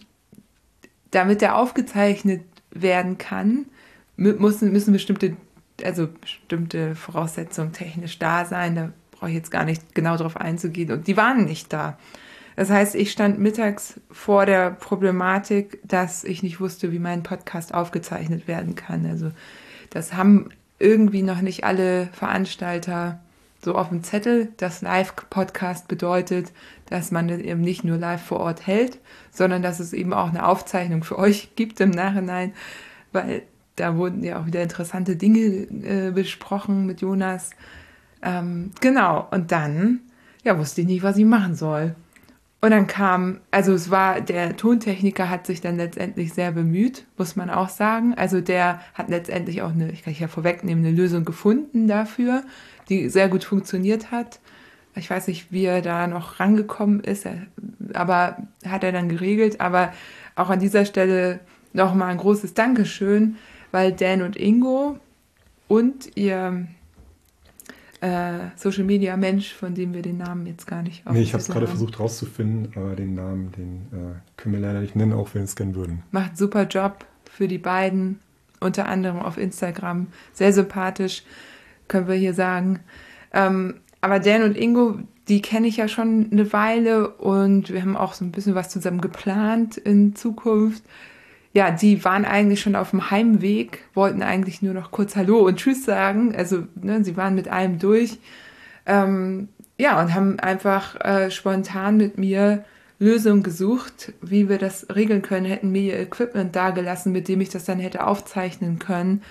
damit 1.11 1.41
der 1.41 1.57
aufgezeichnet 1.57 2.43
werden 2.71 3.17
kann, 3.17 3.65
müssen, 4.15 4.71
müssen 4.71 4.93
bestimmte, 4.93 5.35
also 5.83 6.07
bestimmte 6.07 6.95
Voraussetzungen 6.95 7.73
technisch 7.73 8.19
da 8.19 8.45
sein. 8.45 8.75
Da 8.75 8.93
brauche 9.11 9.29
ich 9.29 9.35
jetzt 9.35 9.51
gar 9.51 9.65
nicht 9.65 9.93
genau 9.93 10.15
drauf 10.15 10.37
einzugehen. 10.37 10.91
Und 10.91 11.07
die 11.07 11.17
waren 11.17 11.43
nicht 11.43 11.73
da. 11.73 11.97
Das 12.57 12.71
heißt, 12.71 12.95
ich 12.95 13.11
stand 13.11 13.37
mittags 13.37 14.01
vor 14.09 14.47
der 14.47 14.71
Problematik, 14.71 15.79
dass 15.83 16.23
ich 16.23 16.41
nicht 16.41 16.59
wusste, 16.59 16.91
wie 16.91 16.97
mein 16.97 17.21
Podcast 17.21 17.71
aufgezeichnet 17.71 18.47
werden 18.47 18.73
kann. 18.73 19.05
Also 19.05 19.31
das 19.91 20.13
haben 20.13 20.49
irgendwie 20.79 21.21
noch 21.21 21.41
nicht 21.41 21.65
alle 21.65 22.07
Veranstalter 22.07 23.19
so 23.63 23.75
auf 23.75 23.89
dem 23.89 24.03
Zettel. 24.03 24.49
Das 24.57 24.81
Live-Podcast 24.81 25.87
bedeutet, 25.87 26.51
dass 26.87 27.11
man 27.11 27.27
das 27.27 27.41
eben 27.41 27.61
nicht 27.61 27.83
nur 27.83 27.97
live 27.97 28.23
vor 28.23 28.39
Ort 28.39 28.65
hält, 28.65 28.97
sondern 29.29 29.61
dass 29.61 29.79
es 29.79 29.93
eben 29.93 30.11
auch 30.11 30.29
eine 30.29 30.43
Aufzeichnung 30.43 31.03
für 31.03 31.19
euch 31.19 31.49
gibt 31.55 31.79
im 31.79 31.91
Nachhinein, 31.91 32.53
weil 33.11 33.43
da 33.75 33.97
wurden 33.97 34.23
ja 34.23 34.41
auch 34.41 34.47
wieder 34.47 34.63
interessante 34.63 35.15
Dinge 35.15 35.39
äh, 35.39 36.11
besprochen 36.11 36.87
mit 36.87 37.01
Jonas. 37.01 37.51
Ähm, 38.23 38.71
genau, 38.81 39.27
und 39.29 39.51
dann 39.51 39.99
ja, 40.43 40.57
wusste 40.57 40.81
ich 40.81 40.87
nicht, 40.87 41.03
was 41.03 41.17
ich 41.17 41.25
machen 41.25 41.53
soll. 41.53 41.93
Und 42.59 42.71
dann 42.71 42.87
kam, 42.87 43.39
also 43.51 43.73
es 43.73 43.91
war, 43.91 44.19
der 44.19 44.57
Tontechniker 44.57 45.29
hat 45.29 45.45
sich 45.45 45.61
dann 45.61 45.77
letztendlich 45.77 46.33
sehr 46.33 46.51
bemüht, 46.51 47.05
muss 47.15 47.35
man 47.35 47.51
auch 47.51 47.69
sagen. 47.69 48.15
Also 48.15 48.41
der 48.41 48.81
hat 48.95 49.09
letztendlich 49.09 49.61
auch 49.61 49.71
eine, 49.71 49.91
ich 49.91 50.03
kann 50.03 50.15
ja 50.17 50.27
vorwegnehmen, 50.27 50.83
eine 50.83 50.95
Lösung 50.95 51.23
gefunden 51.23 51.87
dafür, 51.87 52.43
die 52.89 53.09
sehr 53.09 53.29
gut 53.29 53.43
funktioniert 53.43 54.09
hat. 54.11 54.39
Ich 54.95 55.09
weiß 55.09 55.27
nicht, 55.27 55.51
wie 55.51 55.65
er 55.65 55.83
da 55.83 56.07
noch 56.07 56.39
rangekommen 56.39 57.01
ist, 57.01 57.27
aber 57.93 58.37
hat 58.65 58.83
er 58.83 58.91
dann 58.91 59.09
geregelt. 59.09 59.61
Aber 59.61 59.93
auch 60.35 60.49
an 60.49 60.59
dieser 60.59 60.85
Stelle 60.85 61.39
nochmal 61.73 62.09
ein 62.09 62.17
großes 62.17 62.55
Dankeschön, 62.55 63.37
weil 63.71 63.91
Dan 63.91 64.23
und 64.23 64.35
Ingo 64.35 64.97
und 65.67 66.17
ihr 66.17 66.67
äh, 68.01 68.49
Social 68.55 68.83
Media 68.83 69.17
Mensch, 69.17 69.53
von 69.53 69.73
dem 69.73 69.93
wir 69.93 70.01
den 70.01 70.17
Namen 70.17 70.45
jetzt 70.45 70.67
gar 70.67 70.81
nicht 70.81 71.09
Nee, 71.09 71.21
ich 71.21 71.33
habe 71.33 71.41
es 71.41 71.49
gerade 71.49 71.67
versucht 71.67 71.99
rauszufinden, 71.99 72.71
aber 72.75 72.95
den 72.95 73.15
Namen, 73.15 73.51
den 73.53 73.87
äh, 73.91 74.15
können 74.35 74.55
wir 74.55 74.61
leider 74.61 74.81
nicht 74.81 74.95
nennen, 74.95 75.13
auch 75.13 75.33
wenn 75.33 75.41
wir 75.41 75.45
es 75.45 75.55
gerne 75.55 75.75
würden. 75.75 76.03
Macht 76.11 76.37
super 76.37 76.63
Job 76.63 77.05
für 77.31 77.47
die 77.47 77.57
beiden, 77.57 78.19
unter 78.59 78.87
anderem 78.87 79.19
auf 79.19 79.37
Instagram. 79.37 80.07
Sehr 80.33 80.53
sympathisch, 80.53 81.23
können 81.87 82.07
wir 82.07 82.15
hier 82.15 82.33
sagen. 82.33 82.79
Ähm, 83.33 83.75
aber 84.01 84.19
Dan 84.19 84.43
und 84.43 84.57
Ingo, 84.57 84.99
die 85.27 85.41
kenne 85.41 85.67
ich 85.67 85.77
ja 85.77 85.87
schon 85.87 86.29
eine 86.31 86.53
Weile 86.53 87.09
und 87.09 87.71
wir 87.71 87.81
haben 87.81 87.97
auch 87.97 88.13
so 88.13 88.23
ein 88.23 88.31
bisschen 88.31 88.55
was 88.55 88.69
zusammen 88.69 89.01
geplant 89.01 89.77
in 89.77 90.15
Zukunft. 90.15 90.83
Ja, 91.57 91.71
die 91.71 92.05
waren 92.05 92.23
eigentlich 92.23 92.61
schon 92.61 92.75
auf 92.75 92.91
dem 92.91 93.09
Heimweg, 93.09 93.83
wollten 93.95 94.21
eigentlich 94.21 94.61
nur 94.61 94.75
noch 94.75 94.91
kurz 94.91 95.15
Hallo 95.15 95.39
und 95.39 95.57
Tschüss 95.57 95.85
sagen. 95.85 96.35
Also 96.35 96.67
ne, 96.75 97.03
sie 97.03 97.17
waren 97.17 97.33
mit 97.33 97.47
allem 97.47 97.79
durch. 97.79 98.19
Ähm, 98.85 99.49
ja, 99.79 99.99
und 99.99 100.13
haben 100.13 100.39
einfach 100.39 101.03
äh, 101.03 101.31
spontan 101.31 101.97
mit 101.97 102.19
mir 102.19 102.63
Lösungen 102.99 103.41
gesucht, 103.41 104.13
wie 104.21 104.49
wir 104.49 104.59
das 104.59 104.85
regeln 104.93 105.23
können, 105.23 105.47
hätten 105.47 105.71
mir 105.71 105.81
ihr 105.81 105.99
Equipment 105.99 106.55
dagelassen, 106.55 107.11
mit 107.11 107.27
dem 107.27 107.41
ich 107.41 107.49
das 107.49 107.65
dann 107.65 107.79
hätte 107.79 108.05
aufzeichnen 108.05 108.77
können. 108.77 109.23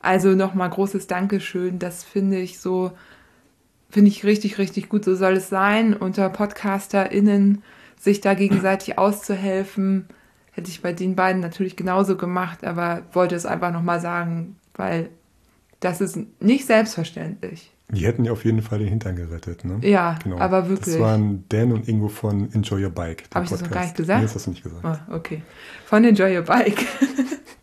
Also 0.00 0.30
nochmal 0.30 0.70
großes 0.70 1.06
Dankeschön. 1.06 1.78
Das 1.78 2.02
finde 2.02 2.38
ich 2.38 2.60
so, 2.60 2.92
finde 3.90 4.08
ich 4.08 4.24
richtig, 4.24 4.56
richtig 4.56 4.88
gut. 4.88 5.04
So 5.04 5.14
soll 5.14 5.34
es 5.34 5.50
sein, 5.50 5.92
unter 5.92 6.30
PodcasterInnen 6.30 7.62
sich 7.98 8.22
da 8.22 8.32
gegenseitig 8.32 8.96
auszuhelfen. 8.96 10.08
Hätte 10.52 10.70
ich 10.70 10.82
bei 10.82 10.92
den 10.92 11.14
beiden 11.14 11.40
natürlich 11.40 11.76
genauso 11.76 12.16
gemacht, 12.16 12.64
aber 12.64 13.02
wollte 13.12 13.34
es 13.34 13.46
einfach 13.46 13.72
nochmal 13.72 14.00
sagen, 14.00 14.56
weil 14.74 15.10
das 15.80 16.00
ist 16.00 16.18
nicht 16.40 16.66
selbstverständlich. 16.66 17.72
Die 17.92 18.06
hätten 18.06 18.24
ja 18.24 18.32
auf 18.32 18.44
jeden 18.44 18.62
Fall 18.62 18.78
den 18.78 18.88
Hintern 18.88 19.16
gerettet, 19.16 19.64
ne? 19.64 19.78
Ja, 19.82 20.16
genau. 20.22 20.38
aber 20.38 20.68
wirklich. 20.68 20.94
Das 20.94 21.02
waren 21.02 21.44
Dan 21.48 21.72
und 21.72 21.88
Ingo 21.88 22.08
von 22.08 22.52
Enjoy 22.52 22.84
Your 22.84 22.90
Bike. 22.90 23.24
Habe 23.34 23.44
ich 23.44 23.50
das 23.50 23.62
noch 23.62 23.70
gar 23.70 23.82
nicht 23.82 23.96
gesagt? 23.96 24.20
Nee, 24.20 24.26
das 24.26 24.34
hast 24.36 24.46
du 24.46 24.50
nicht 24.50 24.62
gesagt. 24.62 24.84
Oh, 24.84 25.14
okay. 25.14 25.42
Von 25.86 26.04
Enjoy 26.04 26.36
Your 26.36 26.44
Bike. 26.44 26.86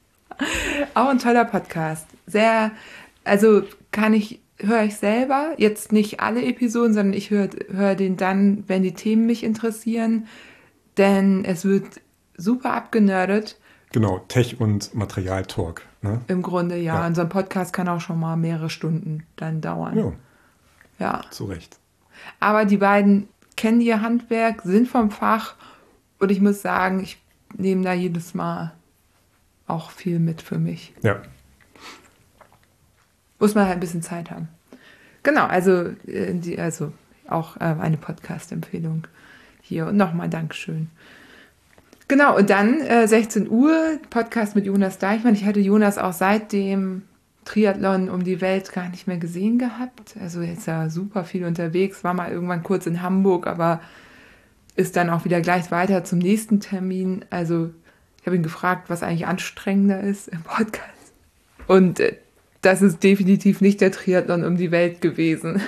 Auch 0.93 1.07
ein 1.07 1.19
toller 1.19 1.45
Podcast. 1.45 2.07
Sehr, 2.25 2.71
also 3.23 3.63
kann 3.91 4.13
ich, 4.13 4.41
höre 4.59 4.83
ich 4.83 4.97
selber, 4.97 5.53
jetzt 5.57 5.93
nicht 5.93 6.19
alle 6.19 6.43
Episoden, 6.43 6.93
sondern 6.93 7.13
ich 7.13 7.29
höre 7.29 7.49
hör 7.71 7.95
den 7.95 8.17
dann, 8.17 8.65
wenn 8.67 8.83
die 8.83 8.93
Themen 8.93 9.27
mich 9.27 9.43
interessieren. 9.43 10.27
Denn 10.97 11.45
es 11.45 11.63
wird 11.63 12.01
super 12.37 12.73
abgenördet. 12.73 13.59
Genau, 13.91 14.19
Tech- 14.27 14.59
und 14.59 14.93
Material-Talk. 14.93 15.81
Ne? 16.01 16.21
Im 16.27 16.41
Grunde 16.41 16.77
ja. 16.77 17.01
ja. 17.01 17.07
Unser 17.07 17.25
Podcast 17.25 17.73
kann 17.73 17.87
auch 17.87 18.01
schon 18.01 18.19
mal 18.19 18.35
mehrere 18.35 18.69
Stunden 18.69 19.23
dann 19.35 19.61
dauern. 19.61 19.97
Ja. 19.97 20.13
Ja. 20.99 21.21
Zu 21.31 21.45
Recht. 21.45 21.77
Aber 22.39 22.65
die 22.65 22.77
beiden 22.77 23.27
kennen 23.55 23.81
ihr 23.81 24.01
Handwerk, 24.01 24.61
sind 24.63 24.87
vom 24.87 25.11
Fach 25.11 25.55
und 26.19 26.31
ich 26.31 26.41
muss 26.41 26.61
sagen, 26.61 27.01
ich 27.01 27.21
nehme 27.55 27.83
da 27.83 27.93
jedes 27.93 28.33
Mal 28.33 28.73
auch 29.67 29.91
viel 29.91 30.19
mit 30.19 30.41
für 30.41 30.57
mich. 30.57 30.93
Ja. 31.01 31.21
Muss 33.39 33.55
man 33.55 33.65
halt 33.65 33.77
ein 33.77 33.81
bisschen 33.81 34.01
Zeit 34.01 34.31
haben. 34.31 34.47
Genau, 35.23 35.45
also, 35.45 35.91
äh, 36.07 36.57
also 36.59 36.93
auch 37.27 37.57
äh, 37.57 37.75
eine 37.79 37.97
Podcast-Empfehlung 37.97 39.07
hier 39.61 39.87
und 39.87 39.97
nochmal 39.97 40.29
Dankeschön. 40.29 40.89
Genau, 42.07 42.37
und 42.37 42.49
dann 42.49 42.79
äh, 42.81 43.07
16 43.07 43.49
Uhr, 43.49 43.99
Podcast 44.09 44.55
mit 44.55 44.65
Jonas 44.65 44.97
Deichmann. 44.97 45.33
Ich 45.33 45.43
hatte 45.43 45.59
Jonas 45.59 45.97
auch 45.97 46.13
seit 46.13 46.53
dem 46.53 47.01
Triathlon 47.43 48.09
um 48.09 48.23
die 48.23 48.39
Welt 48.39 48.71
gar 48.71 48.89
nicht 48.89 49.07
mehr 49.07 49.17
gesehen 49.17 49.57
gehabt. 49.57 50.15
Also 50.21 50.41
jetzt 50.41 50.67
ja 50.67 50.89
super 50.89 51.25
viel 51.25 51.43
unterwegs, 51.43 52.03
war 52.03 52.13
mal 52.13 52.31
irgendwann 52.31 52.63
kurz 52.63 52.85
in 52.85 53.01
Hamburg, 53.01 53.47
aber 53.47 53.81
ist 54.75 54.95
dann 54.95 55.09
auch 55.09 55.25
wieder 55.25 55.41
gleich 55.41 55.69
weiter 55.71 56.03
zum 56.03 56.19
nächsten 56.19 56.61
Termin. 56.61 57.25
Also 57.29 57.71
ich 58.21 58.25
habe 58.25 58.35
ihn 58.35 58.43
gefragt, 58.43 58.89
was 58.89 59.03
eigentlich 59.03 59.27
anstrengender 59.27 60.01
ist 60.01 60.29
im 60.29 60.43
Podcast. 60.43 61.13
Und 61.67 61.99
äh, 61.99 62.17
das 62.61 62.81
ist 62.81 63.03
definitiv 63.03 63.59
nicht 63.59 63.81
der 63.81 63.91
Triathlon 63.91 64.45
um 64.45 64.55
die 64.55 64.71
Welt 64.71 65.01
gewesen. 65.01 65.61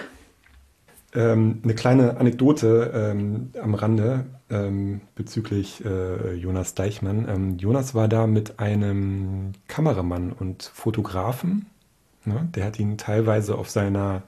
Ähm, 1.15 1.61
eine 1.63 1.73
kleine 1.73 2.17
Anekdote 2.17 2.91
ähm, 2.93 3.51
am 3.61 3.73
Rande 3.73 4.25
ähm, 4.49 5.01
bezüglich 5.15 5.83
äh, 5.83 6.33
Jonas 6.33 6.75
Deichmann. 6.75 7.27
Ähm, 7.27 7.57
Jonas 7.57 7.95
war 7.95 8.07
da 8.07 8.27
mit 8.27 8.59
einem 8.59 9.53
Kameramann 9.67 10.31
und 10.31 10.63
Fotografen. 10.63 11.65
Ne? 12.25 12.47
Der 12.53 12.65
hat 12.65 12.79
ihn 12.79 12.97
teilweise 12.97 13.55
auf 13.55 13.69
seiner 13.69 14.23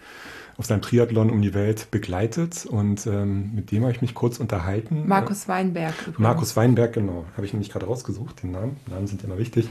auf 0.58 0.66
seinem 0.66 0.82
Triathlon 0.82 1.32
um 1.32 1.42
die 1.42 1.56
Welt 1.56 1.90
begleitet 1.90 2.68
und 2.68 3.08
ähm, 3.08 3.56
mit 3.56 3.72
dem 3.72 3.82
habe 3.82 3.94
ich 3.94 4.02
mich 4.02 4.14
kurz 4.14 4.40
unterhalten. 4.40 5.08
Markus 5.08 5.48
Weinberg. 5.48 5.96
Übrigens. 6.02 6.20
Markus 6.20 6.56
Weinberg, 6.56 6.94
genau. 6.94 7.26
Habe 7.36 7.48
ich 7.48 7.54
nämlich 7.54 7.72
gerade 7.72 7.88
rausgesucht, 7.88 8.44
den 8.44 8.52
Namen. 8.52 8.78
Namen 8.88 9.08
sind 9.08 9.24
immer 9.24 9.40
wichtig. 9.40 9.70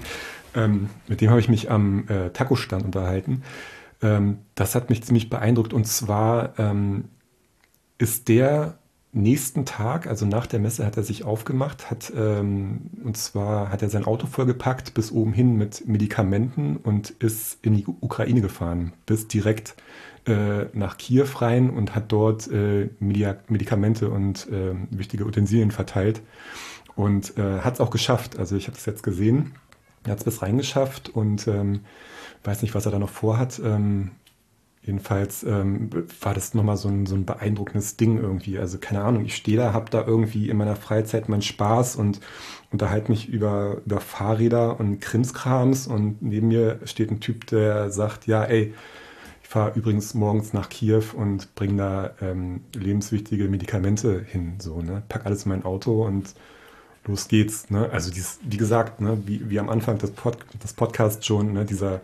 Ähm, 0.54 0.90
mit 1.06 1.20
dem 1.20 1.30
habe 1.30 1.38
ich 1.38 1.48
mich 1.48 1.70
am 1.70 2.08
äh, 2.08 2.30
Taco-Stand 2.30 2.84
unterhalten. 2.84 3.42
Ähm, 4.02 4.38
das 4.54 4.74
hat 4.74 4.90
mich 4.90 5.02
ziemlich 5.02 5.30
beeindruckt 5.30 5.72
und 5.72 5.86
zwar 5.86 6.58
ähm, 6.58 7.04
ist 7.98 8.28
der 8.28 8.78
nächsten 9.12 9.64
Tag, 9.64 10.06
also 10.06 10.24
nach 10.24 10.46
der 10.46 10.60
Messe, 10.60 10.86
hat 10.86 10.96
er 10.96 11.02
sich 11.02 11.24
aufgemacht, 11.24 11.90
hat 11.90 12.12
ähm, 12.16 12.82
und 13.04 13.16
zwar 13.16 13.70
hat 13.70 13.82
er 13.82 13.90
sein 13.90 14.04
Auto 14.04 14.26
vollgepackt 14.26 14.94
bis 14.94 15.10
oben 15.10 15.32
hin 15.32 15.56
mit 15.56 15.86
Medikamenten 15.88 16.76
und 16.76 17.10
ist 17.10 17.58
in 17.62 17.76
die 17.76 17.86
Ukraine 17.86 18.40
gefahren, 18.40 18.92
bis 19.06 19.26
direkt 19.26 19.74
äh, 20.26 20.66
nach 20.74 20.96
Kiew 20.96 21.26
rein 21.36 21.70
und 21.70 21.94
hat 21.94 22.12
dort 22.12 22.50
äh, 22.52 22.88
Medikamente 23.00 24.10
und 24.10 24.48
äh, 24.48 24.74
wichtige 24.90 25.24
Utensilien 25.24 25.72
verteilt 25.72 26.22
und 26.94 27.36
äh, 27.36 27.60
hat 27.60 27.74
es 27.74 27.80
auch 27.80 27.90
geschafft. 27.90 28.38
Also 28.38 28.56
ich 28.56 28.68
habe 28.68 28.76
es 28.76 28.86
jetzt 28.86 29.02
gesehen, 29.02 29.52
er 30.04 30.12
hat 30.12 30.18
es 30.18 30.24
bis 30.24 30.42
reingeschafft 30.42 31.08
und 31.08 31.48
ähm, 31.48 31.80
weiß 32.44 32.62
nicht, 32.62 32.74
was 32.74 32.86
er 32.86 32.92
da 32.92 32.98
noch 32.98 33.10
vorhat. 33.10 33.60
Ähm, 33.64 34.12
Jedenfalls 34.82 35.42
ähm, 35.42 35.90
war 36.22 36.32
das 36.32 36.54
nochmal 36.54 36.78
so 36.78 36.88
ein, 36.88 37.04
so 37.04 37.14
ein 37.14 37.26
beeindruckendes 37.26 37.98
Ding 37.98 38.16
irgendwie. 38.18 38.58
Also 38.58 38.78
keine 38.78 39.02
Ahnung, 39.02 39.26
ich 39.26 39.36
stehe 39.36 39.58
da, 39.58 39.74
habe 39.74 39.90
da 39.90 40.06
irgendwie 40.06 40.48
in 40.48 40.56
meiner 40.56 40.76
Freizeit 40.76 41.28
meinen 41.28 41.42
Spaß 41.42 41.96
und 41.96 42.20
unterhalte 42.72 43.10
mich 43.10 43.28
über, 43.28 43.82
über 43.84 44.00
Fahrräder 44.00 44.80
und 44.80 45.00
Krimskrams 45.00 45.86
und 45.86 46.22
neben 46.22 46.48
mir 46.48 46.80
steht 46.84 47.10
ein 47.10 47.20
Typ, 47.20 47.46
der 47.48 47.90
sagt, 47.90 48.26
ja 48.26 48.42
ey, 48.44 48.72
ich 49.42 49.48
fahre 49.48 49.78
übrigens 49.78 50.14
morgens 50.14 50.54
nach 50.54 50.70
Kiew 50.70 51.04
und 51.14 51.54
bringe 51.56 51.76
da 51.76 52.10
ähm, 52.22 52.62
lebenswichtige 52.74 53.48
Medikamente 53.48 54.24
hin. 54.26 54.54
So, 54.60 54.80
ne? 54.80 55.02
Pack 55.10 55.26
alles 55.26 55.44
in 55.44 55.50
mein 55.50 55.64
Auto 55.64 56.06
und 56.06 56.34
los 57.04 57.28
geht's. 57.28 57.68
Ne? 57.68 57.90
Also 57.92 58.10
dies, 58.10 58.38
wie 58.44 58.56
gesagt, 58.56 59.02
ne? 59.02 59.18
wie, 59.26 59.50
wie 59.50 59.60
am 59.60 59.68
Anfang 59.68 59.98
des, 59.98 60.12
Pod, 60.12 60.38
des 60.64 60.72
Podcasts 60.72 61.26
schon, 61.26 61.52
ne? 61.52 61.66
dieser 61.66 62.00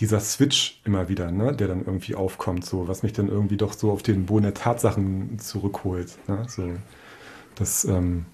dieser 0.00 0.20
Switch 0.20 0.80
immer 0.84 1.08
wieder, 1.08 1.30
ne, 1.30 1.54
der 1.54 1.68
dann 1.68 1.84
irgendwie 1.84 2.14
aufkommt, 2.14 2.64
so, 2.64 2.88
was 2.88 3.02
mich 3.02 3.12
dann 3.12 3.28
irgendwie 3.28 3.58
doch 3.58 3.74
so 3.74 3.92
auf 3.92 4.02
den 4.02 4.26
Boden 4.26 4.44
der 4.44 4.54
Tatsachen 4.54 5.38
zurückholt. 5.38 6.16
Ne, 6.26 6.44
so. 6.48 6.70
Das 7.54 7.84
ähm, 7.84 8.24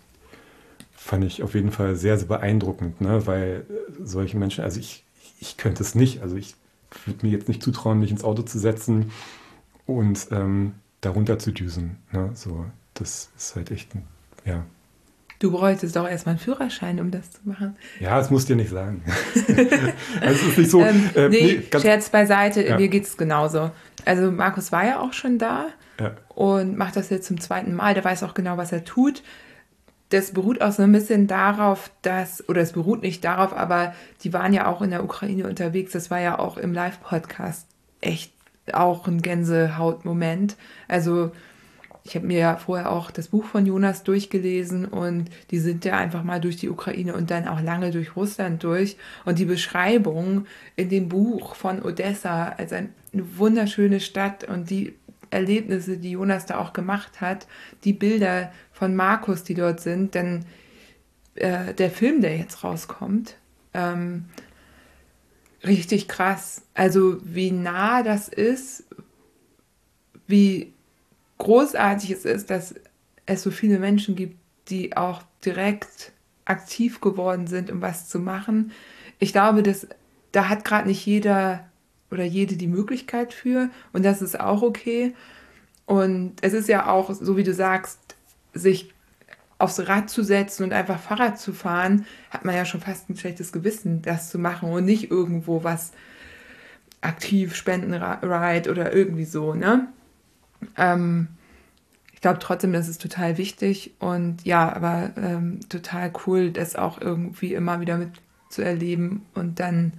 fand 0.92 1.24
ich 1.24 1.42
auf 1.42 1.54
jeden 1.54 1.72
Fall 1.72 1.96
sehr, 1.96 2.18
sehr 2.18 2.28
beeindruckend, 2.28 3.00
ne, 3.00 3.26
weil 3.26 3.66
solche 4.02 4.36
Menschen, 4.36 4.62
also 4.62 4.78
ich, 4.78 5.04
ich 5.40 5.56
könnte 5.56 5.82
es 5.82 5.96
nicht, 5.96 6.22
also 6.22 6.36
ich 6.36 6.54
würde 7.04 7.26
mir 7.26 7.32
jetzt 7.32 7.48
nicht 7.48 7.62
zutrauen, 7.62 7.98
mich 7.98 8.12
ins 8.12 8.24
Auto 8.24 8.42
zu 8.42 8.60
setzen 8.60 9.10
und 9.86 10.28
ähm, 10.30 10.74
darunter 11.00 11.38
zu 11.40 11.50
düsen. 11.50 11.96
Ne, 12.12 12.30
so, 12.34 12.64
das 12.94 13.30
ist 13.36 13.56
halt 13.56 13.72
echt, 13.72 13.92
ein, 13.94 14.04
ja, 14.44 14.64
Du 15.38 15.50
bräuchtest 15.50 15.94
doch 15.96 16.08
erstmal 16.08 16.34
einen 16.34 16.38
Führerschein, 16.38 16.98
um 16.98 17.10
das 17.10 17.30
zu 17.30 17.40
machen. 17.44 17.76
Ja, 18.00 18.16
das 18.18 18.30
musst 18.30 18.48
du 18.48 18.54
dir 18.54 18.62
nicht 18.62 18.70
sagen. 18.70 19.02
also 20.20 20.34
es 20.34 20.42
ist 20.42 20.58
nicht 20.58 20.70
so. 20.70 20.82
ähm, 20.82 21.10
äh, 21.14 21.28
nee, 21.28 21.62
nee 21.72 21.78
Scherz 21.80 22.08
beiseite, 22.08 22.66
ja. 22.66 22.76
mir 22.76 22.88
geht 22.88 23.04
es 23.04 23.16
genauso. 23.16 23.70
Also 24.04 24.30
Markus 24.30 24.72
war 24.72 24.86
ja 24.86 25.00
auch 25.00 25.12
schon 25.12 25.38
da 25.38 25.66
ja. 26.00 26.12
und 26.28 26.78
macht 26.78 26.96
das 26.96 27.10
jetzt 27.10 27.26
zum 27.26 27.40
zweiten 27.40 27.74
Mal. 27.74 27.92
Der 27.92 28.04
weiß 28.04 28.22
auch 28.22 28.34
genau, 28.34 28.56
was 28.56 28.72
er 28.72 28.84
tut. 28.84 29.22
Das 30.10 30.32
beruht 30.32 30.62
auch 30.62 30.72
so 30.72 30.84
ein 30.84 30.92
bisschen 30.92 31.26
darauf, 31.26 31.90
dass, 32.02 32.48
oder 32.48 32.62
es 32.62 32.72
beruht 32.72 33.02
nicht 33.02 33.24
darauf, 33.24 33.52
aber 33.52 33.92
die 34.22 34.32
waren 34.32 34.52
ja 34.52 34.68
auch 34.68 34.80
in 34.80 34.90
der 34.90 35.02
Ukraine 35.02 35.48
unterwegs. 35.48 35.92
Das 35.92 36.10
war 36.10 36.20
ja 36.20 36.38
auch 36.38 36.56
im 36.56 36.72
Live-Podcast 36.72 37.66
echt 38.00 38.32
auch 38.72 39.06
ein 39.06 39.20
Gänsehautmoment. 39.20 40.56
Also 40.88 41.32
ich 42.06 42.14
habe 42.14 42.26
mir 42.26 42.38
ja 42.38 42.56
vorher 42.56 42.92
auch 42.92 43.10
das 43.10 43.28
Buch 43.28 43.44
von 43.44 43.66
Jonas 43.66 44.04
durchgelesen 44.04 44.84
und 44.84 45.28
die 45.50 45.58
sind 45.58 45.84
ja 45.84 45.96
einfach 45.96 46.22
mal 46.22 46.40
durch 46.40 46.56
die 46.56 46.68
Ukraine 46.68 47.14
und 47.14 47.32
dann 47.32 47.48
auch 47.48 47.60
lange 47.60 47.90
durch 47.90 48.14
Russland 48.14 48.62
durch. 48.62 48.96
Und 49.24 49.40
die 49.40 49.44
Beschreibung 49.44 50.46
in 50.76 50.88
dem 50.88 51.08
Buch 51.08 51.56
von 51.56 51.82
Odessa 51.82 52.50
als 52.50 52.72
eine 52.72 52.90
wunderschöne 53.12 53.98
Stadt 53.98 54.44
und 54.44 54.70
die 54.70 54.94
Erlebnisse, 55.30 55.96
die 55.98 56.12
Jonas 56.12 56.46
da 56.46 56.58
auch 56.58 56.72
gemacht 56.72 57.20
hat, 57.20 57.48
die 57.82 57.92
Bilder 57.92 58.52
von 58.70 58.94
Markus, 58.94 59.42
die 59.42 59.54
dort 59.54 59.80
sind, 59.80 60.14
denn 60.14 60.44
äh, 61.34 61.74
der 61.74 61.90
Film, 61.90 62.20
der 62.20 62.36
jetzt 62.36 62.62
rauskommt, 62.62 63.34
ähm, 63.74 64.26
richtig 65.64 66.06
krass. 66.06 66.62
Also 66.74 67.18
wie 67.24 67.50
nah 67.50 68.04
das 68.04 68.28
ist, 68.28 68.84
wie 70.28 70.72
großartig 71.38 72.10
es 72.10 72.24
ist, 72.24 72.50
dass 72.50 72.74
es 73.26 73.42
so 73.42 73.50
viele 73.50 73.78
Menschen 73.78 74.16
gibt, 74.16 74.36
die 74.68 74.96
auch 74.96 75.22
direkt 75.44 76.12
aktiv 76.44 77.00
geworden 77.00 77.46
sind, 77.46 77.70
um 77.70 77.82
was 77.82 78.08
zu 78.08 78.18
machen. 78.18 78.72
Ich 79.18 79.32
glaube, 79.32 79.62
dass 79.62 79.86
da 80.32 80.48
hat 80.48 80.64
gerade 80.64 80.88
nicht 80.88 81.04
jeder 81.06 81.68
oder 82.10 82.24
jede 82.24 82.56
die 82.56 82.66
Möglichkeit 82.66 83.32
für 83.32 83.70
und 83.92 84.04
das 84.04 84.22
ist 84.22 84.38
auch 84.38 84.62
okay. 84.62 85.14
Und 85.86 86.34
es 86.42 86.52
ist 86.52 86.68
ja 86.68 86.88
auch, 86.88 87.12
so 87.12 87.36
wie 87.36 87.44
du 87.44 87.54
sagst, 87.54 88.16
sich 88.52 88.92
aufs 89.58 89.88
Rad 89.88 90.10
zu 90.10 90.22
setzen 90.22 90.64
und 90.64 90.72
einfach 90.72 91.00
Fahrrad 91.00 91.38
zu 91.38 91.52
fahren, 91.52 92.06
hat 92.30 92.44
man 92.44 92.54
ja 92.54 92.64
schon 92.64 92.80
fast 92.80 93.08
ein 93.08 93.16
schlechtes 93.16 93.52
Gewissen, 93.52 94.02
das 94.02 94.30
zu 94.30 94.38
machen 94.38 94.70
und 94.70 94.84
nicht 94.84 95.10
irgendwo 95.10 95.64
was 95.64 95.92
aktiv 97.00 97.54
Spendenride 97.54 98.70
oder 98.70 98.92
irgendwie 98.92 99.24
so, 99.24 99.54
ne? 99.54 99.88
Ähm, 100.76 101.28
ich 102.12 102.20
glaube 102.20 102.38
trotzdem, 102.38 102.72
das 102.72 102.88
ist 102.88 103.02
total 103.02 103.36
wichtig 103.36 103.94
und 103.98 104.44
ja, 104.44 104.74
aber 104.74 105.10
ähm, 105.16 105.60
total 105.68 106.12
cool, 106.26 106.50
das 106.50 106.76
auch 106.76 107.00
irgendwie 107.00 107.54
immer 107.54 107.80
wieder 107.80 107.98
mitzuerleben 107.98 109.22
und 109.34 109.60
dann 109.60 109.92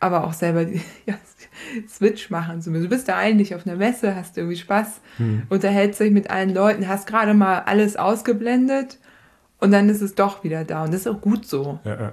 aber 0.00 0.24
auch 0.24 0.32
selber 0.32 0.64
die 0.64 0.80
ja, 1.06 1.14
Switch 1.88 2.30
machen 2.30 2.62
zu 2.62 2.70
müssen. 2.70 2.84
Du 2.84 2.88
bist 2.88 3.08
da 3.08 3.16
eigentlich 3.16 3.54
auf 3.54 3.66
einer 3.66 3.76
Messe, 3.76 4.14
hast 4.14 4.38
irgendwie 4.38 4.56
Spaß, 4.56 5.00
hm. 5.18 5.42
unterhältst 5.48 6.00
dich 6.00 6.12
mit 6.12 6.30
allen 6.30 6.54
Leuten, 6.54 6.88
hast 6.88 7.06
gerade 7.06 7.34
mal 7.34 7.60
alles 7.60 7.96
ausgeblendet 7.96 8.98
und 9.58 9.70
dann 9.70 9.88
ist 9.88 10.00
es 10.00 10.14
doch 10.14 10.44
wieder 10.44 10.64
da. 10.64 10.84
Und 10.84 10.92
das 10.92 11.02
ist 11.02 11.08
auch 11.08 11.20
gut 11.20 11.46
so. 11.46 11.78
Ja, 11.84 12.00
ja. 12.00 12.12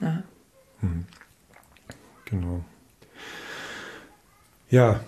ja. 0.00 0.22
Hm. 0.80 1.04
Genau. 2.24 2.64
Ja, 4.68 5.00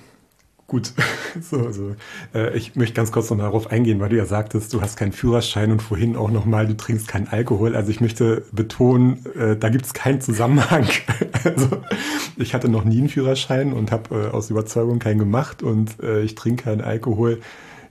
Gut, 0.72 0.94
so, 1.42 1.70
so. 1.70 1.94
Äh, 2.34 2.56
ich 2.56 2.76
möchte 2.76 2.94
ganz 2.94 3.12
kurz 3.12 3.28
noch 3.28 3.36
darauf 3.36 3.70
eingehen, 3.70 4.00
weil 4.00 4.08
du 4.08 4.16
ja 4.16 4.24
sagtest, 4.24 4.72
du 4.72 4.80
hast 4.80 4.96
keinen 4.96 5.12
Führerschein 5.12 5.70
und 5.70 5.82
vorhin 5.82 6.16
auch 6.16 6.30
nochmal, 6.30 6.66
du 6.66 6.74
trinkst 6.74 7.08
keinen 7.08 7.28
Alkohol. 7.28 7.76
Also 7.76 7.90
ich 7.90 8.00
möchte 8.00 8.42
betonen, 8.52 9.22
äh, 9.36 9.54
da 9.54 9.68
gibt 9.68 9.84
es 9.84 9.92
keinen 9.92 10.22
Zusammenhang. 10.22 10.86
also 11.44 11.82
ich 12.38 12.54
hatte 12.54 12.70
noch 12.70 12.84
nie 12.84 13.00
einen 13.00 13.10
Führerschein 13.10 13.74
und 13.74 13.92
habe 13.92 14.14
äh, 14.14 14.30
aus 14.30 14.48
Überzeugung 14.48 14.98
keinen 14.98 15.18
gemacht 15.18 15.62
und 15.62 16.02
äh, 16.02 16.22
ich 16.22 16.36
trinke 16.36 16.64
keinen 16.64 16.80
Alkohol. 16.80 17.42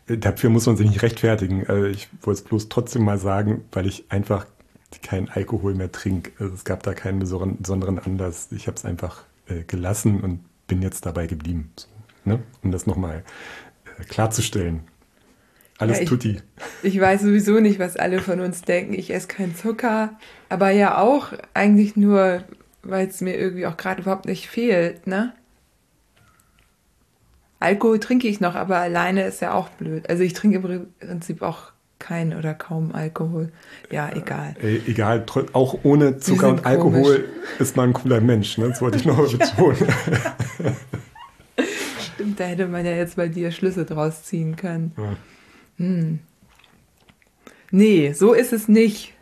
Äh, 0.08 0.18
dafür 0.18 0.50
muss 0.50 0.66
man 0.66 0.76
sich 0.76 0.90
nicht 0.90 1.04
rechtfertigen. 1.04 1.68
Also 1.68 1.86
ich 1.86 2.10
wollte 2.24 2.42
es 2.42 2.48
bloß 2.48 2.70
trotzdem 2.70 3.06
mal 3.06 3.20
sagen, 3.20 3.62
weil 3.74 3.86
ich 3.86 4.06
einfach 4.10 4.48
keinen 5.04 5.30
Alkohol 5.30 5.76
mehr 5.76 5.92
trinke. 5.92 6.32
Also 6.40 6.56
es 6.56 6.64
gab 6.64 6.82
da 6.82 6.96
keinen 6.96 7.20
besonderen 7.20 8.00
Anlass. 8.00 8.48
Ich 8.50 8.66
habe 8.66 8.78
es 8.78 8.86
einfach 8.86 9.22
äh, 9.48 9.62
gelassen 9.68 10.20
und 10.22 10.40
bin 10.66 10.82
jetzt 10.82 11.06
dabei 11.06 11.28
geblieben. 11.28 11.70
So. 11.76 11.86
Ne? 12.24 12.40
Um 12.64 12.72
das 12.72 12.86
nochmal 12.86 13.24
äh, 14.00 14.04
klarzustellen. 14.04 14.82
Alles 15.78 15.98
ja, 15.98 16.04
ich, 16.04 16.10
tutti. 16.10 16.38
Ich 16.84 17.00
weiß 17.02 17.22
sowieso 17.22 17.60
nicht, 17.60 17.80
was 17.80 17.98
alle 17.98 18.20
von 18.20 18.40
uns 18.40 18.62
denken. 18.62 18.94
Ich 18.94 19.12
esse 19.12 19.28
keinen 19.28 19.56
Zucker, 19.56 20.12
aber 20.48 20.70
ja 20.70 21.00
auch 21.00 21.34
eigentlich 21.56 21.96
nur, 21.96 22.44
weil 22.84 23.08
es 23.08 23.20
mir 23.22 23.36
irgendwie 23.36 23.66
auch 23.66 23.78
gerade 23.78 24.04
überhaupt 24.04 24.28
nicht 24.28 24.48
fehlt, 24.48 25.08
ne? 25.08 25.34
Alkohol 27.60 28.00
trinke 28.00 28.28
ich 28.28 28.40
noch, 28.40 28.56
aber 28.56 28.78
alleine 28.78 29.24
ist 29.24 29.42
ja 29.42 29.54
auch 29.54 29.70
blöd. 29.70 30.10
Also 30.10 30.24
ich 30.24 30.34
trinke 30.34 30.58
im 30.58 30.88
Prinzip 31.00 31.42
auch 31.42 31.72
kein 31.98 32.36
oder 32.36 32.54
kaum 32.54 32.94
Alkohol. 32.94 33.52
Ja, 33.92 34.10
egal. 34.14 34.56
Äh, 34.62 34.82
egal, 34.88 35.26
auch 35.54 35.80
ohne 35.84 36.18
Zucker 36.18 36.50
und 36.50 36.66
Alkohol 36.66 37.02
komisch. 37.02 37.20
ist 37.60 37.76
man 37.76 37.90
ein 37.90 37.94
cooler 37.94 38.22
Mensch, 38.22 38.58
ne? 38.58 38.70
Das 38.70 38.82
wollte 38.82 38.98
ich 38.98 39.06
noch 39.06 39.18
betonen. 39.32 39.78
Da 42.42 42.48
hätte 42.48 42.66
man 42.66 42.84
ja 42.84 42.94
jetzt 42.94 43.18
bei 43.18 43.28
dir 43.28 43.52
Schlüsse 43.52 43.86
draus 43.86 44.24
ziehen 44.24 44.56
können. 44.56 44.94
Ja. 44.98 45.16
Hm. 45.78 46.20
Nee, 47.70 48.14
so 48.14 48.34
ist 48.34 48.52
es 48.52 48.68
nicht. 48.68 49.14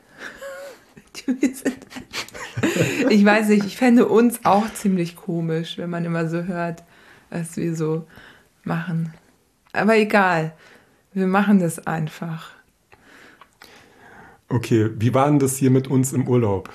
ich 3.09 3.25
weiß 3.25 3.49
nicht, 3.49 3.65
ich 3.65 3.75
fände 3.75 4.07
uns 4.07 4.45
auch 4.45 4.71
ziemlich 4.71 5.17
komisch, 5.17 5.77
wenn 5.77 5.89
man 5.89 6.05
immer 6.05 6.29
so 6.29 6.45
hört, 6.45 6.85
was 7.29 7.57
wir 7.57 7.75
so 7.75 8.07
machen. 8.63 9.13
Aber 9.73 9.97
egal, 9.97 10.53
wir 11.11 11.27
machen 11.27 11.59
das 11.59 11.85
einfach. 11.85 12.51
Okay, 14.47 14.91
wie 14.95 15.13
war 15.13 15.27
denn 15.27 15.39
das 15.39 15.57
hier 15.57 15.71
mit 15.71 15.89
uns 15.89 16.13
im 16.13 16.25
Urlaub? 16.25 16.69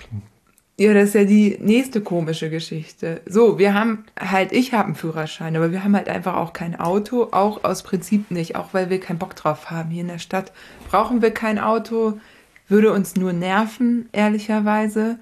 Ja, 0.77 0.93
das 0.93 1.11
ist 1.11 1.15
ja 1.15 1.25
die 1.25 1.57
nächste 1.61 2.01
komische 2.01 2.51
Geschichte. 2.51 3.21
So, 3.27 3.59
wir 3.61 3.75
haben 3.75 4.07
halt, 4.19 4.51
ich 4.51 4.75
habe 4.75 4.87
einen 4.87 4.95
Führerschein, 4.97 5.55
aber 5.55 5.71
wir 5.71 5.85
haben 5.85 5.95
halt 5.95 6.09
einfach 6.09 6.35
auch 6.35 6.53
kein 6.53 6.79
Auto, 6.79 7.29
auch 7.31 7.63
aus 7.63 7.85
Prinzip 7.85 8.33
nicht, 8.33 8.57
auch 8.57 8.75
weil 8.75 8.91
wir 8.91 8.99
keinen 8.99 9.21
Bock 9.21 9.37
drauf 9.37 9.71
haben. 9.71 9.91
Hier 9.91 10.01
in 10.01 10.09
der 10.09 10.19
Stadt 10.19 10.53
brauchen 10.91 11.23
wir 11.23 11.31
kein 11.31 11.61
Auto, 11.61 12.19
würde 12.67 12.93
uns 12.93 13.15
nur 13.15 13.33
nerven, 13.33 14.09
ehrlicherweise. 14.11 15.21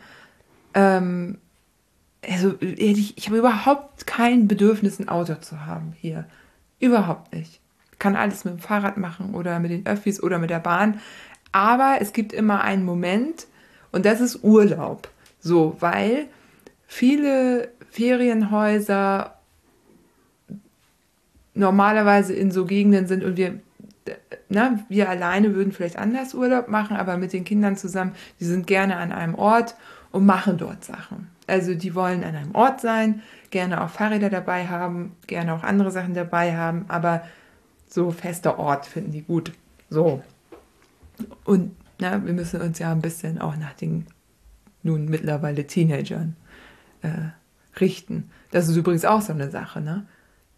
Ähm, 0.72 1.36
also, 2.26 2.54
ich, 2.60 3.18
ich 3.18 3.26
habe 3.26 3.38
überhaupt 3.38 4.06
kein 4.06 4.48
Bedürfnis, 4.48 5.00
ein 5.00 5.10
Auto 5.10 5.34
zu 5.34 5.66
haben 5.66 5.92
hier. 5.98 6.24
Überhaupt 6.80 7.34
nicht. 7.34 7.60
kann 7.98 8.16
alles 8.16 8.46
mit 8.46 8.54
dem 8.54 8.60
Fahrrad 8.60 8.96
machen 8.96 9.34
oder 9.34 9.60
mit 9.60 9.70
den 9.70 9.86
Öffis 9.86 10.22
oder 10.22 10.38
mit 10.38 10.48
der 10.48 10.60
Bahn. 10.60 11.00
Aber 11.52 11.98
es 12.00 12.14
gibt 12.14 12.32
immer 12.32 12.62
einen 12.62 12.84
Moment, 12.84 13.46
und 13.92 14.06
das 14.06 14.20
ist 14.20 14.42
Urlaub. 14.42 15.08
So, 15.42 15.76
weil 15.80 16.28
viele 16.86 17.68
Ferienhäuser 17.90 19.36
normalerweise 21.54 22.32
in 22.32 22.50
so 22.50 22.64
Gegenden 22.64 23.06
sind 23.06 23.24
und 23.24 23.36
wir, 23.36 23.60
na, 24.48 24.78
wir 24.88 25.10
alleine 25.10 25.54
würden 25.54 25.72
vielleicht 25.72 25.98
anders 25.98 26.32
Urlaub 26.32 26.68
machen, 26.68 26.96
aber 26.96 27.16
mit 27.18 27.32
den 27.32 27.44
Kindern 27.44 27.76
zusammen, 27.76 28.12
die 28.40 28.44
sind 28.44 28.66
gerne 28.66 28.96
an 28.96 29.12
einem 29.12 29.34
Ort 29.34 29.74
und 30.12 30.24
machen 30.24 30.56
dort 30.56 30.84
Sachen. 30.84 31.28
Also 31.46 31.74
die 31.74 31.94
wollen 31.94 32.22
an 32.24 32.36
einem 32.36 32.54
Ort 32.54 32.80
sein, 32.80 33.22
gerne 33.50 33.82
auch 33.82 33.90
Fahrräder 33.90 34.30
dabei 34.30 34.68
haben, 34.68 35.16
gerne 35.26 35.52
auch 35.52 35.64
andere 35.64 35.90
Sachen 35.90 36.14
dabei 36.14 36.56
haben, 36.56 36.84
aber 36.88 37.24
so 37.88 38.10
fester 38.12 38.58
Ort 38.58 38.86
finden 38.86 39.10
die 39.10 39.22
gut. 39.22 39.52
So. 39.90 40.22
Und 41.44 41.76
na, 41.98 42.24
wir 42.24 42.32
müssen 42.32 42.60
uns 42.60 42.78
ja 42.78 42.92
ein 42.92 43.02
bisschen 43.02 43.40
auch 43.40 43.56
nach 43.56 43.74
den 43.74 44.06
nun 44.82 45.06
mittlerweile 45.06 45.66
Teenagern 45.66 46.36
äh, 47.02 47.30
richten. 47.80 48.30
Das 48.50 48.68
ist 48.68 48.76
übrigens 48.76 49.04
auch 49.04 49.20
so 49.20 49.32
eine 49.32 49.50
Sache. 49.50 49.80
Ne? 49.80 50.06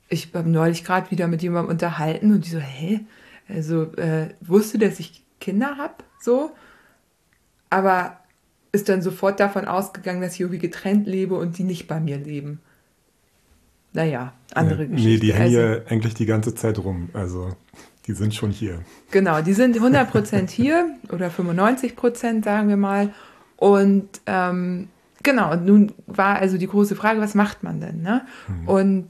Ich 0.08 0.34
habe 0.34 0.48
neulich 0.48 0.84
gerade 0.84 1.10
wieder 1.10 1.26
mit 1.28 1.42
jemandem 1.42 1.70
unterhalten 1.70 2.32
und 2.32 2.44
die 2.44 2.50
so, 2.50 2.58
hä? 2.58 3.00
Also 3.48 3.92
äh, 3.96 4.30
wusste, 4.40 4.78
dass 4.78 4.98
ich 5.00 5.22
Kinder 5.38 5.76
habe, 5.76 5.94
so, 6.20 6.52
aber 7.68 8.20
ist 8.72 8.88
dann 8.88 9.02
sofort 9.02 9.38
davon 9.38 9.66
ausgegangen, 9.66 10.22
dass 10.22 10.34
ich 10.34 10.40
irgendwie 10.40 10.58
getrennt 10.58 11.06
lebe 11.06 11.34
und 11.34 11.58
die 11.58 11.64
nicht 11.64 11.86
bei 11.86 12.00
mir 12.00 12.16
leben. 12.16 12.60
Naja, 13.92 14.32
andere 14.52 14.82
ja, 14.82 14.88
Geschichten. 14.88 15.10
Nee, 15.12 15.18
die 15.18 15.32
hängen 15.34 15.56
also, 15.56 15.58
ja 15.60 15.86
eigentlich 15.88 16.14
die 16.14 16.26
ganze 16.26 16.54
Zeit 16.54 16.78
rum. 16.78 17.10
Also 17.12 17.54
die 18.06 18.12
sind 18.12 18.34
schon 18.34 18.50
hier. 18.50 18.80
Genau, 19.12 19.40
die 19.42 19.52
sind 19.52 19.78
100% 19.78 20.50
hier 20.50 20.88
oder 21.10 21.28
95% 21.28 22.44
sagen 22.44 22.68
wir 22.68 22.76
mal. 22.76 23.14
Und 23.56 24.08
ähm, 24.26 24.88
genau, 25.22 25.56
nun 25.56 25.92
war 26.06 26.36
also 26.36 26.58
die 26.58 26.66
große 26.66 26.96
Frage, 26.96 27.20
was 27.20 27.34
macht 27.34 27.62
man 27.62 27.80
denn? 27.80 28.02
Ne? 28.02 28.24
Mhm. 28.48 28.68
Und 28.68 29.08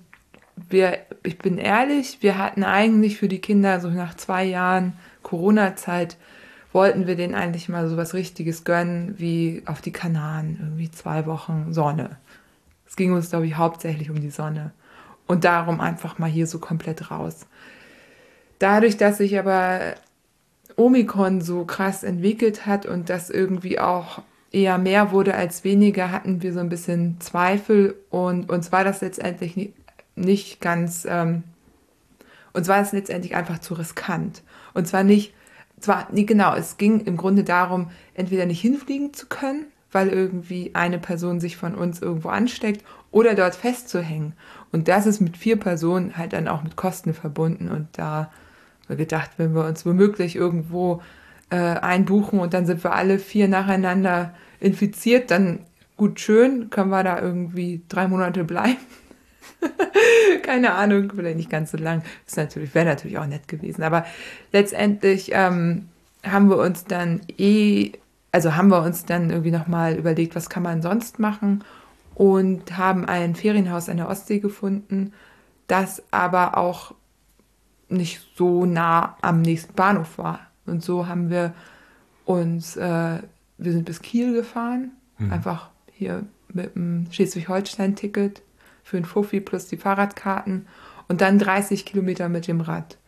wir, 0.68 0.98
ich 1.22 1.38
bin 1.38 1.58
ehrlich, 1.58 2.18
wir 2.20 2.38
hatten 2.38 2.64
eigentlich 2.64 3.18
für 3.18 3.28
die 3.28 3.40
Kinder 3.40 3.80
so 3.80 3.90
nach 3.90 4.14
zwei 4.14 4.44
Jahren 4.44 4.94
Corona-Zeit, 5.22 6.16
wollten 6.72 7.06
wir 7.06 7.14
denen 7.14 7.34
eigentlich 7.34 7.68
mal 7.68 7.88
so 7.88 7.96
was 7.96 8.14
Richtiges 8.14 8.64
gönnen, 8.64 9.14
wie 9.18 9.62
auf 9.66 9.80
die 9.80 9.92
Kanaren, 9.92 10.58
irgendwie 10.60 10.90
zwei 10.90 11.24
Wochen 11.26 11.72
Sonne. 11.72 12.16
Es 12.86 12.96
ging 12.96 13.12
uns, 13.12 13.30
glaube 13.30 13.46
ich, 13.46 13.56
hauptsächlich 13.56 14.10
um 14.10 14.20
die 14.20 14.30
Sonne. 14.30 14.72
Und 15.26 15.44
darum 15.44 15.80
einfach 15.80 16.18
mal 16.18 16.28
hier 16.28 16.46
so 16.46 16.58
komplett 16.58 17.10
raus. 17.10 17.46
Dadurch, 18.58 18.96
dass 18.96 19.18
sich 19.18 19.38
aber 19.38 19.94
Omikron 20.76 21.40
so 21.40 21.64
krass 21.64 22.02
entwickelt 22.02 22.66
hat 22.66 22.86
und 22.86 23.08
das 23.08 23.30
irgendwie 23.30 23.78
auch 23.78 24.22
eher 24.54 24.78
mehr 24.78 25.10
wurde 25.10 25.34
als 25.34 25.64
weniger, 25.64 26.12
hatten 26.12 26.42
wir 26.42 26.52
so 26.52 26.60
ein 26.60 26.68
bisschen 26.68 27.20
Zweifel 27.20 27.96
und 28.10 28.48
uns 28.48 28.70
war 28.70 28.84
das 28.84 29.00
letztendlich 29.00 29.72
nicht, 30.14 30.60
ganz, 30.60 31.04
ähm, 31.10 31.42
uns 32.52 32.68
war 32.68 32.80
es 32.80 32.92
letztendlich 32.92 33.34
einfach 33.34 33.58
zu 33.58 33.74
riskant. 33.74 34.42
Und 34.72 34.86
zwar 34.86 35.02
nicht, 35.02 35.34
zwar, 35.80 36.06
nee, 36.12 36.22
genau, 36.22 36.54
es 36.54 36.76
ging 36.76 37.00
im 37.00 37.16
Grunde 37.16 37.42
darum, 37.42 37.90
entweder 38.14 38.46
nicht 38.46 38.60
hinfliegen 38.60 39.12
zu 39.12 39.26
können, 39.26 39.66
weil 39.90 40.08
irgendwie 40.08 40.70
eine 40.74 40.98
Person 40.98 41.40
sich 41.40 41.56
von 41.56 41.74
uns 41.74 42.00
irgendwo 42.00 42.28
ansteckt 42.28 42.84
oder 43.10 43.34
dort 43.34 43.56
festzuhängen. 43.56 44.34
Und 44.70 44.86
das 44.86 45.06
ist 45.06 45.20
mit 45.20 45.36
vier 45.36 45.58
Personen 45.58 46.16
halt 46.16 46.32
dann 46.32 46.46
auch 46.46 46.62
mit 46.62 46.76
Kosten 46.76 47.12
verbunden. 47.12 47.68
Und 47.68 47.88
da 47.92 48.30
wir 48.86 48.96
gedacht, 48.96 49.32
wenn 49.36 49.54
wir 49.54 49.66
uns 49.66 49.84
womöglich 49.84 50.36
irgendwo 50.36 51.02
äh, 51.50 51.56
einbuchen 51.56 52.38
und 52.38 52.54
dann 52.54 52.66
sind 52.66 52.84
wir 52.84 52.92
alle 52.92 53.18
vier 53.18 53.48
nacheinander 53.48 54.32
infiziert, 54.60 55.30
dann 55.30 55.60
gut 55.96 56.20
schön, 56.20 56.70
können 56.70 56.90
wir 56.90 57.02
da 57.02 57.20
irgendwie 57.20 57.82
drei 57.88 58.08
Monate 58.08 58.44
bleiben. 58.44 58.76
Keine 60.42 60.74
Ahnung, 60.74 61.12
vielleicht 61.14 61.36
nicht 61.36 61.50
ganz 61.50 61.70
so 61.70 61.78
lang. 61.78 62.02
Ist 62.26 62.36
natürlich, 62.36 62.74
wäre 62.74 62.86
natürlich 62.86 63.18
auch 63.18 63.26
nett 63.26 63.48
gewesen. 63.48 63.82
Aber 63.82 64.04
letztendlich 64.52 65.30
ähm, 65.32 65.88
haben 66.24 66.48
wir 66.48 66.58
uns 66.58 66.84
dann 66.84 67.20
eh, 67.38 67.92
also 68.32 68.56
haben 68.56 68.68
wir 68.68 68.82
uns 68.82 69.04
dann 69.04 69.30
irgendwie 69.30 69.52
nochmal 69.52 69.94
überlegt, 69.94 70.34
was 70.34 70.50
kann 70.50 70.62
man 70.62 70.82
sonst 70.82 71.18
machen 71.18 71.62
und 72.14 72.76
haben 72.76 73.04
ein 73.04 73.34
Ferienhaus 73.34 73.88
an 73.88 73.98
der 73.98 74.08
Ostsee 74.08 74.40
gefunden, 74.40 75.12
das 75.66 76.02
aber 76.10 76.56
auch 76.56 76.94
nicht 77.88 78.20
so 78.36 78.66
nah 78.66 79.16
am 79.22 79.40
nächsten 79.42 79.74
Bahnhof 79.74 80.18
war. 80.18 80.40
Und 80.66 80.82
so 80.82 81.06
haben 81.06 81.30
wir 81.30 81.54
uns, 82.24 82.76
äh, 82.76 83.18
wir 83.58 83.72
sind 83.72 83.84
bis 83.84 84.02
Kiel 84.02 84.32
gefahren, 84.32 84.92
mhm. 85.18 85.32
einfach 85.32 85.70
hier 85.92 86.24
mit 86.52 86.74
dem 86.74 87.06
Schleswig-Holstein-Ticket 87.10 88.42
für 88.82 88.96
ein 88.96 89.04
Fuffi 89.04 89.40
plus 89.40 89.66
die 89.66 89.76
Fahrradkarten 89.76 90.66
und 91.08 91.20
dann 91.20 91.38
30 91.38 91.84
Kilometer 91.84 92.28
mit 92.28 92.46
dem 92.46 92.60
Rad 92.60 92.98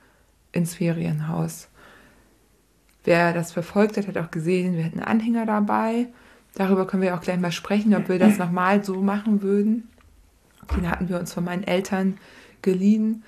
ins 0.53 0.75
Ferienhaus. 0.75 1.69
Wer 3.05 3.33
das 3.33 3.53
verfolgt 3.53 3.97
hat, 3.97 4.09
hat 4.09 4.19
auch 4.19 4.31
gesehen, 4.31 4.77
wir 4.77 4.85
hatten 4.85 5.01
Anhänger 5.01 5.47
dabei. 5.47 6.09
Darüber 6.55 6.87
können 6.87 7.03
wir 7.03 7.15
auch 7.15 7.21
gleich 7.21 7.39
mal 7.39 7.53
sprechen, 7.53 7.95
ob 7.95 8.09
wir 8.09 8.19
das 8.19 8.39
nochmal 8.39 8.83
so 8.85 9.01
machen 9.01 9.43
würden. 9.43 9.89
Den 10.75 10.91
hatten 10.91 11.09
wir 11.09 11.21
uns 11.21 11.33
von 11.33 11.45
meinen 11.45 11.63
Eltern 11.63 12.19
geliehen. 12.63 13.23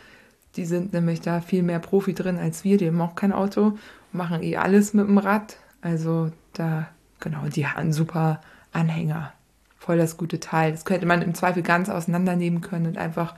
Die 0.56 0.64
sind 0.64 0.92
nämlich 0.92 1.20
da 1.20 1.40
viel 1.40 1.62
mehr 1.62 1.78
Profi 1.78 2.14
drin 2.14 2.38
als 2.38 2.64
wir. 2.64 2.78
Die 2.78 2.88
haben 2.88 3.00
auch 3.00 3.14
kein 3.14 3.32
Auto, 3.32 3.78
machen 4.12 4.42
eh 4.42 4.56
alles 4.56 4.94
mit 4.94 5.06
dem 5.06 5.18
Rad. 5.18 5.58
Also 5.80 6.32
da, 6.54 6.88
genau, 7.20 7.46
die 7.46 7.66
hatten 7.66 7.92
super 7.92 8.40
Anhänger. 8.72 9.32
Voll 9.78 9.98
das 9.98 10.16
gute 10.16 10.40
Teil. 10.40 10.72
Das 10.72 10.84
könnte 10.84 11.06
man 11.06 11.22
im 11.22 11.34
Zweifel 11.34 11.62
ganz 11.62 11.88
auseinandernehmen 11.88 12.60
können 12.60 12.86
und 12.86 12.98
einfach 12.98 13.34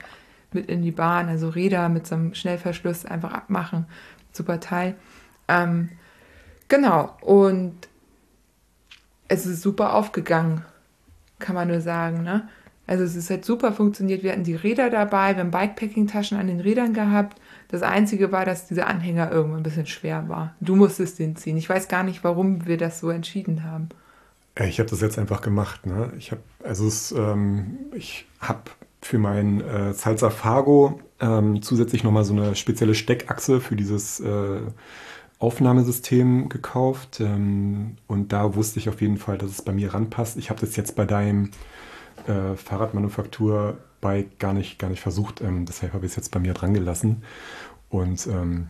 mit 0.53 0.69
in 0.69 0.81
die 0.81 0.91
Bahn, 0.91 1.29
also 1.29 1.49
Räder 1.49 1.87
mit 1.89 2.07
so 2.07 2.15
einem 2.15 2.33
Schnellverschluss 2.33 3.05
einfach 3.05 3.31
abmachen. 3.31 3.85
Super 4.31 4.59
Teil. 4.59 4.95
Ähm, 5.47 5.89
genau, 6.67 7.15
und 7.21 7.87
es 9.27 9.45
ist 9.45 9.61
super 9.61 9.93
aufgegangen, 9.93 10.65
kann 11.39 11.55
man 11.55 11.69
nur 11.69 11.79
sagen. 11.79 12.23
Ne? 12.23 12.49
Also 12.85 13.03
es 13.05 13.15
ist 13.15 13.29
halt 13.29 13.45
super 13.45 13.71
funktioniert. 13.71 14.23
Wir 14.23 14.33
hatten 14.33 14.43
die 14.43 14.55
Räder 14.55 14.89
dabei, 14.89 15.35
wir 15.35 15.43
haben 15.43 15.51
Bikepacking-Taschen 15.51 16.37
an 16.37 16.47
den 16.47 16.59
Rädern 16.59 16.93
gehabt. 16.93 17.40
Das 17.71 17.83
Einzige 17.83 18.33
war, 18.33 18.45
dass 18.45 18.67
dieser 18.67 18.87
Anhänger 18.87 19.31
irgendwann 19.31 19.61
ein 19.61 19.63
bisschen 19.63 19.87
schwer 19.87 20.27
war. 20.27 20.53
Du 20.59 20.75
musstest 20.75 21.19
den 21.19 21.37
ziehen. 21.37 21.55
Ich 21.55 21.69
weiß 21.69 21.87
gar 21.87 22.03
nicht, 22.03 22.23
warum 22.23 22.65
wir 22.65 22.77
das 22.77 22.99
so 22.99 23.09
entschieden 23.09 23.63
haben. 23.63 23.89
Ich 24.59 24.79
habe 24.79 24.89
das 24.89 24.99
jetzt 24.99 25.17
einfach 25.17 25.41
gemacht. 25.41 25.85
Ne? 25.85 26.11
Ich 26.17 26.31
habe 26.31 26.41
also 26.63 26.89
ähm, 27.15 27.77
ich 27.95 28.25
habe 28.41 28.63
für 29.01 29.17
mein 29.17 29.61
äh, 29.61 29.93
Salsa 29.93 30.29
Fargo 30.29 30.99
ähm, 31.21 31.61
zusätzlich 31.61 32.03
nochmal 32.03 32.25
so 32.25 32.33
eine 32.33 32.55
spezielle 32.55 32.93
Steckachse 32.93 33.61
für 33.61 33.77
dieses 33.77 34.19
äh, 34.19 34.59
Aufnahmesystem 35.39 36.49
gekauft. 36.49 37.21
Ähm, 37.21 37.95
und 38.07 38.33
da 38.33 38.53
wusste 38.55 38.79
ich 38.79 38.89
auf 38.89 39.01
jeden 39.01 39.17
Fall, 39.17 39.37
dass 39.37 39.49
es 39.49 39.61
bei 39.61 39.71
mir 39.71 39.93
ranpasst. 39.93 40.37
Ich 40.37 40.49
habe 40.49 40.59
das 40.59 40.75
jetzt 40.75 40.97
bei 40.97 41.05
deinem 41.05 41.51
äh, 42.27 42.55
Fahrradmanufaktur 42.57 43.77
bei 44.01 44.25
gar 44.39 44.53
nicht, 44.53 44.79
gar 44.79 44.89
nicht 44.89 45.01
versucht. 45.01 45.41
Ähm, 45.41 45.65
deshalb 45.65 45.93
habe 45.93 46.05
ich 46.05 46.11
es 46.11 46.15
jetzt 46.15 46.31
bei 46.31 46.39
mir 46.39 46.53
dran 46.53 46.73
gelassen. 46.73 47.23
Und 47.89 48.27
ähm, 48.27 48.67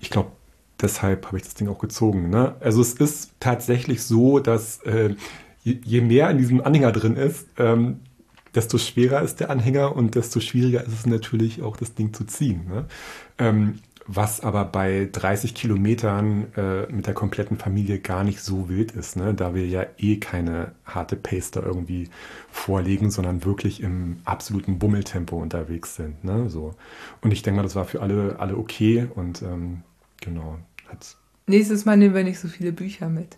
ich 0.00 0.10
glaube, 0.10 0.32
deshalb 0.80 1.26
habe 1.26 1.36
ich 1.36 1.44
das 1.44 1.54
Ding 1.54 1.68
auch 1.68 1.78
gezogen. 1.78 2.30
Ne? 2.30 2.56
Also 2.60 2.80
es 2.80 2.94
ist 2.94 3.32
tatsächlich 3.38 4.02
so, 4.02 4.38
dass 4.38 4.82
äh, 4.82 5.14
je, 5.62 5.78
je, 5.84 6.00
mehr 6.00 6.30
in 6.30 6.38
diesem 6.38 6.60
Anhänger 6.60 6.92
drin 6.92 7.16
ist, 7.16 7.46
ähm, 7.58 8.00
desto 8.54 8.78
schwerer 8.78 9.22
ist 9.22 9.40
der 9.40 9.50
Anhänger 9.50 9.96
und 9.96 10.14
desto 10.14 10.40
schwieriger 10.40 10.84
ist 10.84 10.92
es 10.92 11.06
natürlich 11.06 11.62
auch, 11.62 11.76
das 11.76 11.94
Ding 11.94 12.12
zu 12.12 12.24
ziehen. 12.24 12.66
Ne? 12.68 12.84
Ähm, 13.38 13.78
was 14.06 14.40
aber 14.40 14.64
bei 14.64 15.08
30 15.10 15.54
Kilometern 15.54 16.52
äh, 16.56 16.90
mit 16.92 17.06
der 17.06 17.14
kompletten 17.14 17.56
Familie 17.56 17.98
gar 17.98 18.24
nicht 18.24 18.40
so 18.40 18.68
wild 18.68 18.92
ist, 18.92 19.16
ne? 19.16 19.34
da 19.34 19.54
wir 19.54 19.66
ja 19.66 19.86
eh 19.98 20.16
keine 20.16 20.72
harte 20.84 21.16
Pace 21.16 21.52
da 21.52 21.62
irgendwie 21.62 22.08
vorlegen, 22.50 23.10
sondern 23.10 23.44
wirklich 23.44 23.82
im 23.82 24.18
absoluten 24.24 24.78
Bummeltempo 24.78 25.40
unterwegs 25.40 25.96
sind. 25.96 26.24
Ne? 26.24 26.50
So. 26.50 26.74
Und 27.20 27.32
ich 27.32 27.42
denke 27.42 27.56
mal, 27.56 27.62
das 27.62 27.76
war 27.76 27.84
für 27.84 28.02
alle, 28.02 28.36
alle 28.38 28.56
okay 28.56 29.08
und 29.14 29.42
ähm, 29.42 29.82
genau. 30.20 30.58
Nächstes 31.46 31.84
Mal 31.84 31.96
nehmen 31.96 32.14
wir 32.14 32.24
nicht 32.24 32.38
so 32.38 32.48
viele 32.48 32.72
Bücher 32.72 33.08
mit. 33.08 33.36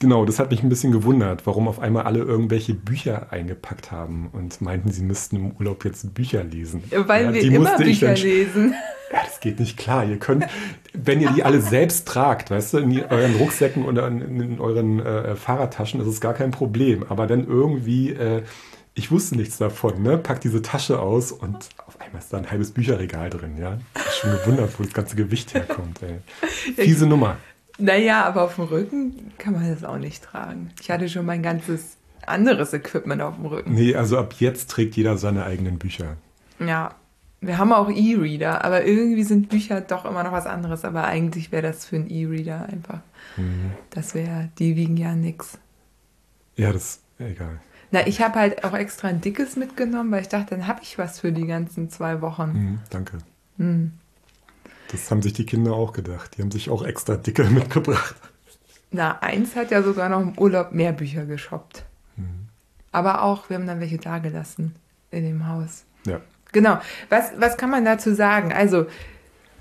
Genau, 0.00 0.24
das 0.24 0.38
hat 0.40 0.50
mich 0.50 0.62
ein 0.62 0.68
bisschen 0.68 0.90
gewundert, 0.90 1.46
warum 1.46 1.68
auf 1.68 1.78
einmal 1.78 2.04
alle 2.04 2.18
irgendwelche 2.18 2.74
Bücher 2.74 3.28
eingepackt 3.30 3.92
haben 3.92 4.28
und 4.32 4.60
meinten, 4.60 4.90
sie 4.90 5.02
müssten 5.02 5.36
im 5.36 5.52
Urlaub 5.52 5.84
jetzt 5.84 6.12
Bücher 6.12 6.42
lesen. 6.42 6.82
Weil 6.90 7.26
ja, 7.26 7.34
wir 7.34 7.42
immer 7.44 7.76
Bücher 7.76 8.14
lesen. 8.14 8.74
Ja, 9.12 9.20
das 9.24 9.38
geht 9.38 9.60
nicht 9.60 9.76
klar. 9.76 10.04
Ihr 10.04 10.18
könnt, 10.18 10.46
wenn 10.92 11.20
ihr 11.20 11.30
die 11.30 11.44
alle 11.44 11.60
selbst 11.60 12.08
tragt, 12.08 12.50
weißt 12.50 12.74
du, 12.74 12.78
in 12.78 13.04
euren 13.04 13.36
Rucksäcken 13.36 13.84
oder 13.84 14.08
in, 14.08 14.40
in 14.40 14.60
euren 14.60 14.98
äh, 14.98 15.36
Fahrradtaschen, 15.36 16.00
ist 16.00 16.08
es 16.08 16.20
gar 16.20 16.34
kein 16.34 16.50
Problem. 16.50 17.04
Aber 17.08 17.28
dann 17.28 17.46
irgendwie, 17.46 18.10
äh, 18.10 18.42
ich 18.94 19.12
wusste 19.12 19.36
nichts 19.36 19.58
davon, 19.58 20.02
ne? 20.02 20.18
Pack 20.18 20.40
diese 20.40 20.60
Tasche 20.60 20.98
aus 20.98 21.30
und 21.30 21.68
auf 21.86 22.00
einmal 22.00 22.20
ist 22.20 22.32
da 22.32 22.38
ein 22.38 22.50
halbes 22.50 22.72
Bücherregal 22.72 23.30
drin, 23.30 23.56
ja. 23.58 23.78
Ich 23.94 24.16
schon 24.16 24.32
gewundert, 24.32 24.70
wo 24.76 24.82
das 24.82 24.92
ganze 24.92 25.14
Gewicht 25.14 25.54
herkommt, 25.54 26.00
ey. 26.02 26.18
Fiese 26.74 27.06
Nummer. 27.06 27.36
Naja, 27.78 28.24
aber 28.24 28.42
auf 28.42 28.56
dem 28.56 28.64
Rücken 28.64 29.32
kann 29.38 29.54
man 29.54 29.68
das 29.68 29.84
auch 29.84 29.98
nicht 29.98 30.24
tragen. 30.24 30.70
Ich 30.80 30.90
hatte 30.90 31.08
schon 31.08 31.26
mein 31.26 31.42
ganzes 31.42 31.96
anderes 32.26 32.72
Equipment 32.72 33.22
auf 33.22 33.36
dem 33.36 33.46
Rücken. 33.46 33.74
Nee, 33.74 33.94
also 33.94 34.18
ab 34.18 34.34
jetzt 34.38 34.70
trägt 34.70 34.96
jeder 34.96 35.18
seine 35.18 35.44
eigenen 35.44 35.78
Bücher. 35.78 36.16
Ja, 36.58 36.94
wir 37.40 37.58
haben 37.58 37.72
auch 37.72 37.90
E-Reader, 37.90 38.64
aber 38.64 38.84
irgendwie 38.84 39.22
sind 39.22 39.48
Bücher 39.48 39.80
doch 39.80 40.04
immer 40.04 40.22
noch 40.22 40.32
was 40.32 40.46
anderes. 40.46 40.84
Aber 40.84 41.04
eigentlich 41.04 41.52
wäre 41.52 41.62
das 41.62 41.84
für 41.84 41.96
einen 41.96 42.10
E-Reader 42.10 42.66
einfach. 42.66 43.00
Mhm. 43.36 43.72
Das 43.90 44.14
wäre, 44.14 44.48
die 44.58 44.76
wiegen 44.76 44.96
ja 44.96 45.14
nichts. 45.14 45.58
Ja, 46.56 46.72
das 46.72 46.84
ist 46.84 47.02
egal. 47.18 47.60
Na, 47.92 48.06
ich 48.06 48.20
habe 48.20 48.38
halt 48.38 48.64
auch 48.64 48.74
extra 48.74 49.08
ein 49.08 49.20
dickes 49.20 49.56
mitgenommen, 49.56 50.10
weil 50.10 50.22
ich 50.22 50.28
dachte, 50.28 50.56
dann 50.56 50.66
habe 50.66 50.80
ich 50.82 50.98
was 50.98 51.20
für 51.20 51.30
die 51.30 51.46
ganzen 51.46 51.88
zwei 51.90 52.20
Wochen. 52.20 52.52
Mhm, 52.52 52.78
danke. 52.90 53.18
Mhm. 53.58 53.92
Das 54.92 55.10
haben 55.10 55.22
sich 55.22 55.32
die 55.32 55.46
Kinder 55.46 55.72
auch 55.72 55.92
gedacht. 55.92 56.36
Die 56.36 56.42
haben 56.42 56.50
sich 56.50 56.70
auch 56.70 56.84
extra 56.84 57.16
dicke 57.16 57.44
mitgebracht. 57.50 58.16
Na, 58.90 59.18
eins 59.20 59.56
hat 59.56 59.70
ja 59.70 59.82
sogar 59.82 60.08
noch 60.08 60.20
im 60.20 60.38
Urlaub 60.38 60.72
mehr 60.72 60.92
Bücher 60.92 61.26
geshoppt. 61.26 61.84
Mhm. 62.16 62.48
Aber 62.92 63.22
auch, 63.22 63.48
wir 63.50 63.56
haben 63.56 63.66
dann 63.66 63.80
welche 63.80 63.98
da 63.98 64.18
gelassen 64.18 64.74
in 65.10 65.24
dem 65.24 65.48
Haus. 65.48 65.84
Ja. 66.06 66.20
Genau. 66.52 66.78
Was, 67.08 67.32
was 67.36 67.56
kann 67.56 67.70
man 67.70 67.84
dazu 67.84 68.14
sagen? 68.14 68.52
Also, 68.52 68.86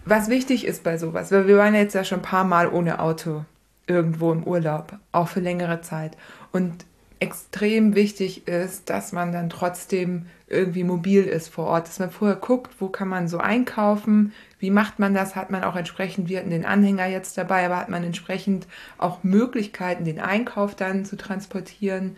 was 0.05 0.29
wichtig 0.29 0.65
ist 0.65 0.83
bei 0.83 0.97
sowas, 0.97 1.31
weil 1.31 1.47
wir 1.47 1.57
waren 1.57 1.73
jetzt 1.73 1.95
ja 1.95 2.03
schon 2.03 2.19
ein 2.19 2.23
paar 2.23 2.43
Mal 2.43 2.67
ohne 2.67 2.99
Auto 2.99 3.43
irgendwo 3.87 4.31
im 4.31 4.43
Urlaub, 4.43 4.97
auch 5.11 5.27
für 5.27 5.39
längere 5.39 5.81
Zeit. 5.81 6.15
Und 6.51 6.85
extrem 7.19 7.95
wichtig 7.95 8.47
ist, 8.47 8.89
dass 8.89 9.11
man 9.11 9.31
dann 9.31 9.49
trotzdem 9.49 10.27
irgendwie 10.47 10.83
mobil 10.83 11.23
ist 11.23 11.49
vor 11.49 11.65
Ort, 11.65 11.87
dass 11.87 11.99
man 11.99 12.11
vorher 12.11 12.35
guckt, 12.35 12.75
wo 12.79 12.89
kann 12.89 13.07
man 13.07 13.27
so 13.27 13.39
einkaufen, 13.39 14.31
wie 14.59 14.69
macht 14.69 14.99
man 14.99 15.13
das, 15.13 15.35
hat 15.35 15.49
man 15.49 15.63
auch 15.63 15.75
entsprechend, 15.75 16.29
wir 16.29 16.39
hatten 16.39 16.51
den 16.51 16.65
Anhänger 16.65 17.07
jetzt 17.07 17.37
dabei, 17.37 17.65
aber 17.65 17.77
hat 17.77 17.89
man 17.89 18.03
entsprechend 18.03 18.67
auch 18.97 19.23
Möglichkeiten, 19.23 20.05
den 20.05 20.19
Einkauf 20.19 20.75
dann 20.75 21.03
zu 21.03 21.15
transportieren. 21.17 22.15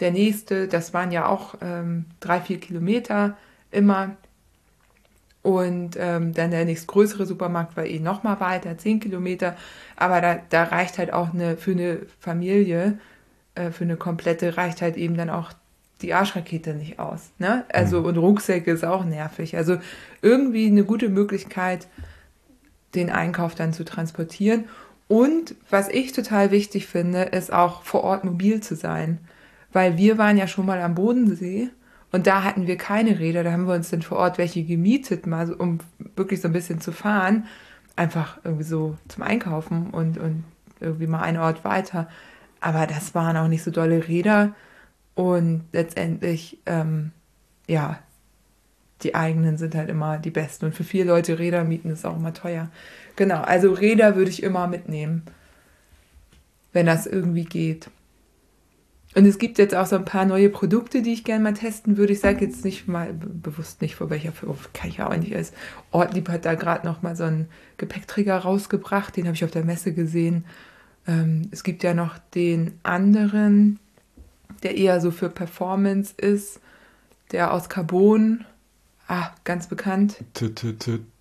Der 0.00 0.12
nächste, 0.12 0.66
das 0.66 0.94
waren 0.94 1.12
ja 1.12 1.26
auch 1.26 1.56
ähm, 1.60 2.06
drei, 2.20 2.40
vier 2.40 2.58
Kilometer 2.58 3.36
immer. 3.70 4.16
Und 5.42 5.96
ähm, 5.98 6.32
dann 6.32 6.52
der 6.52 6.64
nächstgrößere 6.64 7.26
Supermarkt 7.26 7.76
war 7.76 7.84
eh 7.84 7.98
nochmal 7.98 8.40
weiter, 8.40 8.78
zehn 8.78 9.00
Kilometer. 9.00 9.56
Aber 9.96 10.20
da, 10.20 10.38
da 10.50 10.64
reicht 10.64 10.98
halt 10.98 11.12
auch 11.12 11.34
eine, 11.34 11.56
für 11.56 11.72
eine 11.72 11.98
Familie, 12.20 12.98
äh, 13.54 13.70
für 13.70 13.84
eine 13.84 13.96
komplette, 13.96 14.56
reicht 14.56 14.82
halt 14.82 14.96
eben 14.96 15.16
dann 15.16 15.30
auch 15.30 15.52
die 16.02 16.14
Arschrakete 16.14 16.74
nicht 16.74 16.98
aus. 16.98 17.30
Ne? 17.38 17.64
Also 17.72 18.00
mhm. 18.00 18.06
und 18.06 18.18
Rucksäcke 18.18 18.70
ist 18.70 18.84
auch 18.84 19.04
nervig. 19.04 19.56
Also 19.56 19.78
irgendwie 20.20 20.66
eine 20.66 20.84
gute 20.84 21.08
Möglichkeit, 21.08 21.88
den 22.94 23.10
Einkauf 23.10 23.54
dann 23.54 23.72
zu 23.72 23.84
transportieren. 23.84 24.64
Und 25.08 25.54
was 25.70 25.88
ich 25.88 26.12
total 26.12 26.50
wichtig 26.50 26.86
finde, 26.86 27.22
ist 27.22 27.52
auch 27.52 27.82
vor 27.82 28.04
Ort 28.04 28.24
mobil 28.24 28.60
zu 28.60 28.76
sein. 28.76 29.18
Weil 29.72 29.96
wir 29.96 30.18
waren 30.18 30.36
ja 30.36 30.46
schon 30.46 30.66
mal 30.66 30.80
am 30.80 30.94
Bodensee 30.94 31.70
und 32.12 32.26
da 32.26 32.44
hatten 32.44 32.66
wir 32.66 32.76
keine 32.76 33.18
Räder. 33.18 33.42
Da 33.42 33.52
haben 33.52 33.66
wir 33.66 33.74
uns 33.74 33.90
dann 33.90 34.02
vor 34.02 34.18
Ort 34.18 34.38
welche 34.38 34.62
gemietet, 34.64 35.26
mal 35.26 35.50
um 35.52 35.78
wirklich 36.14 36.40
so 36.40 36.48
ein 36.48 36.52
bisschen 36.52 36.80
zu 36.80 36.92
fahren. 36.92 37.46
Einfach 37.96 38.38
irgendwie 38.44 38.64
so 38.64 38.96
zum 39.08 39.22
Einkaufen 39.22 39.90
und, 39.90 40.18
und 40.18 40.44
irgendwie 40.80 41.06
mal 41.06 41.20
einen 41.20 41.38
Ort 41.38 41.64
weiter. 41.64 42.08
Aber 42.60 42.86
das 42.86 43.14
waren 43.14 43.36
auch 43.36 43.48
nicht 43.48 43.62
so 43.62 43.70
dolle 43.70 44.08
Räder. 44.08 44.54
Und 45.14 45.64
letztendlich, 45.72 46.58
ähm, 46.66 47.12
ja, 47.66 47.98
die 49.02 49.14
eigenen 49.14 49.58
sind 49.58 49.74
halt 49.74 49.90
immer 49.90 50.18
die 50.18 50.30
besten. 50.30 50.66
Und 50.66 50.74
für 50.74 50.84
vier 50.84 51.04
Leute 51.04 51.38
Räder 51.38 51.64
mieten 51.64 51.90
ist 51.90 52.06
auch 52.06 52.16
immer 52.16 52.32
teuer. 52.32 52.70
Genau, 53.16 53.42
also 53.42 53.72
Räder 53.72 54.16
würde 54.16 54.30
ich 54.30 54.42
immer 54.42 54.66
mitnehmen, 54.68 55.22
wenn 56.72 56.86
das 56.86 57.06
irgendwie 57.06 57.44
geht. 57.44 57.90
Und 59.14 59.26
es 59.26 59.38
gibt 59.38 59.58
jetzt 59.58 59.74
auch 59.74 59.84
so 59.84 59.96
ein 59.96 60.06
paar 60.06 60.24
neue 60.24 60.48
Produkte, 60.48 61.02
die 61.02 61.12
ich 61.12 61.24
gerne 61.24 61.44
mal 61.44 61.52
testen 61.52 61.98
würde. 61.98 62.14
Ich 62.14 62.20
sage 62.20 62.46
jetzt 62.46 62.64
nicht 62.64 62.88
mal 62.88 63.12
bewusst 63.12 63.82
nicht, 63.82 63.94
vor 63.94 64.08
welcher 64.08 64.32
Firma, 64.32 64.54
kann 64.72 64.88
ich 64.88 65.02
auch 65.02 65.14
nicht. 65.14 65.32
Ist. 65.32 65.54
Ortlieb 65.90 66.30
hat 66.30 66.46
da 66.46 66.54
gerade 66.54 66.86
noch 66.86 67.02
mal 67.02 67.14
so 67.14 67.24
einen 67.24 67.48
Gepäckträger 67.76 68.38
rausgebracht, 68.38 69.14
den 69.16 69.26
habe 69.26 69.34
ich 69.34 69.44
auf 69.44 69.50
der 69.50 69.64
Messe 69.64 69.92
gesehen. 69.92 70.46
Ähm, 71.06 71.42
es 71.50 71.62
gibt 71.62 71.82
ja 71.82 71.92
noch 71.92 72.16
den 72.34 72.78
anderen, 72.84 73.78
der 74.62 74.76
eher 74.76 75.00
so 75.00 75.10
für 75.10 75.28
Performance 75.28 76.14
ist, 76.16 76.60
der 77.32 77.52
aus 77.52 77.68
Carbon, 77.68 78.44
ah, 79.08 79.30
ganz 79.44 79.66
bekannt. 79.66 80.16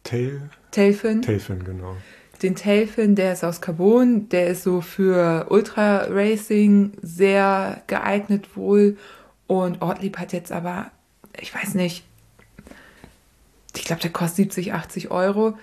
Tail? 0.04 0.50
Tailfin. 0.72 1.22
Tailfin, 1.22 1.64
genau. 1.64 1.96
Den 2.42 2.56
Tailfin, 2.56 3.16
der 3.16 3.34
ist 3.34 3.44
aus 3.44 3.62
Carbon, 3.62 4.28
der 4.30 4.48
ist 4.48 4.64
so 4.64 4.82
für 4.82 5.48
Ultra 5.50 6.06
Racing 6.10 6.94
sehr 7.02 7.82
geeignet 7.88 8.56
wohl. 8.56 8.98
Und 9.48 9.82
Ortlieb 9.82 10.18
hat 10.18 10.34
jetzt 10.34 10.52
aber, 10.52 10.92
ich 11.40 11.54
weiß 11.54 11.76
nicht, 11.76 12.04
ich 13.76 13.86
glaube, 13.86 14.02
der 14.02 14.12
kostet 14.12 14.54
70, 14.54 14.74
80 14.74 15.12
Euro. 15.12 15.58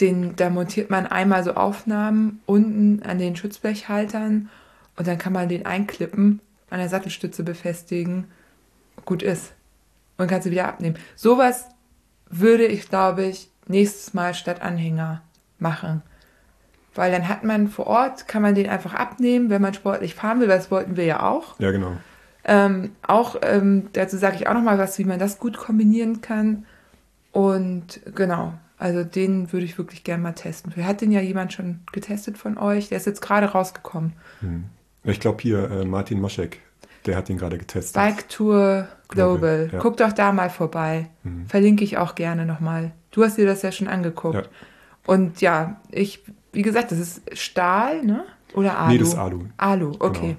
Den, 0.00 0.36
da 0.36 0.48
montiert 0.48 0.88
man 0.90 1.06
einmal 1.06 1.44
so 1.44 1.52
Aufnahmen 1.52 2.40
unten 2.46 3.02
an 3.02 3.18
den 3.18 3.36
Schutzblechhaltern 3.36 4.48
und 4.96 5.06
dann 5.06 5.18
kann 5.18 5.34
man 5.34 5.48
den 5.48 5.66
einklippen, 5.66 6.40
an 6.72 6.78
der 6.78 6.88
Sattelstütze 6.88 7.44
befestigen. 7.44 8.24
Gut 9.04 9.22
ist. 9.22 9.52
Und 10.16 10.28
kann 10.28 10.42
sie 10.42 10.50
wieder 10.50 10.68
abnehmen. 10.68 10.96
Sowas 11.16 11.66
würde 12.28 12.66
ich, 12.66 12.88
glaube 12.88 13.24
ich, 13.24 13.50
nächstes 13.66 14.14
Mal 14.14 14.34
statt 14.34 14.62
Anhänger 14.62 15.22
machen. 15.58 16.02
Weil 16.94 17.12
dann 17.12 17.28
hat 17.28 17.44
man 17.44 17.68
vor 17.68 17.86
Ort, 17.86 18.28
kann 18.28 18.42
man 18.42 18.54
den 18.54 18.68
einfach 18.68 18.94
abnehmen, 18.94 19.50
wenn 19.50 19.62
man 19.62 19.74
sportlich 19.74 20.14
fahren 20.14 20.40
will, 20.40 20.48
weil 20.48 20.58
das 20.58 20.70
wollten 20.70 20.96
wir 20.96 21.04
ja 21.04 21.22
auch. 21.22 21.58
Ja, 21.58 21.70
genau. 21.70 21.92
Ähm, 22.44 22.92
auch 23.06 23.36
ähm, 23.42 23.88
dazu 23.92 24.16
sage 24.16 24.36
ich 24.36 24.48
auch 24.48 24.54
noch 24.54 24.62
mal 24.62 24.78
was, 24.78 24.98
wie 24.98 25.04
man 25.04 25.18
das 25.18 25.38
gut 25.38 25.56
kombinieren 25.56 26.20
kann. 26.20 26.66
Und 27.30 28.00
genau, 28.14 28.54
also 28.78 29.04
den 29.04 29.52
würde 29.52 29.64
ich 29.64 29.78
wirklich 29.78 30.04
gerne 30.04 30.22
mal 30.22 30.32
testen. 30.32 30.74
Hat 30.84 31.00
den 31.00 31.12
ja 31.12 31.20
jemand 31.20 31.52
schon 31.52 31.80
getestet 31.92 32.36
von 32.36 32.58
euch? 32.58 32.88
Der 32.88 32.98
ist 32.98 33.06
jetzt 33.06 33.22
gerade 33.22 33.46
rausgekommen. 33.46 34.12
Hm. 34.40 34.64
Ich 35.04 35.20
glaube 35.20 35.42
hier 35.42 35.70
äh, 35.70 35.84
Martin 35.84 36.20
Moschek, 36.20 36.60
der 37.06 37.16
hat 37.16 37.28
ihn 37.28 37.38
gerade 37.38 37.58
getestet. 37.58 37.94
Bike 37.94 38.28
Tour 38.28 38.88
Global. 39.08 39.38
Global 39.38 39.70
ja. 39.72 39.78
Guck 39.80 39.96
doch 39.96 40.12
da 40.12 40.32
mal 40.32 40.50
vorbei. 40.50 41.08
Mhm. 41.24 41.46
Verlinke 41.46 41.84
ich 41.84 41.98
auch 41.98 42.14
gerne 42.14 42.46
nochmal. 42.46 42.92
Du 43.10 43.24
hast 43.24 43.36
dir 43.36 43.46
das 43.46 43.62
ja 43.62 43.72
schon 43.72 43.88
angeguckt. 43.88 44.34
Ja. 44.34 44.42
Und 45.06 45.40
ja, 45.40 45.80
ich, 45.90 46.22
wie 46.52 46.62
gesagt, 46.62 46.92
das 46.92 46.98
ist 46.98 47.38
Stahl, 47.38 48.02
ne? 48.04 48.24
Oder 48.54 48.78
Alu? 48.78 48.92
Nee, 48.92 48.98
das 48.98 49.08
ist 49.08 49.14
Alu. 49.16 49.44
Alu, 49.56 49.92
okay. 49.98 50.20
Genau. 50.20 50.36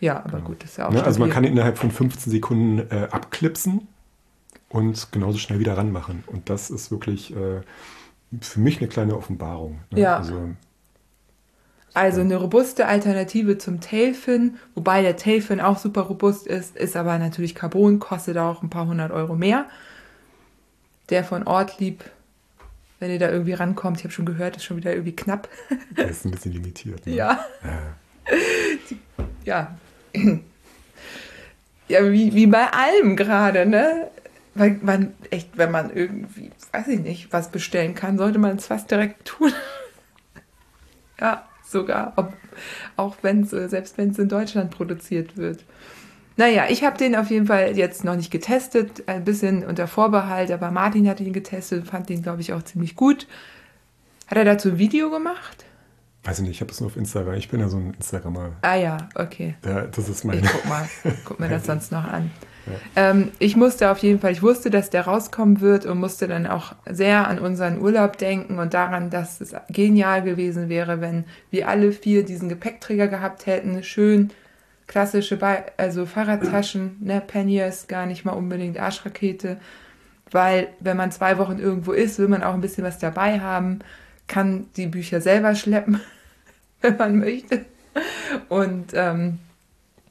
Ja, 0.00 0.18
aber 0.18 0.38
genau. 0.38 0.44
gut, 0.44 0.62
das 0.62 0.70
ist 0.70 0.76
ja 0.78 0.88
auch. 0.88 0.92
Ne, 0.92 1.02
also 1.02 1.20
man 1.20 1.30
kann 1.30 1.44
ihn 1.44 1.52
innerhalb 1.52 1.76
von 1.76 1.90
15 1.90 2.30
Sekunden 2.30 2.78
äh, 2.90 3.08
abklipsen 3.10 3.88
und 4.68 5.12
genauso 5.12 5.38
schnell 5.38 5.58
wieder 5.58 5.76
ranmachen. 5.76 6.22
Und 6.26 6.50
das 6.50 6.70
ist 6.70 6.90
wirklich 6.90 7.34
äh, 7.34 7.60
für 8.40 8.60
mich 8.60 8.78
eine 8.78 8.88
kleine 8.88 9.16
Offenbarung. 9.16 9.80
Ne? 9.90 10.00
Ja. 10.00 10.18
Also, 10.18 10.50
also 11.94 12.20
eine 12.20 12.36
robuste 12.36 12.86
Alternative 12.86 13.58
zum 13.58 13.80
Tailfin, 13.80 14.58
wobei 14.74 15.02
der 15.02 15.16
Tailfin 15.16 15.60
auch 15.60 15.78
super 15.78 16.02
robust 16.02 16.46
ist, 16.46 16.76
ist 16.76 16.96
aber 16.96 17.18
natürlich 17.18 17.54
Carbon, 17.54 17.98
kostet 17.98 18.36
auch 18.38 18.62
ein 18.62 18.70
paar 18.70 18.86
hundert 18.86 19.10
Euro 19.10 19.34
mehr. 19.34 19.66
Der 21.10 21.24
von 21.24 21.46
Ortlieb, 21.46 22.04
wenn 23.00 23.10
ihr 23.10 23.18
da 23.18 23.30
irgendwie 23.30 23.54
rankommt, 23.54 23.98
ich 23.98 24.04
habe 24.04 24.12
schon 24.12 24.26
gehört, 24.26 24.56
ist 24.56 24.64
schon 24.64 24.76
wieder 24.76 24.92
irgendwie 24.92 25.16
knapp. 25.16 25.48
Der 25.96 26.08
ist 26.08 26.24
ein 26.24 26.30
bisschen 26.30 26.52
limitiert. 26.52 27.06
Ne? 27.06 27.14
Ja. 27.14 27.44
Ja. 29.44 29.76
ja. 30.12 30.28
Ja, 31.88 32.12
wie, 32.12 32.34
wie 32.34 32.46
bei 32.46 32.70
allem 32.70 33.16
gerade, 33.16 33.64
ne? 33.64 34.10
Weil 34.54 34.78
man 34.82 35.14
echt, 35.30 35.56
wenn 35.56 35.70
man 35.70 35.90
irgendwie, 35.94 36.50
weiß 36.72 36.88
ich 36.88 37.00
nicht, 37.00 37.32
was 37.32 37.50
bestellen 37.50 37.94
kann, 37.94 38.18
sollte 38.18 38.38
man 38.38 38.56
es 38.56 38.66
fast 38.66 38.90
direkt 38.90 39.24
tun. 39.24 39.52
ja, 41.20 41.47
sogar. 41.70 42.12
Ob, 42.16 42.32
auch 42.96 43.16
wenn 43.22 43.42
es, 43.42 43.50
selbst 43.50 43.98
wenn 43.98 44.10
es 44.10 44.18
in 44.18 44.28
Deutschland 44.28 44.70
produziert 44.70 45.36
wird. 45.36 45.64
Naja, 46.36 46.66
ich 46.68 46.84
habe 46.84 46.96
den 46.96 47.16
auf 47.16 47.30
jeden 47.30 47.46
Fall 47.46 47.76
jetzt 47.76 48.04
noch 48.04 48.14
nicht 48.14 48.30
getestet, 48.30 49.02
ein 49.08 49.24
bisschen 49.24 49.64
unter 49.64 49.88
Vorbehalt, 49.88 50.52
aber 50.52 50.70
Martin 50.70 51.08
hat 51.08 51.20
ihn 51.20 51.32
getestet, 51.32 51.86
fand 51.86 52.08
den, 52.08 52.22
glaube 52.22 52.40
ich, 52.40 52.52
auch 52.52 52.62
ziemlich 52.62 52.94
gut. 52.94 53.26
Hat 54.28 54.38
er 54.38 54.44
dazu 54.44 54.68
ein 54.68 54.78
Video 54.78 55.10
gemacht? 55.10 55.64
Weiß 56.28 56.40
ich 56.40 56.42
nicht, 56.42 56.56
ich 56.56 56.60
habe 56.60 56.70
es 56.70 56.78
nur 56.78 56.90
auf 56.90 56.96
Instagram. 56.98 57.36
Ich 57.36 57.48
bin 57.48 57.58
ja 57.58 57.68
so 57.68 57.78
ein 57.78 57.94
Instagrammer. 57.94 58.50
Ah 58.60 58.74
ja, 58.74 58.98
okay. 59.14 59.54
Ja, 59.64 59.86
das 59.86 60.10
ist 60.10 60.24
mein. 60.24 60.40
Ich 60.40 60.52
guck 60.52 60.66
mal, 60.66 60.86
guck 61.24 61.40
mir 61.40 61.48
das 61.48 61.64
sonst 61.66 61.90
noch 61.90 62.04
an. 62.04 62.30
Ähm, 62.96 63.30
ich 63.38 63.56
musste 63.56 63.90
auf 63.90 63.96
jeden 64.00 64.20
Fall, 64.20 64.32
ich 64.32 64.42
wusste, 64.42 64.68
dass 64.68 64.90
der 64.90 65.06
rauskommen 65.06 65.62
wird 65.62 65.86
und 65.86 65.96
musste 65.96 66.28
dann 66.28 66.46
auch 66.46 66.74
sehr 66.84 67.26
an 67.28 67.38
unseren 67.38 67.80
Urlaub 67.80 68.18
denken 68.18 68.58
und 68.58 68.74
daran, 68.74 69.08
dass 69.08 69.40
es 69.40 69.54
genial 69.70 70.20
gewesen 70.22 70.68
wäre, 70.68 71.00
wenn 71.00 71.24
wir 71.50 71.66
alle 71.66 71.92
vier 71.92 72.26
diesen 72.26 72.50
Gepäckträger 72.50 73.08
gehabt 73.08 73.46
hätten. 73.46 73.82
Schön 73.82 74.30
klassische, 74.86 75.38
Be 75.38 75.64
also 75.78 76.04
Fahrradtaschen, 76.04 76.98
ne, 77.00 77.22
Panniers, 77.26 77.88
gar 77.88 78.04
nicht 78.04 78.26
mal 78.26 78.32
unbedingt 78.32 78.78
Arschrakete. 78.78 79.56
Weil, 80.30 80.68
wenn 80.80 80.98
man 80.98 81.10
zwei 81.10 81.38
Wochen 81.38 81.58
irgendwo 81.58 81.92
ist, 81.92 82.18
will 82.18 82.28
man 82.28 82.42
auch 82.42 82.52
ein 82.52 82.60
bisschen 82.60 82.84
was 82.84 82.98
dabei 82.98 83.40
haben, 83.40 83.78
kann 84.26 84.66
die 84.76 84.88
Bücher 84.88 85.22
selber 85.22 85.54
schleppen, 85.54 86.00
wenn 86.80 86.96
man 86.96 87.18
möchte. 87.18 87.64
Und 88.48 88.92
ähm, 88.94 89.38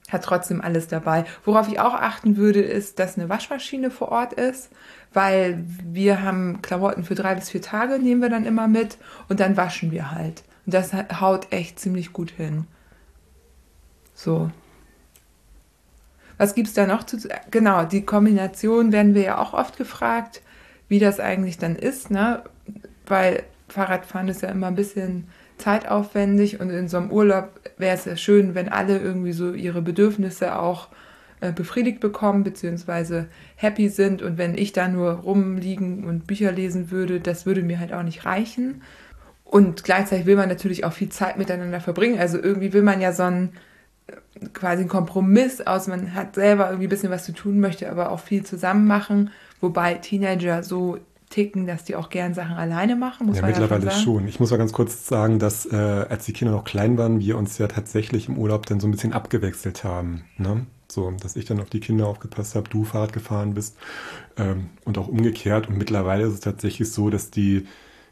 hat 0.09 0.23
trotzdem 0.23 0.61
alles 0.61 0.87
dabei. 0.87 1.25
Worauf 1.43 1.67
ich 1.67 1.79
auch 1.79 1.93
achten 1.93 2.37
würde, 2.37 2.61
ist, 2.61 2.99
dass 2.99 3.17
eine 3.17 3.29
Waschmaschine 3.29 3.91
vor 3.91 4.09
Ort 4.09 4.33
ist, 4.33 4.69
weil 5.13 5.63
wir 5.83 6.21
haben 6.21 6.61
Klamotten 6.61 7.03
für 7.03 7.15
drei 7.15 7.35
bis 7.35 7.49
vier 7.49 7.61
Tage, 7.61 7.99
nehmen 7.99 8.21
wir 8.21 8.29
dann 8.29 8.45
immer 8.45 8.67
mit 8.67 8.97
und 9.29 9.39
dann 9.39 9.57
waschen 9.57 9.91
wir 9.91 10.11
halt. 10.11 10.43
Und 10.65 10.73
das 10.73 10.93
haut 10.93 11.51
echt 11.51 11.79
ziemlich 11.79 12.13
gut 12.13 12.31
hin. 12.31 12.67
So. 14.13 14.49
Was 16.37 16.55
gibt 16.55 16.67
es 16.67 16.73
da 16.73 16.85
noch 16.85 17.03
zu. 17.03 17.17
Genau, 17.51 17.83
die 17.83 18.05
Kombination 18.05 18.91
werden 18.91 19.15
wir 19.15 19.23
ja 19.23 19.37
auch 19.39 19.53
oft 19.53 19.77
gefragt, 19.77 20.41
wie 20.87 20.99
das 20.99 21.19
eigentlich 21.19 21.57
dann 21.57 21.75
ist, 21.75 22.11
ne? 22.11 22.43
Weil 23.05 23.43
Fahrradfahren 23.69 24.27
ist 24.27 24.41
ja 24.41 24.49
immer 24.49 24.67
ein 24.67 24.75
bisschen 24.75 25.27
zeitaufwendig 25.57 26.59
und 26.59 26.69
in 26.69 26.87
so 26.87 26.97
einem 26.97 27.11
Urlaub 27.11 27.59
wäre 27.77 27.95
es 27.95 28.05
ja 28.05 28.15
schön, 28.15 28.55
wenn 28.55 28.69
alle 28.69 28.99
irgendwie 28.99 29.33
so 29.33 29.53
ihre 29.53 29.81
Bedürfnisse 29.81 30.57
auch 30.57 30.89
äh, 31.39 31.51
befriedigt 31.51 31.99
bekommen, 31.99 32.43
beziehungsweise 32.43 33.27
happy 33.55 33.89
sind. 33.89 34.21
Und 34.21 34.37
wenn 34.37 34.57
ich 34.57 34.73
da 34.73 34.87
nur 34.87 35.11
rumliegen 35.11 36.05
und 36.05 36.25
Bücher 36.25 36.51
lesen 36.51 36.89
würde, 36.89 37.19
das 37.19 37.45
würde 37.45 37.61
mir 37.61 37.79
halt 37.79 37.93
auch 37.93 38.03
nicht 38.03 38.25
reichen. 38.25 38.81
Und 39.43 39.83
gleichzeitig 39.83 40.25
will 40.25 40.35
man 40.35 40.49
natürlich 40.49 40.83
auch 40.83 40.93
viel 40.93 41.09
Zeit 41.09 41.37
miteinander 41.37 41.79
verbringen. 41.79 42.19
Also 42.19 42.37
irgendwie 42.37 42.73
will 42.73 42.81
man 42.81 43.01
ja 43.01 43.13
so 43.13 43.23
einen 43.23 43.53
äh, 44.07 44.47
quasi 44.53 44.81
einen 44.81 44.89
Kompromiss 44.89 45.61
aus, 45.61 45.87
man 45.87 46.13
hat 46.15 46.35
selber 46.35 46.67
irgendwie 46.67 46.87
ein 46.87 46.89
bisschen 46.89 47.11
was 47.11 47.25
zu 47.25 47.33
tun, 47.33 47.59
möchte 47.59 47.89
aber 47.89 48.11
auch 48.11 48.19
viel 48.19 48.43
zusammen 48.43 48.87
machen, 48.87 49.31
wobei 49.61 49.93
Teenager 49.95 50.63
so 50.63 50.97
ticken, 51.29 51.67
dass 51.67 51.83
die 51.83 51.95
auch 51.95 52.09
gern 52.09 52.33
Sachen 52.33 52.55
alleine 52.55 52.95
machen. 52.95 53.27
Muss 53.27 53.37
ja, 53.37 53.45
mittlerweile 53.45 53.85
ja 53.85 53.91
schon, 53.91 54.03
schon. 54.03 54.27
Ich 54.27 54.39
muss 54.39 54.51
mal 54.51 54.57
ganz 54.57 54.71
kurz 54.71 55.07
sagen, 55.07 55.39
dass 55.39 55.65
äh, 55.65 55.75
als 55.75 56.25
die 56.25 56.33
Kinder 56.33 56.53
noch 56.53 56.63
klein 56.63 56.97
waren, 56.97 57.19
wir 57.19 57.37
uns 57.37 57.57
ja 57.57 57.67
tatsächlich 57.67 58.29
im 58.29 58.37
Urlaub 58.37 58.65
dann 58.65 58.79
so 58.79 58.87
ein 58.87 58.91
bisschen 58.91 59.13
abgewechselt 59.13 59.83
haben. 59.83 60.23
Ne? 60.37 60.65
So, 60.89 61.11
dass 61.11 61.35
ich 61.35 61.45
dann 61.45 61.59
auf 61.59 61.69
die 61.69 61.81
Kinder 61.81 62.07
aufgepasst 62.07 62.55
habe, 62.55 62.69
du 62.69 62.85
Fahrrad 62.85 63.11
gefahren 63.11 63.53
bist 63.53 63.77
ähm, 64.37 64.69
und 64.85 64.97
auch 64.97 65.09
umgekehrt. 65.09 65.67
Und 65.67 65.77
mittlerweile 65.77 66.25
ist 66.25 66.33
es 66.33 66.39
tatsächlich 66.39 66.91
so, 66.91 67.09
dass 67.09 67.29
die 67.29 67.67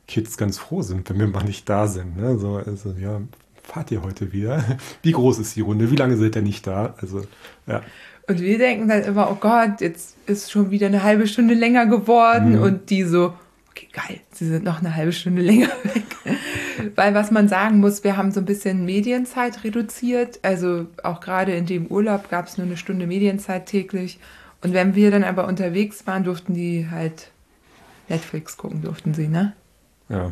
Kids 0.07 0.37
ganz 0.37 0.57
froh 0.57 0.81
sind, 0.81 1.09
wenn 1.09 1.17
wir 1.17 1.27
mal 1.27 1.45
nicht 1.45 1.69
da 1.69 1.87
sind. 1.87 2.17
Ne? 2.17 2.37
So, 2.37 2.57
also 2.57 2.91
ja, 2.99 3.21
fahrt 3.63 3.91
ihr 3.91 4.03
heute 4.03 4.33
wieder? 4.33 4.63
Wie 5.01 5.13
groß 5.13 5.39
ist 5.39 5.55
die 5.55 5.61
Runde? 5.61 5.89
Wie 5.89 5.95
lange 5.95 6.17
seid 6.17 6.35
ihr 6.35 6.41
nicht 6.41 6.67
da? 6.67 6.95
Also 6.97 7.23
ja. 7.65 7.81
Und 8.27 8.41
wir 8.41 8.57
denken 8.57 8.87
dann 8.87 9.03
immer, 9.03 9.29
oh 9.29 9.35
Gott, 9.35 9.81
jetzt 9.81 10.15
ist 10.25 10.51
schon 10.51 10.71
wieder 10.71 10.87
eine 10.87 11.03
halbe 11.03 11.27
Stunde 11.27 11.53
länger 11.53 11.85
geworden. 11.85 12.57
Mhm. 12.57 12.61
Und 12.61 12.89
die 12.89 13.03
so, 13.03 13.33
okay, 13.69 13.87
geil, 13.93 14.19
sie 14.31 14.47
sind 14.47 14.63
noch 14.63 14.79
eine 14.79 14.95
halbe 14.95 15.11
Stunde 15.11 15.41
länger 15.43 15.69
weg. 15.83 16.03
Weil 16.95 17.13
was 17.13 17.31
man 17.31 17.47
sagen 17.47 17.79
muss, 17.79 18.03
wir 18.03 18.17
haben 18.17 18.31
so 18.31 18.39
ein 18.39 18.45
bisschen 18.45 18.85
Medienzeit 18.85 19.63
reduziert. 19.63 20.39
Also 20.41 20.87
auch 21.03 21.21
gerade 21.21 21.53
in 21.53 21.65
dem 21.65 21.87
Urlaub 21.87 22.29
gab 22.29 22.47
es 22.47 22.57
nur 22.57 22.65
eine 22.65 22.77
Stunde 22.77 23.07
Medienzeit 23.07 23.67
täglich. 23.67 24.19
Und 24.61 24.73
wenn 24.73 24.95
wir 24.95 25.11
dann 25.11 25.23
aber 25.23 25.47
unterwegs 25.47 26.07
waren, 26.07 26.23
durften 26.23 26.55
die 26.55 26.87
halt 26.89 27.29
Netflix 28.09 28.57
gucken, 28.57 28.81
durften 28.81 29.13
sie, 29.13 29.27
ne? 29.27 29.53
Ja. 30.09 30.31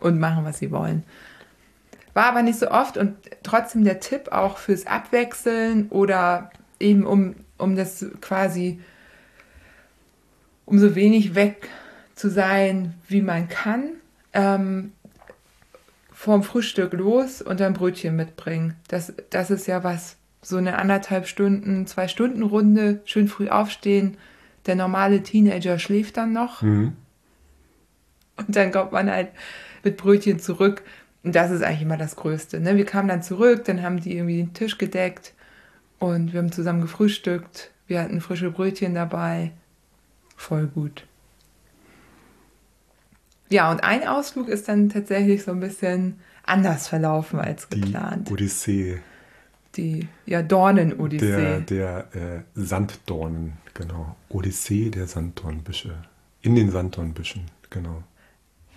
Und 0.00 0.18
machen, 0.18 0.44
was 0.44 0.58
sie 0.58 0.70
wollen. 0.70 1.04
War 2.12 2.26
aber 2.26 2.42
nicht 2.42 2.58
so 2.58 2.70
oft 2.70 2.96
und 2.96 3.14
trotzdem 3.42 3.84
der 3.84 4.00
Tipp 4.00 4.32
auch 4.32 4.58
fürs 4.58 4.86
Abwechseln 4.86 5.88
oder 5.90 6.50
eben 6.80 7.04
um, 7.04 7.36
um 7.58 7.76
das 7.76 8.04
quasi, 8.20 8.80
um 10.64 10.78
so 10.78 10.94
wenig 10.94 11.34
weg 11.34 11.68
zu 12.14 12.30
sein, 12.30 12.94
wie 13.06 13.22
man 13.22 13.48
kann, 13.48 13.90
ähm, 14.32 14.92
vorm 16.12 16.42
Frühstück 16.42 16.92
los 16.94 17.40
und 17.40 17.60
dann 17.60 17.74
Brötchen 17.74 18.16
mitbringen. 18.16 18.74
Das, 18.88 19.12
das 19.30 19.50
ist 19.50 19.66
ja 19.66 19.84
was, 19.84 20.16
so 20.42 20.56
eine 20.56 20.78
anderthalb 20.78 21.26
Stunden, 21.26 21.86
zwei 21.86 22.08
Stunden 22.08 22.42
Runde, 22.42 23.00
schön 23.04 23.28
früh 23.28 23.48
aufstehen. 23.48 24.16
Der 24.66 24.74
normale 24.74 25.22
Teenager 25.22 25.78
schläft 25.78 26.16
dann 26.16 26.32
noch. 26.32 26.62
Mhm. 26.62 26.92
Und 28.36 28.56
dann 28.56 28.72
kommt 28.72 28.92
man 28.92 29.10
halt 29.10 29.28
mit 29.82 29.96
Brötchen 29.96 30.38
zurück. 30.38 30.82
Und 31.22 31.34
das 31.34 31.50
ist 31.50 31.62
eigentlich 31.62 31.82
immer 31.82 31.98
das 31.98 32.16
Größte. 32.16 32.60
Ne? 32.60 32.76
Wir 32.76 32.86
kamen 32.86 33.08
dann 33.08 33.22
zurück, 33.22 33.64
dann 33.64 33.82
haben 33.82 34.00
die 34.00 34.16
irgendwie 34.16 34.38
den 34.38 34.54
Tisch 34.54 34.78
gedeckt 34.78 35.34
und 36.00 36.32
wir 36.32 36.40
haben 36.40 36.50
zusammen 36.50 36.80
gefrühstückt. 36.80 37.70
Wir 37.86 38.02
hatten 38.02 38.20
frische 38.20 38.50
Brötchen 38.50 38.94
dabei. 38.94 39.52
Voll 40.36 40.66
gut. 40.66 41.06
Ja, 43.50 43.70
und 43.70 43.84
ein 43.84 44.06
Ausflug 44.06 44.48
ist 44.48 44.68
dann 44.68 44.88
tatsächlich 44.88 45.42
so 45.42 45.50
ein 45.50 45.60
bisschen 45.60 46.18
anders 46.44 46.88
verlaufen 46.88 47.38
als 47.38 47.68
geplant. 47.68 48.28
Die 48.28 48.32
Odyssee. 48.32 49.00
Die 49.76 50.08
ja, 50.26 50.42
Dornen-Odyssee. 50.42 51.60
Der, 51.60 51.60
der 51.60 52.14
äh, 52.14 52.40
Sanddornen, 52.54 53.54
genau. 53.74 54.16
Odyssee 54.28 54.90
der 54.90 55.06
Sanddornbüsche. 55.06 55.94
In 56.42 56.54
den 56.54 56.70
Sanddornbüschen, 56.70 57.42
genau. 57.68 58.02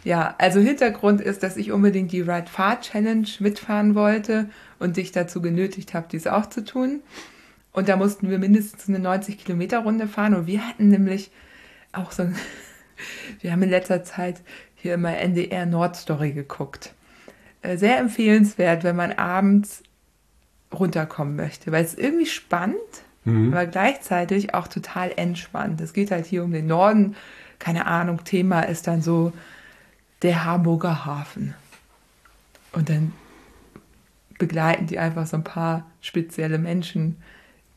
Ja, 0.04 0.36
also 0.38 0.60
Hintergrund 0.60 1.22
ist, 1.22 1.44
dass 1.44 1.56
ich 1.56 1.72
unbedingt 1.72 2.12
die 2.12 2.22
Ride 2.22 2.48
Far 2.48 2.82
Challenge 2.82 3.28
mitfahren 3.40 3.96
wollte 3.96 4.50
und 4.80 4.98
dich 4.98 5.12
dazu 5.12 5.42
genötigt 5.42 5.94
habe, 5.94 6.08
dies 6.12 6.28
auch 6.28 6.48
zu 6.48 6.64
tun. 6.64 7.02
Und 7.72 7.90
da 7.90 7.96
mussten 7.96 8.30
wir 8.30 8.38
mindestens 8.38 8.88
eine 8.88 9.00
90 9.00 9.38
Kilometer 9.44 9.80
Runde 9.80 10.08
fahren. 10.08 10.36
Und 10.36 10.48
wir 10.48 10.68
hatten 10.68 10.90
nämlich 10.90 11.32
auch 11.92 12.12
so, 12.12 12.24
ein, 12.24 12.36
wir 13.42 13.52
haben 13.52 13.64
in 13.64 13.70
letzter 13.70 14.04
Zeit 14.04 14.42
hier 14.76 14.94
immer 14.94 15.16
NDR 15.18 15.66
Nordstory 15.66 16.34
geguckt. 16.34 16.94
Äh, 17.62 17.78
sehr 17.78 17.98
empfehlenswert, 17.98 18.84
wenn 18.84 18.98
man 18.98 19.14
abends 19.14 19.84
runterkommen 20.74 21.36
möchte, 21.36 21.72
weil 21.72 21.86
es 21.86 21.96
irgendwie 21.96 22.26
spannend, 22.26 22.78
mhm. 23.24 23.54
aber 23.54 23.66
gleichzeitig 23.68 24.54
auch 24.54 24.68
total 24.68 25.12
entspannt. 25.16 25.80
Es 25.80 25.94
geht 25.94 26.12
halt 26.12 26.26
hier 26.26 26.44
um 26.44 26.52
den 26.52 26.68
Norden. 26.68 27.16
Keine 27.60 27.86
Ahnung, 27.86 28.24
Thema 28.26 28.62
ist 28.62 28.88
dann 28.88 29.02
so 29.02 29.32
der 30.24 30.46
Hamburger 30.46 31.06
Hafen. 31.06 31.54
Und 32.72 32.90
dann 32.90 33.14
begleiten 34.40 34.88
die 34.88 34.98
einfach 34.98 35.28
so 35.28 35.38
ein 35.38 35.44
paar 35.44 35.86
spezielle 36.02 36.58
Menschen 36.58 37.18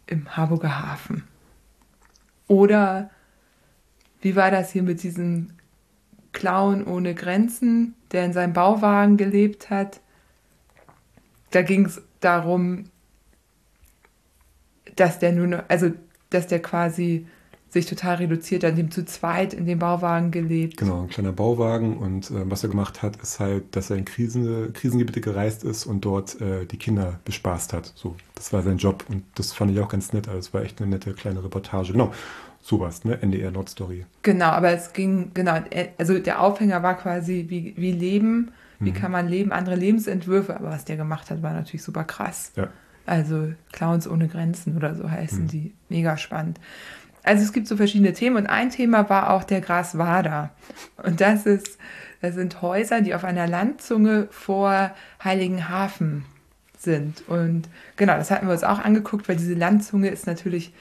im 0.07 0.37
Harburger 0.37 0.83
Hafen. 0.83 1.25
Oder 2.49 3.11
wie 4.21 4.37
war 4.37 4.51
das 4.51 4.73
hier 4.73 4.83
mit 4.83 5.03
diesem 5.03 5.51
Clown 6.33 6.85
ohne 6.85 7.15
Grenzen, 7.15 7.95
der 8.13 8.25
in 8.25 8.33
seinem 8.33 8.53
Bauwagen 8.53 9.17
gelebt 9.17 9.69
hat? 9.69 10.01
Da 11.51 11.63
ging 11.63 11.87
es 11.87 12.01
darum, 12.21 12.85
dass 14.95 15.19
der 15.19 15.33
nur 15.33 15.47
noch, 15.47 15.65
also 15.69 15.93
dass 16.31 16.47
der 16.47 16.63
quasi 16.63 17.27
sich 17.69 17.87
total 17.87 18.17
reduziert, 18.17 18.65
an 18.65 18.77
dem 18.77 18.91
zu 18.91 19.05
zweit 19.05 19.53
in 19.53 19.67
dem 19.67 19.79
Bauwagen 19.79 20.31
gelebt. 20.31 20.77
Genau, 20.77 21.03
ein 21.03 21.09
kleiner 21.09 21.33
Bauwagen 21.33 21.97
und 21.97 22.31
äh, 22.31 22.51
was 22.51 22.63
er 22.63 22.69
gemacht 22.69 23.03
hat, 23.03 23.17
ist 23.17 23.41
halt, 23.41 23.75
dass 23.75 23.91
er 23.91 23.97
in 23.97 24.05
Krisen, 24.05 24.73
Krisengebiete 24.73 25.21
gereist 25.21 25.65
ist 25.65 25.85
und 25.85 26.05
dort 26.05 26.41
äh, 26.41 26.65
die 26.65 26.79
Kinder 26.79 27.21
bespaßt 27.25 27.73
hat. 27.73 27.93
So, 27.95 28.17
das 28.35 28.53
war 28.53 28.63
sein 28.63 28.79
Job 28.79 29.05
und 29.09 29.25
das 29.35 29.53
fand 29.53 29.73
ich 29.73 29.81
auch 29.81 29.89
ganz 29.89 30.13
nett. 30.13 30.29
Also 30.29 30.39
es 30.39 30.55
war 30.55 30.63
echt 30.63 30.81
eine 30.81 30.91
nette 30.91 31.13
kleine 31.13 31.43
Reportage. 31.43 31.93
Genau, 31.93 32.13
sowas, 32.63 33.05
ne? 33.05 33.21
NDR 33.21 33.51
Nordstory. 33.51 34.07
Genau, 34.23 34.47
aber 34.47 34.71
es 34.71 34.93
ging, 34.93 35.33
genau, 35.35 35.57
äh, 35.71 35.89
also 35.99 36.19
der 36.19 36.41
Aufhänger 36.41 36.83
war 36.83 36.97
quasi, 36.97 37.47
wie, 37.49 37.75
wie 37.77 37.93
leben, 37.93 38.53
wie 38.79 38.91
mhm. 38.91 38.95
kann 38.95 39.13
man 39.13 39.29
leben, 39.29 39.53
andere 39.53 39.77
Lebensentwürfe, 39.77 40.57
aber 40.57 40.71
was 40.71 40.85
der 40.85 40.97
gemacht 40.97 41.31
hat, 41.31 41.43
war 41.43 41.53
natürlich 41.53 41.83
super 41.83 42.05
krass. 42.05 42.53
Ja. 42.57 42.69
Also 43.07 43.53
Clowns 43.73 44.09
ohne 44.09 44.27
Grenzen 44.29 44.77
oder 44.77 44.95
so 44.95 45.09
heißen 45.11 45.45
mhm. 45.45 45.49
die. 45.49 45.73
Mega 45.89 46.17
spannend. 46.17 46.59
Also 47.27 47.43
es 47.43 47.53
gibt 47.53 47.67
so 47.67 47.77
verschiedene 47.77 48.13
Themen 48.13 48.37
und 48.37 48.47
ein 48.47 48.71
Thema 48.71 49.11
war 49.11 49.31
auch 49.31 49.43
der 49.43 49.61
Graswader. 49.61 50.51
Und 51.03 51.21
das 51.21 51.45
ist, 51.45 51.77
das 52.23 52.37
sind 52.37 52.63
Häuser, 52.63 53.01
die 53.01 53.17
auf 53.17 53.25
einer 53.25 53.49
Landzunge 53.49 54.29
vor 54.31 54.93
Heiligenhafen 55.23 56.25
sind. 56.79 57.29
Und 57.29 57.69
genau, 57.97 58.15
das 58.15 58.31
hatten 58.31 58.47
wir 58.47 58.53
uns 58.53 58.63
auch 58.63 58.79
angeguckt, 58.79 59.29
weil 59.29 59.35
diese 59.35 59.55
Landzunge 59.55 60.09
ist 60.09 60.29
natürlich 60.29 60.73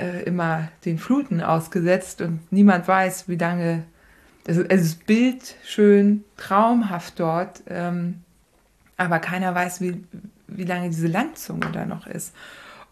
äh, 0.00 0.22
immer 0.24 0.68
den 0.86 0.98
Fluten 0.98 1.42
ausgesetzt 1.42 2.22
und 2.22 2.40
niemand 2.50 2.88
weiß, 2.88 3.28
wie 3.28 3.36
lange. 3.36 3.84
Also, 4.46 4.62
es 4.62 4.82
ist 4.82 5.06
bildschön, 5.06 6.24
traumhaft 6.38 7.20
dort, 7.20 7.62
ähm, 7.68 8.22
aber 8.96 9.18
keiner 9.18 9.54
weiß, 9.54 9.80
wie, 9.82 10.02
wie 10.48 10.64
lange 10.64 10.88
diese 10.88 11.08
Landzunge 11.08 11.70
da 11.72 11.84
noch 11.84 12.06
ist. 12.06 12.34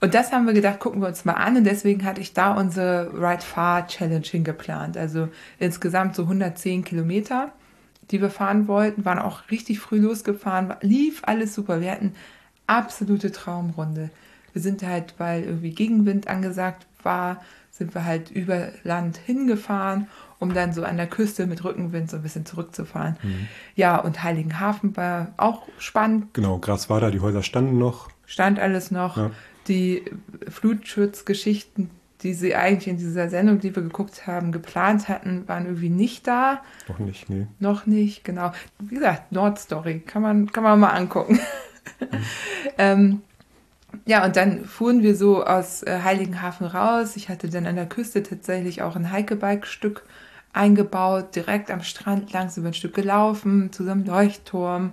Und 0.02 0.14
das 0.14 0.32
haben 0.32 0.48
wir 0.48 0.52
gedacht, 0.52 0.80
gucken 0.80 1.00
wir 1.00 1.06
uns 1.06 1.24
mal 1.24 1.34
an. 1.34 1.56
Und 1.56 1.62
deswegen 1.62 2.04
hatte 2.04 2.20
ich 2.20 2.32
da 2.32 2.54
unsere 2.54 3.12
Ride 3.14 3.40
Far 3.40 3.86
Challenge 3.86 4.26
hingeplant. 4.26 4.96
Also 4.96 5.28
insgesamt 5.60 6.16
so 6.16 6.22
110 6.22 6.82
Kilometer, 6.82 7.52
die 8.10 8.20
wir 8.20 8.28
fahren 8.28 8.66
wollten. 8.66 9.04
Waren 9.04 9.20
auch 9.20 9.48
richtig 9.52 9.78
früh 9.78 10.00
losgefahren. 10.00 10.74
Lief 10.80 11.22
alles 11.24 11.54
super. 11.54 11.80
Wir 11.80 11.92
hatten 11.92 12.16
absolute 12.66 13.30
Traumrunde. 13.30 14.10
Wir 14.52 14.60
sind 14.60 14.82
halt, 14.82 15.14
weil 15.18 15.44
irgendwie 15.44 15.70
Gegenwind 15.70 16.26
angesagt 16.26 16.84
war, 17.04 17.40
sind 17.70 17.94
wir 17.94 18.04
halt 18.04 18.28
über 18.32 18.70
Land 18.82 19.18
hingefahren, 19.18 20.08
um 20.40 20.52
dann 20.52 20.72
so 20.72 20.82
an 20.82 20.96
der 20.96 21.06
Küste 21.06 21.46
mit 21.46 21.62
Rückenwind 21.62 22.10
so 22.10 22.16
ein 22.16 22.24
bisschen 22.24 22.44
zurückzufahren. 22.44 23.18
Mhm. 23.22 23.46
Ja, 23.76 23.98
und 23.98 24.24
Heiligenhafen 24.24 24.96
war 24.96 25.28
auch 25.36 25.68
spannend. 25.78 26.34
Genau, 26.34 26.58
Gras 26.58 26.90
war 26.90 27.00
da, 27.00 27.12
die 27.12 27.20
Häuser 27.20 27.44
standen 27.44 27.78
noch. 27.78 28.08
Stand 28.26 28.58
alles 28.58 28.90
noch. 28.90 29.16
Ja 29.16 29.30
die 29.68 30.04
Flutschutzgeschichten, 30.48 31.90
die 32.22 32.34
sie 32.34 32.54
eigentlich 32.54 32.88
in 32.88 32.98
dieser 32.98 33.28
Sendung, 33.28 33.58
die 33.58 33.74
wir 33.74 33.82
geguckt 33.82 34.26
haben, 34.26 34.52
geplant 34.52 35.08
hatten, 35.08 35.46
waren 35.48 35.66
irgendwie 35.66 35.88
nicht 35.88 36.26
da. 36.26 36.62
Noch 36.88 36.98
nicht, 36.98 37.28
nee. 37.28 37.46
Noch 37.58 37.86
nicht, 37.86 38.24
genau. 38.24 38.52
Wie 38.78 38.94
gesagt, 38.94 39.32
Nordstory, 39.32 40.00
kann 40.00 40.22
man, 40.22 40.52
kann 40.52 40.62
man 40.62 40.78
mal 40.78 40.90
angucken. 40.90 41.40
Mhm. 42.00 42.06
ähm, 42.78 43.22
ja, 44.06 44.24
und 44.24 44.36
dann 44.36 44.64
fuhren 44.64 45.02
wir 45.02 45.14
so 45.16 45.44
aus 45.44 45.82
äh, 45.82 46.00
Heiligenhafen 46.02 46.66
raus. 46.66 47.16
Ich 47.16 47.28
hatte 47.28 47.48
dann 47.48 47.66
an 47.66 47.76
der 47.76 47.86
Küste 47.86 48.22
tatsächlich 48.22 48.82
auch 48.82 48.96
ein 48.96 49.12
Hikebike-Stück 49.12 50.04
eingebaut, 50.52 51.34
direkt 51.34 51.70
am 51.70 51.82
Strand 51.82 52.32
langs 52.32 52.56
über 52.56 52.68
ein 52.68 52.74
Stück 52.74 52.94
gelaufen, 52.94 53.72
zu 53.72 53.84
so 53.84 53.90
einem 53.90 54.04
Leuchtturm. 54.04 54.92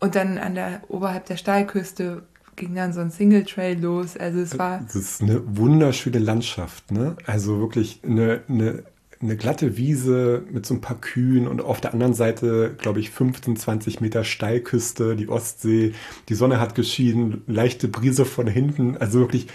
Und 0.00 0.16
dann 0.16 0.38
an 0.38 0.54
der, 0.54 0.80
oberhalb 0.88 1.26
der 1.26 1.36
Steilküste 1.36 2.24
ging 2.56 2.74
dann 2.74 2.92
so 2.92 3.00
ein 3.00 3.10
Single 3.10 3.44
Trail 3.44 3.80
los. 3.80 4.16
Also 4.16 4.40
es 4.40 4.58
war. 4.58 4.80
Das 4.80 4.94
ist 4.94 5.22
eine 5.22 5.42
wunderschöne 5.56 6.18
Landschaft, 6.18 6.90
ne? 6.90 7.16
Also 7.26 7.58
wirklich 7.60 8.00
eine, 8.04 8.42
eine, 8.48 8.84
eine 9.20 9.36
glatte 9.36 9.76
Wiese 9.76 10.44
mit 10.50 10.66
so 10.66 10.74
ein 10.74 10.80
paar 10.80 11.00
Kühen 11.00 11.46
und 11.48 11.62
auf 11.62 11.80
der 11.80 11.92
anderen 11.92 12.14
Seite, 12.14 12.74
glaube 12.78 13.00
ich, 13.00 13.10
15, 13.10 13.56
20 13.56 14.00
Meter 14.00 14.24
Steilküste, 14.24 15.16
die 15.16 15.28
Ostsee. 15.28 15.94
Die 16.28 16.34
Sonne 16.34 16.60
hat 16.60 16.74
geschieden, 16.74 17.42
leichte 17.46 17.88
Brise 17.88 18.24
von 18.24 18.46
hinten. 18.46 18.96
Also 18.96 19.20
wirklich 19.20 19.46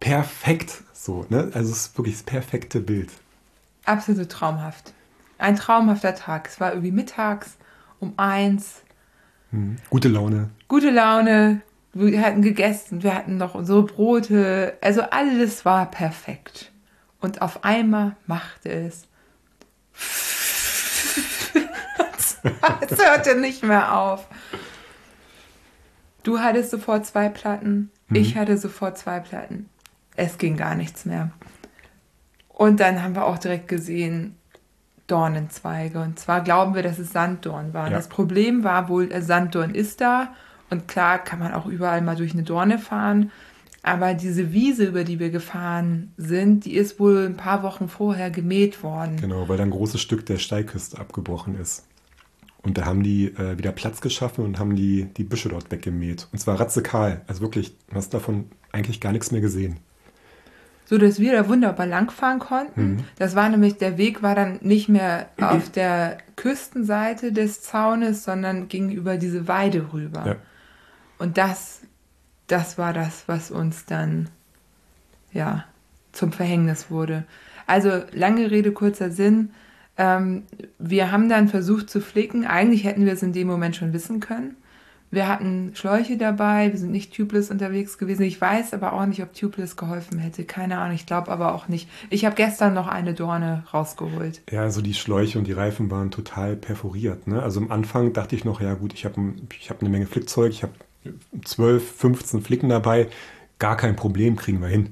perfekt 0.00 0.82
so, 0.92 1.26
ne? 1.28 1.50
Also 1.54 1.70
es 1.72 1.86
ist 1.86 1.98
wirklich 1.98 2.14
das 2.14 2.24
perfekte 2.24 2.80
Bild. 2.80 3.10
Absolut 3.84 4.28
traumhaft. 4.28 4.92
Ein 5.38 5.56
traumhafter 5.56 6.14
Tag. 6.14 6.48
Es 6.48 6.60
war 6.60 6.70
irgendwie 6.70 6.92
mittags 6.92 7.56
um 7.98 8.14
eins. 8.16 8.82
Hm. 9.50 9.76
Gute 9.90 10.08
Laune. 10.08 10.50
Gute 10.68 10.90
Laune, 10.90 11.62
wir 11.92 12.22
hatten 12.22 12.42
gegessen, 12.42 13.02
wir 13.02 13.14
hatten 13.14 13.36
noch 13.36 13.54
unsere 13.54 13.82
Brote, 13.82 14.78
also 14.80 15.02
alles 15.02 15.64
war 15.64 15.90
perfekt. 15.90 16.72
Und 17.20 17.42
auf 17.42 17.64
einmal 17.64 18.16
machte 18.26 18.70
es. 18.70 19.06
es 22.80 22.98
hörte 22.98 23.38
nicht 23.38 23.62
mehr 23.62 23.96
auf. 23.96 24.26
Du 26.22 26.40
hattest 26.40 26.70
sofort 26.70 27.04
zwei 27.04 27.28
Platten, 27.28 27.90
mhm. 28.08 28.16
ich 28.16 28.36
hatte 28.36 28.56
sofort 28.56 28.96
zwei 28.96 29.20
Platten. 29.20 29.68
Es 30.16 30.38
ging 30.38 30.56
gar 30.56 30.74
nichts 30.74 31.04
mehr. 31.04 31.30
Und 32.48 32.80
dann 32.80 33.02
haben 33.02 33.14
wir 33.14 33.26
auch 33.26 33.38
direkt 33.38 33.68
gesehen, 33.68 34.36
Dornenzweige. 35.06 36.00
Und 36.00 36.18
zwar 36.18 36.40
glauben 36.42 36.74
wir, 36.74 36.82
dass 36.82 36.98
es 36.98 37.12
Sanddorn 37.12 37.74
war. 37.74 37.88
Ja. 37.88 37.96
Das 37.96 38.08
Problem 38.08 38.64
war 38.64 38.88
wohl, 38.88 39.10
Sanddorn 39.20 39.74
ist 39.74 40.00
da 40.00 40.34
und 40.72 40.88
klar 40.88 41.18
kann 41.18 41.38
man 41.38 41.52
auch 41.52 41.66
überall 41.66 42.00
mal 42.00 42.16
durch 42.16 42.32
eine 42.32 42.42
Dorne 42.42 42.78
fahren. 42.78 43.30
Aber 43.82 44.14
diese 44.14 44.52
Wiese, 44.52 44.86
über 44.86 45.04
die 45.04 45.18
wir 45.18 45.30
gefahren 45.30 46.12
sind, 46.16 46.64
die 46.64 46.74
ist 46.74 46.98
wohl 47.00 47.26
ein 47.26 47.36
paar 47.36 47.62
Wochen 47.62 47.88
vorher 47.88 48.30
gemäht 48.30 48.82
worden. 48.82 49.16
Genau, 49.20 49.48
weil 49.48 49.56
da 49.56 49.64
ein 49.64 49.70
großes 49.70 50.00
Stück 50.00 50.24
der 50.24 50.38
Steilküste 50.38 50.98
abgebrochen 50.98 51.58
ist. 51.60 51.84
Und 52.62 52.78
da 52.78 52.84
haben 52.84 53.02
die 53.02 53.26
äh, 53.26 53.58
wieder 53.58 53.72
Platz 53.72 54.00
geschaffen 54.00 54.44
und 54.44 54.58
haben 54.58 54.76
die, 54.76 55.06
die 55.16 55.24
Büsche 55.24 55.48
dort 55.48 55.70
weggemäht. 55.72 56.28
Und 56.32 56.38
zwar 56.38 56.60
ratzekal. 56.60 57.22
Also 57.26 57.40
wirklich, 57.40 57.76
du 57.90 57.96
hast 57.96 58.14
davon 58.14 58.46
eigentlich 58.70 59.00
gar 59.00 59.12
nichts 59.12 59.32
mehr 59.32 59.40
gesehen. 59.40 59.78
So 60.84 60.98
dass 60.98 61.18
wir 61.18 61.32
da 61.32 61.48
wunderbar 61.48 61.86
langfahren 61.86 62.38
konnten. 62.38 62.82
Mhm. 62.82 63.04
Das 63.18 63.34
war 63.34 63.48
nämlich, 63.48 63.78
der 63.78 63.98
Weg 63.98 64.22
war 64.22 64.34
dann 64.34 64.58
nicht 64.62 64.88
mehr 64.88 65.28
auf 65.40 65.70
der 65.70 66.18
Küstenseite 66.36 67.32
des 67.32 67.62
Zaunes, 67.62 68.24
sondern 68.24 68.68
ging 68.68 68.90
über 68.90 69.16
diese 69.16 69.48
Weide 69.48 69.92
rüber. 69.92 70.24
Ja. 70.26 70.36
Und 71.22 71.38
das, 71.38 71.82
das 72.48 72.78
war 72.78 72.92
das, 72.92 73.28
was 73.28 73.52
uns 73.52 73.84
dann, 73.86 74.28
ja, 75.32 75.64
zum 76.10 76.32
Verhängnis 76.32 76.90
wurde. 76.90 77.22
Also 77.68 78.02
lange 78.12 78.50
Rede, 78.50 78.72
kurzer 78.72 79.12
Sinn. 79.12 79.52
Ähm, 79.96 80.42
wir 80.80 81.12
haben 81.12 81.28
dann 81.28 81.46
versucht 81.48 81.90
zu 81.90 82.00
flicken. 82.00 82.44
Eigentlich 82.44 82.82
hätten 82.82 83.06
wir 83.06 83.12
es 83.12 83.22
in 83.22 83.32
dem 83.32 83.46
Moment 83.46 83.76
schon 83.76 83.92
wissen 83.92 84.18
können, 84.18 84.56
wir 85.12 85.28
hatten 85.28 85.72
Schläuche 85.74 86.16
dabei, 86.16 86.72
wir 86.72 86.78
sind 86.78 86.90
nicht 86.90 87.14
tubeless 87.14 87.50
unterwegs 87.50 87.98
gewesen. 87.98 88.22
Ich 88.22 88.40
weiß 88.40 88.72
aber 88.72 88.94
auch 88.94 89.04
nicht, 89.04 89.22
ob 89.22 89.34
tubeless 89.34 89.76
geholfen 89.76 90.18
hätte. 90.18 90.44
Keine 90.44 90.78
Ahnung, 90.78 90.94
ich 90.94 91.04
glaube 91.04 91.30
aber 91.30 91.54
auch 91.54 91.68
nicht. 91.68 91.86
Ich 92.08 92.24
habe 92.24 92.34
gestern 92.34 92.72
noch 92.72 92.88
eine 92.88 93.12
Dorne 93.12 93.62
rausgeholt. 93.74 94.40
Ja, 94.50 94.62
also 94.62 94.80
die 94.80 94.94
Schläuche 94.94 95.38
und 95.38 95.46
die 95.46 95.52
Reifen 95.52 95.90
waren 95.90 96.10
total 96.10 96.56
perforiert. 96.56 97.26
Ne? 97.26 97.42
Also 97.42 97.60
am 97.60 97.70
Anfang 97.70 98.14
dachte 98.14 98.34
ich 98.34 98.46
noch, 98.46 98.62
ja 98.62 98.72
gut, 98.72 98.94
ich 98.94 99.04
habe 99.04 99.34
ich 99.60 99.68
hab 99.68 99.82
eine 99.82 99.90
Menge 99.90 100.06
Flickzeug, 100.06 100.50
ich 100.50 100.62
habe 100.62 100.72
12, 101.44 101.96
15 101.96 102.42
Flicken 102.42 102.68
dabei, 102.68 103.08
gar 103.58 103.76
kein 103.76 103.96
Problem, 103.96 104.36
kriegen 104.36 104.60
wir 104.60 104.68
hin. 104.68 104.90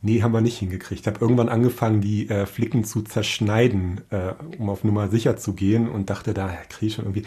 Nee, 0.00 0.22
haben 0.22 0.32
wir 0.32 0.40
nicht 0.40 0.58
hingekriegt. 0.58 1.00
Ich 1.00 1.06
habe 1.06 1.20
irgendwann 1.20 1.48
angefangen, 1.48 2.00
die 2.00 2.28
äh, 2.28 2.46
Flicken 2.46 2.84
zu 2.84 3.02
zerschneiden, 3.02 4.02
äh, 4.10 4.34
um 4.58 4.70
auf 4.70 4.84
Nummer 4.84 5.08
sicher 5.08 5.36
zu 5.36 5.54
gehen 5.54 5.88
und 5.88 6.08
dachte, 6.08 6.34
da 6.34 6.48
kriege 6.68 6.86
ich 6.86 6.94
schon 6.94 7.04
irgendwie 7.04 7.24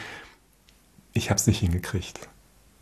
ich 1.13 1.29
habe 1.29 1.38
es 1.38 1.47
nicht 1.47 1.59
hingekriegt. 1.59 2.29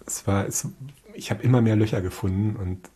Es 0.05 0.27
war, 0.27 0.45
es, 0.45 0.67
ich 1.13 1.31
habe 1.31 1.43
immer 1.43 1.61
mehr 1.61 1.75
Löcher 1.75 2.01
gefunden 2.01 2.55
und 2.55 2.89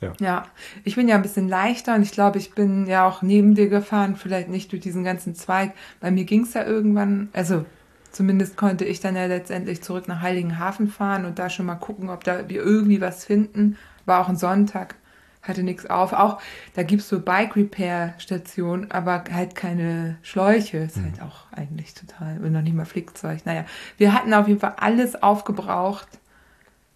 ja. 0.00 0.14
ja, 0.18 0.46
ich 0.82 0.96
bin 0.96 1.08
ja 1.08 1.16
ein 1.16 1.22
bisschen 1.22 1.46
leichter 1.46 1.94
und 1.94 2.00
ich 2.00 2.12
glaube, 2.12 2.38
ich 2.38 2.54
bin 2.54 2.86
ja 2.86 3.06
auch 3.06 3.20
neben 3.20 3.54
dir 3.54 3.68
gefahren, 3.68 4.16
vielleicht 4.16 4.48
nicht 4.48 4.72
durch 4.72 4.80
diesen 4.80 5.04
ganzen 5.04 5.34
Zweig. 5.34 5.74
Bei 6.00 6.10
mir 6.10 6.24
ging 6.24 6.44
es 6.44 6.54
ja 6.54 6.64
irgendwann, 6.64 7.28
also 7.34 7.66
zumindest 8.12 8.56
konnte 8.56 8.84
ich 8.84 9.00
dann 9.00 9.16
ja 9.16 9.26
letztendlich 9.26 9.82
zurück 9.82 10.08
nach 10.08 10.20
Heiligenhafen 10.20 10.88
fahren 10.88 11.24
und 11.24 11.38
da 11.38 11.50
schon 11.50 11.66
mal 11.66 11.76
gucken, 11.76 12.10
ob 12.10 12.24
da 12.24 12.48
wir 12.48 12.62
irgendwie 12.62 13.00
was 13.00 13.24
finden. 13.24 13.76
War 14.06 14.20
auch 14.20 14.28
ein 14.28 14.36
Sonntag 14.36 14.96
hatte 15.42 15.62
nichts 15.62 15.86
auf. 15.86 16.12
Auch 16.12 16.40
da 16.74 16.82
gibt 16.82 17.02
es 17.02 17.08
so 17.08 17.20
Bike 17.20 17.56
Repair 17.56 18.14
Stationen, 18.18 18.90
aber 18.90 19.24
halt 19.32 19.54
keine 19.54 20.18
Schläuche. 20.22 20.78
Ist 20.78 20.98
mhm. 20.98 21.04
halt 21.04 21.22
auch 21.22 21.52
eigentlich 21.52 21.94
total, 21.94 22.38
und 22.42 22.52
noch 22.52 22.62
nicht 22.62 22.74
mal 22.74 22.84
Flickzeug. 22.84 23.44
Naja, 23.46 23.64
wir 23.96 24.14
hatten 24.14 24.34
auf 24.34 24.48
jeden 24.48 24.60
Fall 24.60 24.74
alles 24.76 25.22
aufgebraucht. 25.22 26.08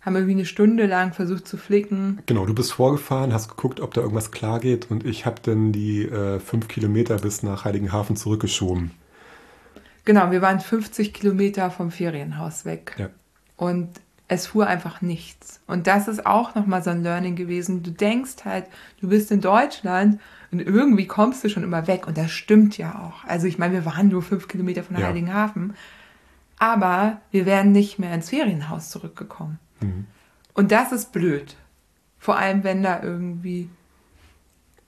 Haben 0.02 0.16
irgendwie 0.16 0.34
eine 0.34 0.44
Stunde 0.44 0.84
lang 0.84 1.14
versucht 1.14 1.48
zu 1.48 1.56
flicken. 1.56 2.20
Genau, 2.26 2.44
du 2.44 2.54
bist 2.54 2.74
vorgefahren, 2.74 3.32
hast 3.32 3.48
geguckt, 3.48 3.80
ob 3.80 3.94
da 3.94 4.02
irgendwas 4.02 4.30
klar 4.30 4.60
geht 4.60 4.90
und 4.90 5.06
ich 5.06 5.24
habe 5.24 5.36
dann 5.42 5.72
die 5.72 6.02
äh, 6.02 6.40
fünf 6.40 6.68
Kilometer 6.68 7.16
bis 7.16 7.42
nach 7.42 7.64
Heiligenhafen 7.64 8.14
zurückgeschoben. 8.14 8.90
Genau, 10.04 10.30
wir 10.30 10.42
waren 10.42 10.60
50 10.60 11.14
Kilometer 11.14 11.70
vom 11.70 11.90
Ferienhaus 11.90 12.64
weg. 12.64 12.94
Ja. 12.98 13.08
Und 13.56 13.88
es 14.28 14.46
fuhr 14.46 14.66
einfach 14.66 15.02
nichts. 15.02 15.60
Und 15.66 15.86
das 15.86 16.08
ist 16.08 16.26
auch 16.26 16.54
nochmal 16.54 16.82
so 16.82 16.90
ein 16.90 17.02
Learning 17.02 17.36
gewesen. 17.36 17.82
Du 17.82 17.90
denkst 17.90 18.44
halt, 18.44 18.66
du 19.00 19.08
bist 19.08 19.30
in 19.30 19.40
Deutschland 19.40 20.20
und 20.50 20.60
irgendwie 20.60 21.06
kommst 21.06 21.44
du 21.44 21.48
schon 21.48 21.62
immer 21.62 21.86
weg. 21.86 22.06
Und 22.06 22.16
das 22.16 22.30
stimmt 22.30 22.78
ja 22.78 22.98
auch. 22.98 23.24
Also 23.28 23.46
ich 23.46 23.58
meine, 23.58 23.74
wir 23.74 23.84
waren 23.84 24.08
nur 24.08 24.22
fünf 24.22 24.48
Kilometer 24.48 24.82
von 24.82 24.96
ja. 24.96 25.06
Heiligenhafen. 25.06 25.74
Aber 26.58 27.20
wir 27.30 27.46
wären 27.46 27.72
nicht 27.72 27.98
mehr 27.98 28.14
ins 28.14 28.30
Ferienhaus 28.30 28.90
zurückgekommen. 28.90 29.58
Mhm. 29.80 30.06
Und 30.54 30.72
das 30.72 30.92
ist 30.92 31.12
blöd. 31.12 31.56
Vor 32.18 32.38
allem, 32.38 32.64
wenn 32.64 32.82
da 32.82 33.02
irgendwie 33.02 33.68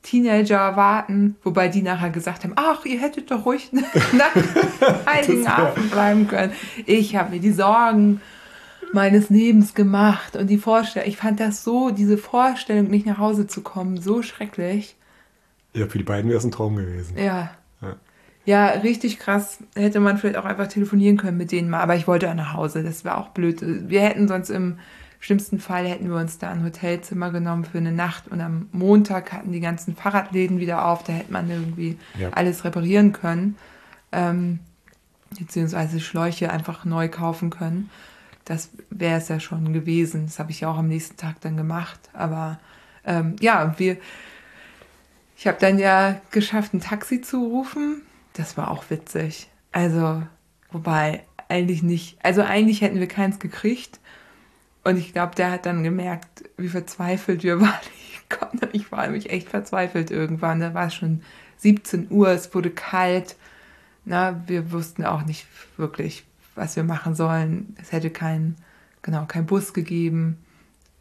Teenager 0.06 0.76
warten, 0.76 1.34
wobei 1.42 1.66
die 1.66 1.82
nachher 1.82 2.10
gesagt 2.10 2.44
haben, 2.44 2.52
ach, 2.54 2.84
ihr 2.84 3.00
hättet 3.00 3.32
doch 3.32 3.44
ruhig 3.44 3.70
nach 4.12 5.06
Heiligenhafen 5.06 5.90
bleiben 5.90 6.28
können. 6.28 6.52
Ich 6.86 7.16
habe 7.16 7.34
mir 7.34 7.40
die 7.40 7.50
Sorgen 7.50 8.20
meines 8.92 9.30
Lebens 9.30 9.74
gemacht 9.74 10.36
und 10.36 10.46
die 10.46 10.58
Vorstellung, 10.58 11.08
ich 11.08 11.16
fand 11.16 11.40
das 11.40 11.64
so, 11.64 11.90
diese 11.90 12.18
Vorstellung, 12.18 12.88
nicht 12.88 13.04
nach 13.04 13.18
Hause 13.18 13.48
zu 13.48 13.62
kommen, 13.62 14.00
so 14.00 14.22
schrecklich. 14.22 14.94
Ja, 15.74 15.88
für 15.88 15.98
die 15.98 16.04
beiden 16.04 16.30
wäre 16.30 16.38
es 16.38 16.44
ein 16.44 16.52
Traum 16.52 16.76
gewesen. 16.76 17.18
Ja. 17.18 17.50
ja. 17.82 17.96
ja. 18.44 18.66
richtig 18.68 19.18
krass. 19.18 19.58
Hätte 19.74 19.98
man 19.98 20.18
vielleicht 20.18 20.38
auch 20.38 20.44
einfach 20.44 20.68
telefonieren 20.68 21.16
können 21.16 21.36
mit 21.36 21.50
denen 21.50 21.68
mal, 21.68 21.80
aber 21.80 21.96
ich 21.96 22.06
wollte 22.06 22.30
auch 22.30 22.34
nach 22.34 22.54
Hause, 22.54 22.84
das 22.84 23.04
war 23.04 23.18
auch 23.18 23.30
blöd. 23.30 23.58
Wir 23.60 24.02
hätten 24.02 24.28
sonst 24.28 24.50
im 24.50 24.78
schlimmsten 25.26 25.58
Fall 25.58 25.86
hätten 25.86 26.08
wir 26.08 26.16
uns 26.16 26.38
da 26.38 26.50
ein 26.50 26.64
Hotelzimmer 26.64 27.30
genommen 27.30 27.64
für 27.64 27.78
eine 27.78 27.92
Nacht 27.92 28.28
und 28.28 28.40
am 28.40 28.68
Montag 28.72 29.32
hatten 29.32 29.52
die 29.52 29.60
ganzen 29.60 29.96
Fahrradläden 29.96 30.58
wieder 30.60 30.86
auf, 30.86 31.02
da 31.04 31.12
hätte 31.12 31.32
man 31.32 31.50
irgendwie 31.50 31.98
ja. 32.18 32.30
alles 32.30 32.64
reparieren 32.64 33.12
können. 33.12 33.56
Ähm, 34.12 34.60
beziehungsweise 35.38 36.00
Schläuche 36.00 36.50
einfach 36.50 36.84
neu 36.84 37.08
kaufen 37.08 37.50
können 37.50 37.90
das 38.46 38.70
wäre 38.90 39.18
es 39.18 39.28
ja 39.28 39.40
schon 39.40 39.72
gewesen. 39.72 40.26
Das 40.26 40.38
habe 40.38 40.52
ich 40.52 40.60
ja 40.60 40.70
auch 40.70 40.78
am 40.78 40.88
nächsten 40.88 41.16
Tag 41.16 41.40
dann 41.40 41.56
gemacht. 41.56 41.98
Aber 42.12 42.58
ähm, 43.04 43.36
ja, 43.40 43.74
wir, 43.76 43.98
ich 45.36 45.46
habe 45.46 45.58
dann 45.60 45.78
ja 45.78 46.20
geschafft, 46.30 46.72
ein 46.72 46.80
Taxi 46.80 47.20
zu 47.20 47.44
rufen. 47.44 48.02
Das 48.34 48.56
war 48.56 48.70
auch 48.70 48.88
witzig. 48.88 49.50
Also, 49.72 50.22
wobei 50.70 51.24
eigentlich 51.48 51.82
nicht, 51.82 52.18
also 52.24 52.42
eigentlich 52.42 52.82
hätten 52.82 53.00
wir 53.00 53.08
keins 53.08 53.40
gekriegt. 53.40 53.98
Und 54.86 54.98
ich 54.98 55.12
glaube, 55.12 55.34
der 55.34 55.50
hat 55.50 55.66
dann 55.66 55.82
gemerkt, 55.82 56.44
wie 56.56 56.68
verzweifelt 56.68 57.42
wir 57.42 57.60
waren. 57.60 57.72
Ich, 58.28 58.72
ich 58.72 58.92
war 58.92 59.04
nämlich 59.04 59.30
echt 59.30 59.48
verzweifelt 59.48 60.10
irgendwann. 60.10 60.58
Da 60.58 60.74
war 60.74 60.86
es 60.86 60.94
schon 60.94 61.22
17 61.58 62.08
Uhr, 62.10 62.28
es 62.30 62.52
wurde 62.54 62.70
kalt. 62.70 63.36
Na, 64.04 64.42
wir 64.48 64.72
wussten 64.72 65.04
auch 65.04 65.24
nicht 65.24 65.46
wirklich, 65.76 66.24
was 66.56 66.74
wir 66.74 66.82
machen 66.82 67.14
sollen. 67.14 67.76
Es 67.80 67.92
hätte 67.92 68.10
keinen, 68.10 68.56
genau, 69.02 69.26
kein 69.26 69.46
Bus 69.46 69.74
gegeben. 69.74 70.38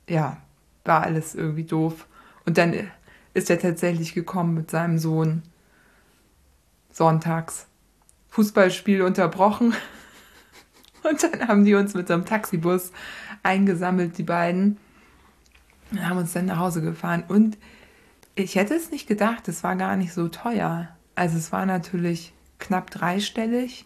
Ja, 0.08 0.38
war 0.84 1.02
alles 1.02 1.34
irgendwie 1.34 1.64
doof. 1.64 2.06
Und 2.46 2.60
dann 2.60 2.76
ist 3.34 3.50
er 3.50 3.60
tatsächlich 3.60 4.14
gekommen 4.14 4.54
mit 4.54 4.70
seinem 4.70 5.00
Sohn 5.00 5.42
sonntags. 6.92 7.66
Fußballspiel 8.30 9.04
unterbrochen. 9.04 9.76
Und 11.10 11.24
dann 11.24 11.48
haben 11.48 11.66
die 11.66 11.76
uns 11.76 11.94
mit 11.94 12.08
so 12.08 12.14
einem 12.14 12.26
Taxibus 12.26 12.92
eingesammelt, 13.44 14.18
die 14.18 14.24
beiden. 14.24 14.78
Und 15.92 16.08
haben 16.08 16.18
uns 16.18 16.34
dann 16.34 16.46
nach 16.46 16.58
Hause 16.58 16.82
gefahren. 16.82 17.24
Und 17.28 17.58
ich 18.36 18.56
hätte 18.56 18.74
es 18.74 18.92
nicht 18.92 19.08
gedacht, 19.08 19.48
es 19.48 19.64
war 19.64 19.76
gar 19.76 19.96
nicht 19.96 20.14
so 20.14 20.28
teuer. 20.28 20.90
Also 21.16 21.38
es 21.38 21.52
war 21.52 21.66
natürlich 21.66 22.34
knapp 22.60 22.90
dreistellig. 22.92 23.86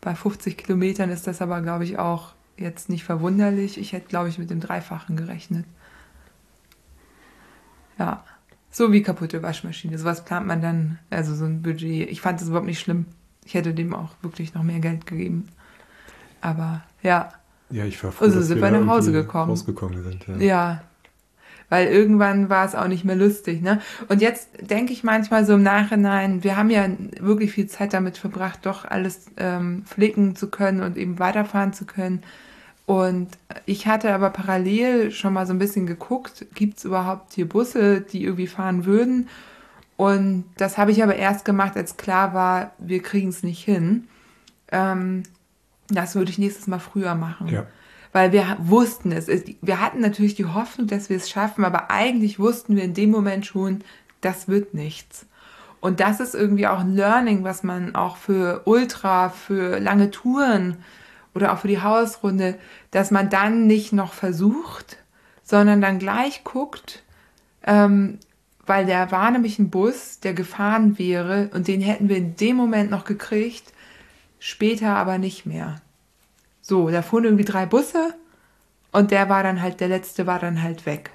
Bei 0.00 0.14
50 0.14 0.56
Kilometern 0.56 1.10
ist 1.10 1.26
das 1.26 1.40
aber, 1.40 1.60
glaube 1.60 1.84
ich, 1.84 1.98
auch 1.98 2.34
jetzt 2.56 2.88
nicht 2.88 3.04
verwunderlich. 3.04 3.78
Ich 3.78 3.92
hätte, 3.92 4.08
glaube 4.08 4.28
ich, 4.28 4.38
mit 4.38 4.50
dem 4.50 4.60
Dreifachen 4.60 5.16
gerechnet. 5.16 5.66
Ja, 7.98 8.24
so 8.70 8.90
wie 8.90 9.02
kaputte 9.02 9.42
Waschmaschine. 9.42 9.98
Sowas 9.98 10.24
plant 10.24 10.46
man 10.46 10.60
dann, 10.60 10.98
also 11.10 11.34
so 11.34 11.44
ein 11.44 11.62
Budget. 11.62 12.10
Ich 12.10 12.20
fand 12.20 12.40
das 12.40 12.48
überhaupt 12.48 12.66
nicht 12.66 12.80
schlimm. 12.80 13.06
Ich 13.44 13.54
hätte 13.54 13.74
dem 13.74 13.94
auch 13.94 14.10
wirklich 14.22 14.54
noch 14.54 14.62
mehr 14.62 14.80
Geld 14.80 15.06
gegeben. 15.06 15.48
Aber 16.44 16.82
ja. 17.02 17.32
Ja, 17.70 17.86
ich 17.86 18.02
war 18.04 18.12
froh, 18.12 18.26
also 18.26 18.42
sind 18.42 18.60
wir 18.60 18.70
nach 18.70 18.86
Hause 18.86 19.12
gekommen. 19.12 19.50
Rausgekommen 19.50 20.02
sind, 20.04 20.26
ja. 20.28 20.36
ja, 20.36 20.82
weil 21.70 21.88
irgendwann 21.88 22.50
war 22.50 22.66
es 22.66 22.74
auch 22.74 22.86
nicht 22.86 23.04
mehr 23.04 23.16
lustig. 23.16 23.62
Ne? 23.62 23.80
Und 24.08 24.20
jetzt 24.20 24.50
denke 24.60 24.92
ich 24.92 25.02
manchmal 25.02 25.46
so 25.46 25.54
im 25.54 25.62
Nachhinein, 25.62 26.44
wir 26.44 26.56
haben 26.56 26.68
ja 26.68 26.86
wirklich 27.18 27.52
viel 27.52 27.66
Zeit 27.66 27.94
damit 27.94 28.18
verbracht, 28.18 28.60
doch 28.62 28.84
alles 28.84 29.26
ähm, 29.38 29.84
flicken 29.86 30.36
zu 30.36 30.50
können 30.50 30.82
und 30.82 30.98
eben 30.98 31.18
weiterfahren 31.18 31.72
zu 31.72 31.86
können. 31.86 32.22
Und 32.84 33.28
ich 33.64 33.86
hatte 33.86 34.12
aber 34.12 34.28
parallel 34.28 35.10
schon 35.10 35.32
mal 35.32 35.46
so 35.46 35.54
ein 35.54 35.58
bisschen 35.58 35.86
geguckt, 35.86 36.44
gibt 36.54 36.76
es 36.76 36.84
überhaupt 36.84 37.32
hier 37.32 37.48
Busse, 37.48 38.02
die 38.02 38.22
irgendwie 38.22 38.46
fahren 38.46 38.84
würden? 38.84 39.30
Und 39.96 40.44
das 40.58 40.76
habe 40.76 40.90
ich 40.90 41.02
aber 41.02 41.16
erst 41.16 41.46
gemacht, 41.46 41.74
als 41.76 41.96
klar 41.96 42.34
war, 42.34 42.72
wir 42.78 43.00
kriegen 43.00 43.30
es 43.30 43.42
nicht 43.42 43.64
hin. 43.64 44.08
Ähm, 44.70 45.22
das 45.88 46.14
würde 46.14 46.30
ich 46.30 46.38
nächstes 46.38 46.66
Mal 46.66 46.78
früher 46.78 47.14
machen. 47.14 47.48
Ja 47.48 47.66
weil 48.14 48.30
wir 48.30 48.56
wussten 48.60 49.10
es. 49.10 49.26
Wir 49.60 49.80
hatten 49.80 50.00
natürlich 50.00 50.36
die 50.36 50.44
Hoffnung, 50.44 50.86
dass 50.86 51.10
wir 51.10 51.16
es 51.16 51.28
schaffen, 51.28 51.64
aber 51.64 51.90
eigentlich 51.90 52.38
wussten 52.38 52.76
wir 52.76 52.84
in 52.84 52.94
dem 52.94 53.10
Moment 53.10 53.44
schon, 53.44 53.82
das 54.20 54.46
wird 54.46 54.72
nichts. 54.72 55.26
Und 55.80 55.98
das 55.98 56.20
ist 56.20 56.34
irgendwie 56.34 56.68
auch 56.68 56.78
ein 56.78 56.94
Learning, 56.94 57.42
was 57.42 57.64
man 57.64 57.96
auch 57.96 58.16
für 58.16 58.62
Ultra, 58.66 59.30
für 59.30 59.80
lange 59.80 60.12
Touren 60.12 60.76
oder 61.34 61.52
auch 61.52 61.58
für 61.58 61.68
die 61.68 61.82
Hausrunde, 61.82 62.54
dass 62.92 63.10
man 63.10 63.30
dann 63.30 63.66
nicht 63.66 63.92
noch 63.92 64.12
versucht, 64.12 64.96
sondern 65.42 65.80
dann 65.80 65.98
gleich 65.98 66.44
guckt, 66.44 67.02
ähm, 67.66 68.20
weil 68.64 68.86
der 68.86 69.10
war 69.10 69.28
nämlich 69.32 69.58
ein 69.58 69.70
Bus, 69.70 70.20
der 70.20 70.34
gefahren 70.34 71.00
wäre 71.00 71.50
und 71.52 71.66
den 71.66 71.80
hätten 71.80 72.08
wir 72.08 72.16
in 72.16 72.36
dem 72.36 72.54
Moment 72.56 72.92
noch 72.92 73.04
gekriegt, 73.04 73.73
später 74.44 74.94
aber 74.94 75.16
nicht 75.16 75.46
mehr. 75.46 75.80
So, 76.60 76.90
da 76.90 77.00
fuhren 77.00 77.24
irgendwie 77.24 77.46
drei 77.46 77.64
Busse 77.64 78.12
und 78.92 79.10
der 79.10 79.30
war 79.30 79.42
dann 79.42 79.62
halt, 79.62 79.80
der 79.80 79.88
letzte 79.88 80.26
war 80.26 80.38
dann 80.38 80.62
halt 80.62 80.84
weg. 80.84 81.12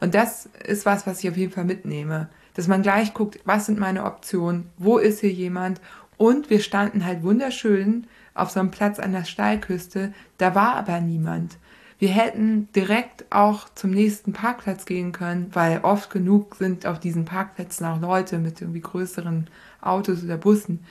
Und 0.00 0.14
das 0.14 0.50
ist 0.66 0.84
was, 0.84 1.06
was 1.06 1.24
ich 1.24 1.30
auf 1.30 1.38
jeden 1.38 1.50
Fall 1.50 1.64
mitnehme. 1.64 2.28
Dass 2.52 2.68
man 2.68 2.82
gleich 2.82 3.14
guckt, 3.14 3.40
was 3.46 3.64
sind 3.64 3.78
meine 3.78 4.04
Optionen, 4.04 4.68
wo 4.76 4.98
ist 4.98 5.20
hier 5.20 5.32
jemand. 5.32 5.80
Und 6.18 6.50
wir 6.50 6.60
standen 6.60 7.06
halt 7.06 7.22
wunderschön 7.22 8.06
auf 8.34 8.50
so 8.50 8.60
einem 8.60 8.70
Platz 8.70 8.98
an 8.98 9.12
der 9.12 9.24
Steilküste, 9.24 10.12
da 10.36 10.54
war 10.54 10.74
aber 10.74 11.00
niemand. 11.00 11.56
Wir 11.98 12.10
hätten 12.10 12.68
direkt 12.76 13.24
auch 13.30 13.70
zum 13.74 13.92
nächsten 13.92 14.34
Parkplatz 14.34 14.84
gehen 14.84 15.12
können, 15.12 15.48
weil 15.54 15.80
oft 15.84 16.10
genug 16.10 16.56
sind 16.56 16.84
auf 16.84 17.00
diesen 17.00 17.24
Parkplätzen 17.24 17.86
auch 17.86 18.00
Leute 18.00 18.38
mit 18.38 18.60
irgendwie 18.60 18.82
größeren 18.82 19.48
Autos 19.80 20.22
oder 20.22 20.36
Bussen 20.36 20.84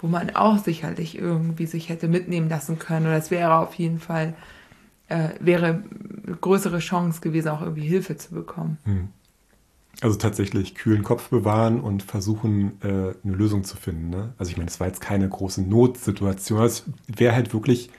wo 0.00 0.06
man 0.06 0.34
auch 0.36 0.58
sicherlich 0.58 1.18
irgendwie 1.18 1.66
sich 1.66 1.88
hätte 1.88 2.08
mitnehmen 2.08 2.48
lassen 2.48 2.78
können. 2.78 3.06
Oder 3.06 3.16
es 3.16 3.30
wäre 3.30 3.56
auf 3.56 3.74
jeden 3.74 4.00
Fall, 4.00 4.34
äh, 5.08 5.30
wäre 5.40 5.82
eine 6.26 6.36
größere 6.36 6.78
Chance 6.78 7.20
gewesen, 7.20 7.48
auch 7.48 7.62
irgendwie 7.62 7.86
Hilfe 7.86 8.16
zu 8.16 8.34
bekommen. 8.34 8.78
Hm. 8.84 9.08
Also 10.00 10.16
tatsächlich 10.16 10.76
kühlen 10.76 11.02
Kopf 11.02 11.28
bewahren 11.28 11.80
und 11.80 12.04
versuchen, 12.04 12.80
äh, 12.82 13.14
eine 13.24 13.36
Lösung 13.36 13.64
zu 13.64 13.76
finden. 13.76 14.10
Ne? 14.10 14.32
Also 14.38 14.50
ich 14.50 14.56
meine, 14.56 14.70
es 14.70 14.78
war 14.78 14.86
jetzt 14.86 15.00
keine 15.00 15.28
große 15.28 15.62
Notsituation. 15.62 16.62
Es 16.62 16.84
wäre 17.08 17.34
halt 17.34 17.52
wirklich 17.52 17.90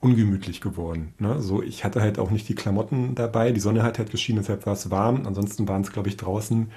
ungemütlich 0.00 0.60
geworden. 0.60 1.14
Ne? 1.18 1.40
So, 1.40 1.62
ich 1.62 1.82
hatte 1.82 2.02
halt 2.02 2.18
auch 2.18 2.30
nicht 2.30 2.46
die 2.46 2.54
Klamotten 2.54 3.14
dabei. 3.14 3.52
Die 3.52 3.60
Sonne 3.60 3.82
hat 3.82 3.98
halt 3.98 4.10
geschienen, 4.10 4.42
deshalb 4.42 4.66
war 4.66 4.74
es 4.74 4.90
warm. 4.90 5.26
Ansonsten 5.26 5.66
waren 5.66 5.80
es, 5.80 5.92
glaube 5.92 6.10
ich, 6.10 6.18
draußen, 6.18 6.70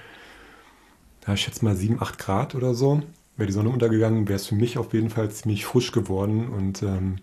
ja, 1.28 1.34
ich 1.34 1.42
schätze 1.42 1.66
mal 1.66 1.76
7, 1.76 2.02
8 2.02 2.18
Grad 2.18 2.56
oder 2.56 2.74
so. 2.74 3.02
Wäre 3.38 3.48
die 3.48 3.54
Sonne 3.54 3.70
untergegangen, 3.70 4.28
wäre 4.28 4.36
es 4.36 4.48
für 4.48 4.56
mich 4.56 4.78
auf 4.78 4.94
jeden 4.94 5.10
Fall 5.10 5.30
ziemlich 5.30 5.66
frisch 5.66 5.92
geworden 5.92 6.48
und 6.50 6.82
ähm, 6.82 7.18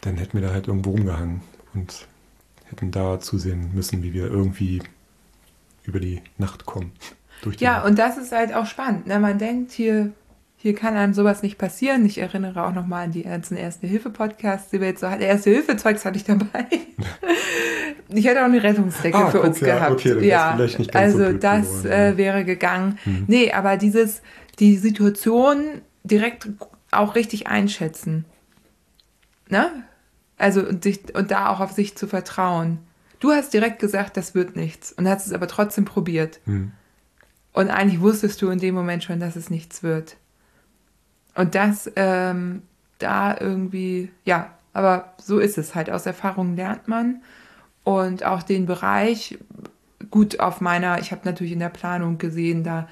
dann 0.00 0.16
hätten 0.16 0.40
wir 0.40 0.46
da 0.46 0.54
halt 0.54 0.68
irgendwo 0.68 0.90
rumgehangen 0.90 1.42
und 1.74 2.06
hätten 2.70 2.90
da 2.90 3.20
zusehen 3.20 3.70
müssen, 3.74 4.02
wie 4.02 4.14
wir 4.14 4.26
irgendwie 4.26 4.82
über 5.84 6.00
die 6.00 6.22
Nacht 6.38 6.66
kommen. 6.66 6.92
ja, 7.58 7.78
Nacht. 7.78 7.86
und 7.86 7.98
das 7.98 8.16
ist 8.16 8.32
halt 8.32 8.54
auch 8.54 8.66
spannend. 8.66 9.06
Ne? 9.06 9.18
Man 9.18 9.38
denkt 9.38 9.72
hier, 9.72 10.12
hier 10.60 10.74
kann 10.74 10.96
einem 10.96 11.14
sowas 11.14 11.42
nicht 11.42 11.56
passieren. 11.56 12.04
Ich 12.04 12.18
erinnere 12.18 12.66
auch 12.66 12.74
nochmal 12.74 13.04
an 13.04 13.12
die 13.12 13.22
ganzen 13.22 13.56
Erste-Hilfe-Podcasts, 13.56 14.70
die 14.70 14.80
wir 14.80 14.88
jetzt 14.88 15.00
so 15.00 15.08
hatten. 15.08 15.22
Erste-Hilfe-Zeugs 15.22 16.04
hatte 16.04 16.16
ich 16.16 16.24
dabei. 16.24 16.66
ich 18.08 18.26
hätte 18.26 18.40
auch 18.40 18.46
eine 18.46 18.60
Rettungsdecke 18.60 19.16
ah, 19.16 19.30
für 19.30 19.40
uns 19.40 19.60
ja, 19.60 19.76
gehabt. 19.76 19.92
Okay, 19.92 20.26
ja, 20.26 20.58
also 20.94 21.18
so 21.18 21.32
das 21.32 21.84
äh, 21.84 22.16
wäre 22.16 22.44
gegangen. 22.44 22.98
Mhm. 23.04 23.24
Nee, 23.28 23.52
aber 23.52 23.76
dieses, 23.76 24.20
die 24.58 24.76
Situation 24.76 25.82
direkt 26.04 26.48
auch 26.90 27.14
richtig 27.14 27.46
einschätzen. 27.46 28.24
Ne? 29.48 29.84
Also 30.36 30.60
und, 30.66 30.82
sich, 30.82 31.14
und 31.14 31.30
da 31.30 31.48
auch 31.48 31.60
auf 31.60 31.72
sich 31.72 31.96
zu 31.96 32.06
vertrauen. 32.06 32.78
Du 33.20 33.32
hast 33.32 33.52
direkt 33.52 33.80
gesagt, 33.80 34.16
das 34.16 34.34
wird 34.34 34.56
nichts 34.56 34.92
und 34.92 35.08
hast 35.08 35.26
es 35.26 35.32
aber 35.32 35.48
trotzdem 35.48 35.84
probiert. 35.84 36.40
Mhm. 36.46 36.72
Und 37.52 37.70
eigentlich 37.70 38.00
wusstest 38.00 38.40
du 38.40 38.50
in 38.50 38.58
dem 38.58 38.74
Moment 38.74 39.02
schon, 39.02 39.18
dass 39.18 39.34
es 39.34 39.50
nichts 39.50 39.82
wird. 39.82 40.16
Und 41.34 41.54
das 41.54 41.90
ähm, 41.96 42.62
da 42.98 43.36
irgendwie, 43.38 44.10
ja, 44.24 44.52
aber 44.72 45.14
so 45.18 45.38
ist 45.38 45.58
es 45.58 45.74
halt. 45.74 45.90
Aus 45.90 46.06
Erfahrung 46.06 46.54
lernt 46.56 46.88
man. 46.88 47.22
Und 47.84 48.24
auch 48.24 48.42
den 48.42 48.66
Bereich, 48.66 49.38
gut 50.10 50.40
auf 50.40 50.60
meiner, 50.60 51.00
ich 51.00 51.10
habe 51.10 51.22
natürlich 51.24 51.52
in 51.52 51.58
der 51.58 51.68
Planung 51.68 52.18
gesehen, 52.18 52.62
da 52.62 52.88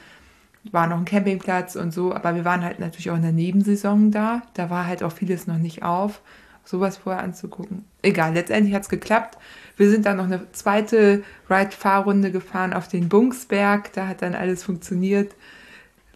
war 0.73 0.87
noch 0.87 0.99
ein 0.99 1.05
Campingplatz 1.05 1.77
und 1.77 1.93
so, 1.93 2.15
aber 2.15 2.35
wir 2.35 2.45
waren 2.45 2.65
halt 2.65 2.79
natürlich 2.79 3.11
auch 3.11 3.17
in 3.17 3.23
der 3.23 3.33
Nebensaison 3.33 4.11
da. 4.11 4.43
Da 4.55 4.71
war 4.71 4.87
halt 4.87 5.03
auch 5.03 5.13
vieles 5.13 5.47
noch 5.47 5.59
nicht 5.59 5.83
auf. 5.83 6.21
Sowas 6.65 6.97
vorher 6.97 7.23
anzugucken. 7.23 7.85
Egal, 8.03 8.35
letztendlich 8.35 8.75
hat 8.75 8.83
es 8.83 8.89
geklappt. 8.89 9.39
Wir 9.77 9.91
sind 9.91 10.07
dann 10.07 10.17
noch 10.17 10.25
eine 10.25 10.51
zweite 10.53 11.23
Ride-Fahrrunde 11.49 12.33
gefahren 12.33 12.73
auf 12.73 12.89
den 12.89 13.09
Bunksberg. 13.09 13.93
Da 13.93 14.09
hat 14.09 14.23
dann 14.23 14.35
alles 14.35 14.65
funktioniert. 14.65 15.35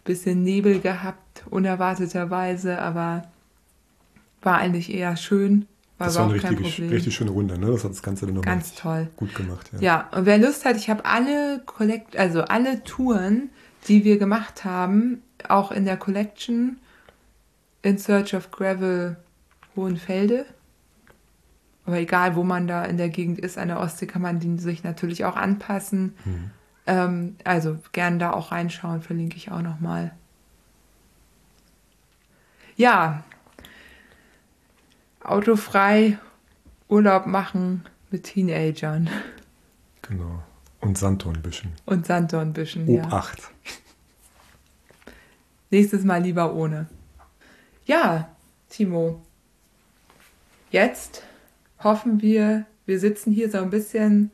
Bisschen 0.05 0.43
Nebel 0.43 0.81
gehabt 0.81 1.45
unerwarteterweise, 1.51 2.81
aber 2.81 3.25
war 4.43 4.59
eigentlich 4.59 4.93
eher 4.93 5.17
schön. 5.17 5.67
War 5.99 6.07
das 6.07 6.17
war 6.17 6.25
eine 6.25 6.35
richtig, 6.35 6.81
richtig 6.91 7.15
schöne 7.15 7.31
Runde, 7.31 7.59
ne? 7.59 7.67
Das 7.67 7.85
hat 7.85 7.91
das 7.91 8.03
Ganze 8.03 8.25
dann 8.25 8.37
nochmal 8.37 8.55
Ganz 8.55 8.75
toll. 8.75 9.09
gut 9.17 9.35
gemacht. 9.35 9.71
Ja. 9.75 9.81
ja, 9.81 10.09
und 10.17 10.25
wer 10.25 10.39
Lust 10.39 10.65
hat, 10.65 10.77
ich 10.77 10.89
habe 10.89 11.05
alle 11.05 11.61
Collect 11.67 12.17
also 12.17 12.41
alle 12.43 12.83
Touren, 12.85 13.51
die 13.89 14.05
wir 14.05 14.18
gemacht 14.18 14.64
haben, 14.64 15.22
auch 15.49 15.72
in 15.72 15.85
der 15.85 15.97
Collection 15.97 16.78
In 17.83 17.99
Search 17.99 18.35
of 18.35 18.51
Gravel 18.51 19.16
Hohenfelde. 19.76 20.47
Aber 21.87 21.99
egal, 21.99 22.37
wo 22.37 22.45
man 22.45 22.66
da 22.66 22.85
in 22.85 22.99
der 22.99 23.09
Gegend 23.09 23.39
ist, 23.39 23.59
an 23.59 23.68
der 23.68 23.81
Ostsee, 23.81 24.07
kann 24.07 24.22
man 24.22 24.39
die 24.39 24.59
sich 24.59 24.85
natürlich 24.85 25.24
auch 25.24 25.37
anpassen. 25.37 26.14
Mhm. 26.24 26.51
Ähm, 26.87 27.37
also 27.45 27.78
gern 27.93 28.18
da 28.18 28.33
auch 28.33 28.53
reinschauen, 28.53 29.03
verlinke 29.03 29.37
ich 29.37 29.51
auch 29.51 29.62
nochmal. 29.62 30.12
Ja, 32.76 33.24
autofrei 35.22 36.18
Urlaub 36.89 37.26
machen 37.26 37.85
mit 38.11 38.24
Teenagern. 38.24 39.09
Genau. 40.03 40.43
Und 40.81 40.99
Sanddornbüschen. 40.99 41.72
Und 41.87 42.07
Sanddornbüschen, 42.07 42.89
ja. 42.89 43.05
Obacht. 43.05 43.51
Nächstes 45.70 46.05
Mal 46.05 46.22
lieber 46.22 46.55
ohne. 46.55 46.89
Ja, 47.87 48.35
Timo. 48.68 49.22
Jetzt 50.70 51.22
hoffen 51.83 52.22
wir, 52.22 52.66
wir 52.87 52.99
sitzen 52.99 53.33
hier 53.33 53.51
so 53.51 53.59
ein 53.59 53.70
bisschen, 53.70 54.31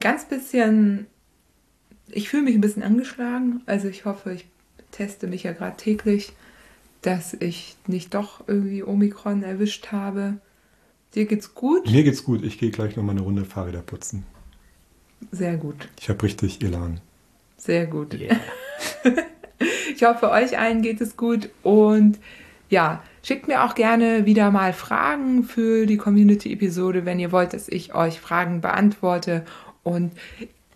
ganz 0.00 0.24
bisschen, 0.24 1.06
ich 2.08 2.28
fühle 2.28 2.42
mich 2.42 2.54
ein 2.54 2.60
bisschen 2.60 2.82
angeschlagen. 2.82 3.62
Also 3.66 3.88
ich 3.88 4.04
hoffe, 4.04 4.32
ich 4.32 4.46
teste 4.90 5.26
mich 5.26 5.42
ja 5.42 5.52
gerade 5.52 5.76
täglich 5.76 6.32
dass 7.02 7.34
ich 7.34 7.76
nicht 7.86 8.14
doch 8.14 8.46
irgendwie 8.46 8.82
Omikron 8.82 9.42
erwischt 9.42 9.92
habe. 9.92 10.38
Dir 11.14 11.26
geht's 11.26 11.54
gut? 11.54 11.90
Mir 11.90 12.04
geht's 12.04 12.24
gut. 12.24 12.42
Ich 12.44 12.58
gehe 12.58 12.70
gleich 12.70 12.96
noch 12.96 13.04
mal 13.04 13.12
eine 13.12 13.22
Runde 13.22 13.44
Fahrräder 13.44 13.82
putzen. 13.82 14.24
Sehr 15.30 15.56
gut. 15.56 15.88
Ich 16.00 16.08
habe 16.08 16.22
richtig 16.22 16.62
Elan. 16.62 17.00
Sehr 17.56 17.86
gut. 17.86 18.14
Yeah. 18.14 18.36
ich 19.94 20.04
hoffe, 20.04 20.30
euch 20.30 20.58
allen 20.58 20.82
geht 20.82 21.00
es 21.00 21.16
gut 21.16 21.50
und 21.62 22.18
ja, 22.70 23.02
schickt 23.22 23.48
mir 23.48 23.64
auch 23.64 23.74
gerne 23.74 24.26
wieder 24.26 24.50
mal 24.50 24.72
Fragen 24.72 25.44
für 25.44 25.86
die 25.86 25.96
Community-Episode, 25.96 27.04
wenn 27.04 27.18
ihr 27.18 27.32
wollt, 27.32 27.54
dass 27.54 27.68
ich 27.68 27.94
euch 27.94 28.20
Fragen 28.20 28.60
beantworte. 28.60 29.44
Und 29.82 30.12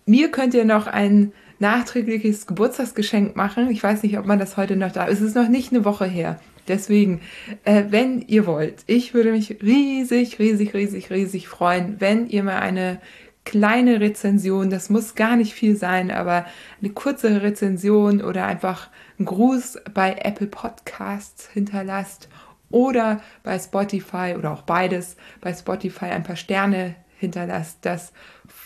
mir 0.06 0.30
könnt 0.30 0.54
ihr 0.54 0.64
noch 0.64 0.86
ein 0.86 1.32
nachträgliches 1.58 2.46
Geburtstagsgeschenk 2.46 3.36
machen. 3.36 3.70
Ich 3.70 3.82
weiß 3.82 4.02
nicht, 4.02 4.18
ob 4.18 4.26
man 4.26 4.38
das 4.38 4.56
heute 4.56 4.76
noch 4.76 4.92
da. 4.92 5.06
Es 5.06 5.20
ist 5.20 5.36
noch 5.36 5.48
nicht 5.48 5.72
eine 5.72 5.84
Woche 5.84 6.06
her. 6.06 6.40
Deswegen, 6.68 7.20
äh, 7.64 7.84
wenn 7.90 8.22
ihr 8.22 8.46
wollt, 8.46 8.84
ich 8.86 9.14
würde 9.14 9.32
mich 9.32 9.62
riesig, 9.62 10.38
riesig, 10.38 10.74
riesig, 10.74 11.10
riesig 11.10 11.48
freuen, 11.48 11.96
wenn 11.98 12.28
ihr 12.28 12.44
mal 12.44 12.58
eine 12.58 13.00
kleine 13.44 14.00
Rezension, 14.00 14.70
das 14.70 14.90
muss 14.90 15.14
gar 15.14 15.36
nicht 15.36 15.54
viel 15.54 15.76
sein, 15.76 16.10
aber 16.10 16.46
eine 16.80 16.90
kurze 16.90 17.42
Rezension 17.42 18.22
oder 18.22 18.46
einfach 18.46 18.88
einen 19.18 19.26
Gruß 19.26 19.78
bei 19.94 20.16
Apple 20.22 20.46
Podcasts 20.46 21.48
hinterlasst 21.48 22.28
oder 22.70 23.20
bei 23.42 23.58
Spotify 23.58 24.34
oder 24.38 24.52
auch 24.52 24.62
beides 24.62 25.16
bei 25.40 25.52
Spotify 25.52 26.06
ein 26.06 26.22
paar 26.22 26.36
Sterne 26.36 26.94
hinterlasst. 27.18 27.78
Das 27.82 28.12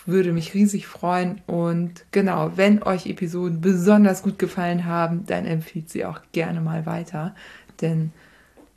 würde 0.07 0.33
mich 0.33 0.55
riesig 0.55 0.87
freuen. 0.87 1.41
Und 1.47 2.05
genau, 2.12 2.53
wenn 2.57 2.83
euch 2.83 3.07
Episoden 3.07 3.61
besonders 3.61 4.22
gut 4.22 4.39
gefallen 4.39 4.85
haben, 4.85 5.27
dann 5.27 5.45
empfiehlt 5.45 5.91
sie 5.91 6.05
auch 6.05 6.20
gerne 6.33 6.61
mal 6.61 6.87
weiter. 6.87 7.35
Denn 7.81 8.12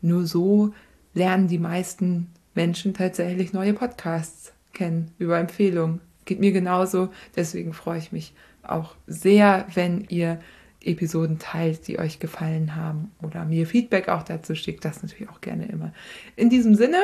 nur 0.02 0.26
so 0.26 0.74
lernen 1.14 1.47
die 1.47 1.60
meisten 1.60 2.28
Menschen 2.56 2.93
tatsächlich 2.93 3.54
neue 3.54 3.74
Podcasts 3.74 4.54
kennen 4.74 5.11
über 5.17 5.39
Empfehlungen. 5.39 6.01
Geht 6.26 6.39
mir 6.39 6.51
genauso. 6.51 7.09
Deswegen 7.36 7.74
freue 7.74 8.00
ich 8.00 8.12
mich 8.12 8.33
auch 8.63 8.96
sehr, 9.08 9.66
wenn 9.74 10.05
ihr 10.09 10.39
Episoden 10.82 11.39
teilt, 11.39 11.87
die 11.87 12.00
euch 12.00 12.20
gefallen 12.20 12.75
haben 12.75 13.12
oder 13.21 13.46
mir 13.46 13.67
Feedback 13.67 14.08
auch 14.09 14.24
dazu 14.24 14.55
schickt. 14.55 14.86
Das 14.86 15.01
natürlich 15.01 15.29
auch 15.29 15.41
gerne 15.41 15.66
immer. 15.67 15.91
In 16.36 16.50
diesem 16.50 16.75
Sinne, 16.75 16.97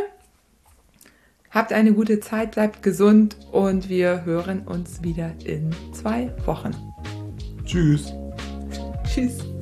Habt 1.56 1.72
eine 1.72 1.94
gute 1.94 2.20
Zeit, 2.20 2.52
bleibt 2.52 2.84
gesund 2.84 3.38
und 3.54 3.88
wir 3.88 4.26
hören 4.26 4.68
uns 4.68 5.02
wieder 5.04 5.32
in 5.46 5.74
zwei 5.94 6.30
Wochen. 6.46 6.76
Tschüss. 7.64 8.12
Tschüss. 9.06 9.55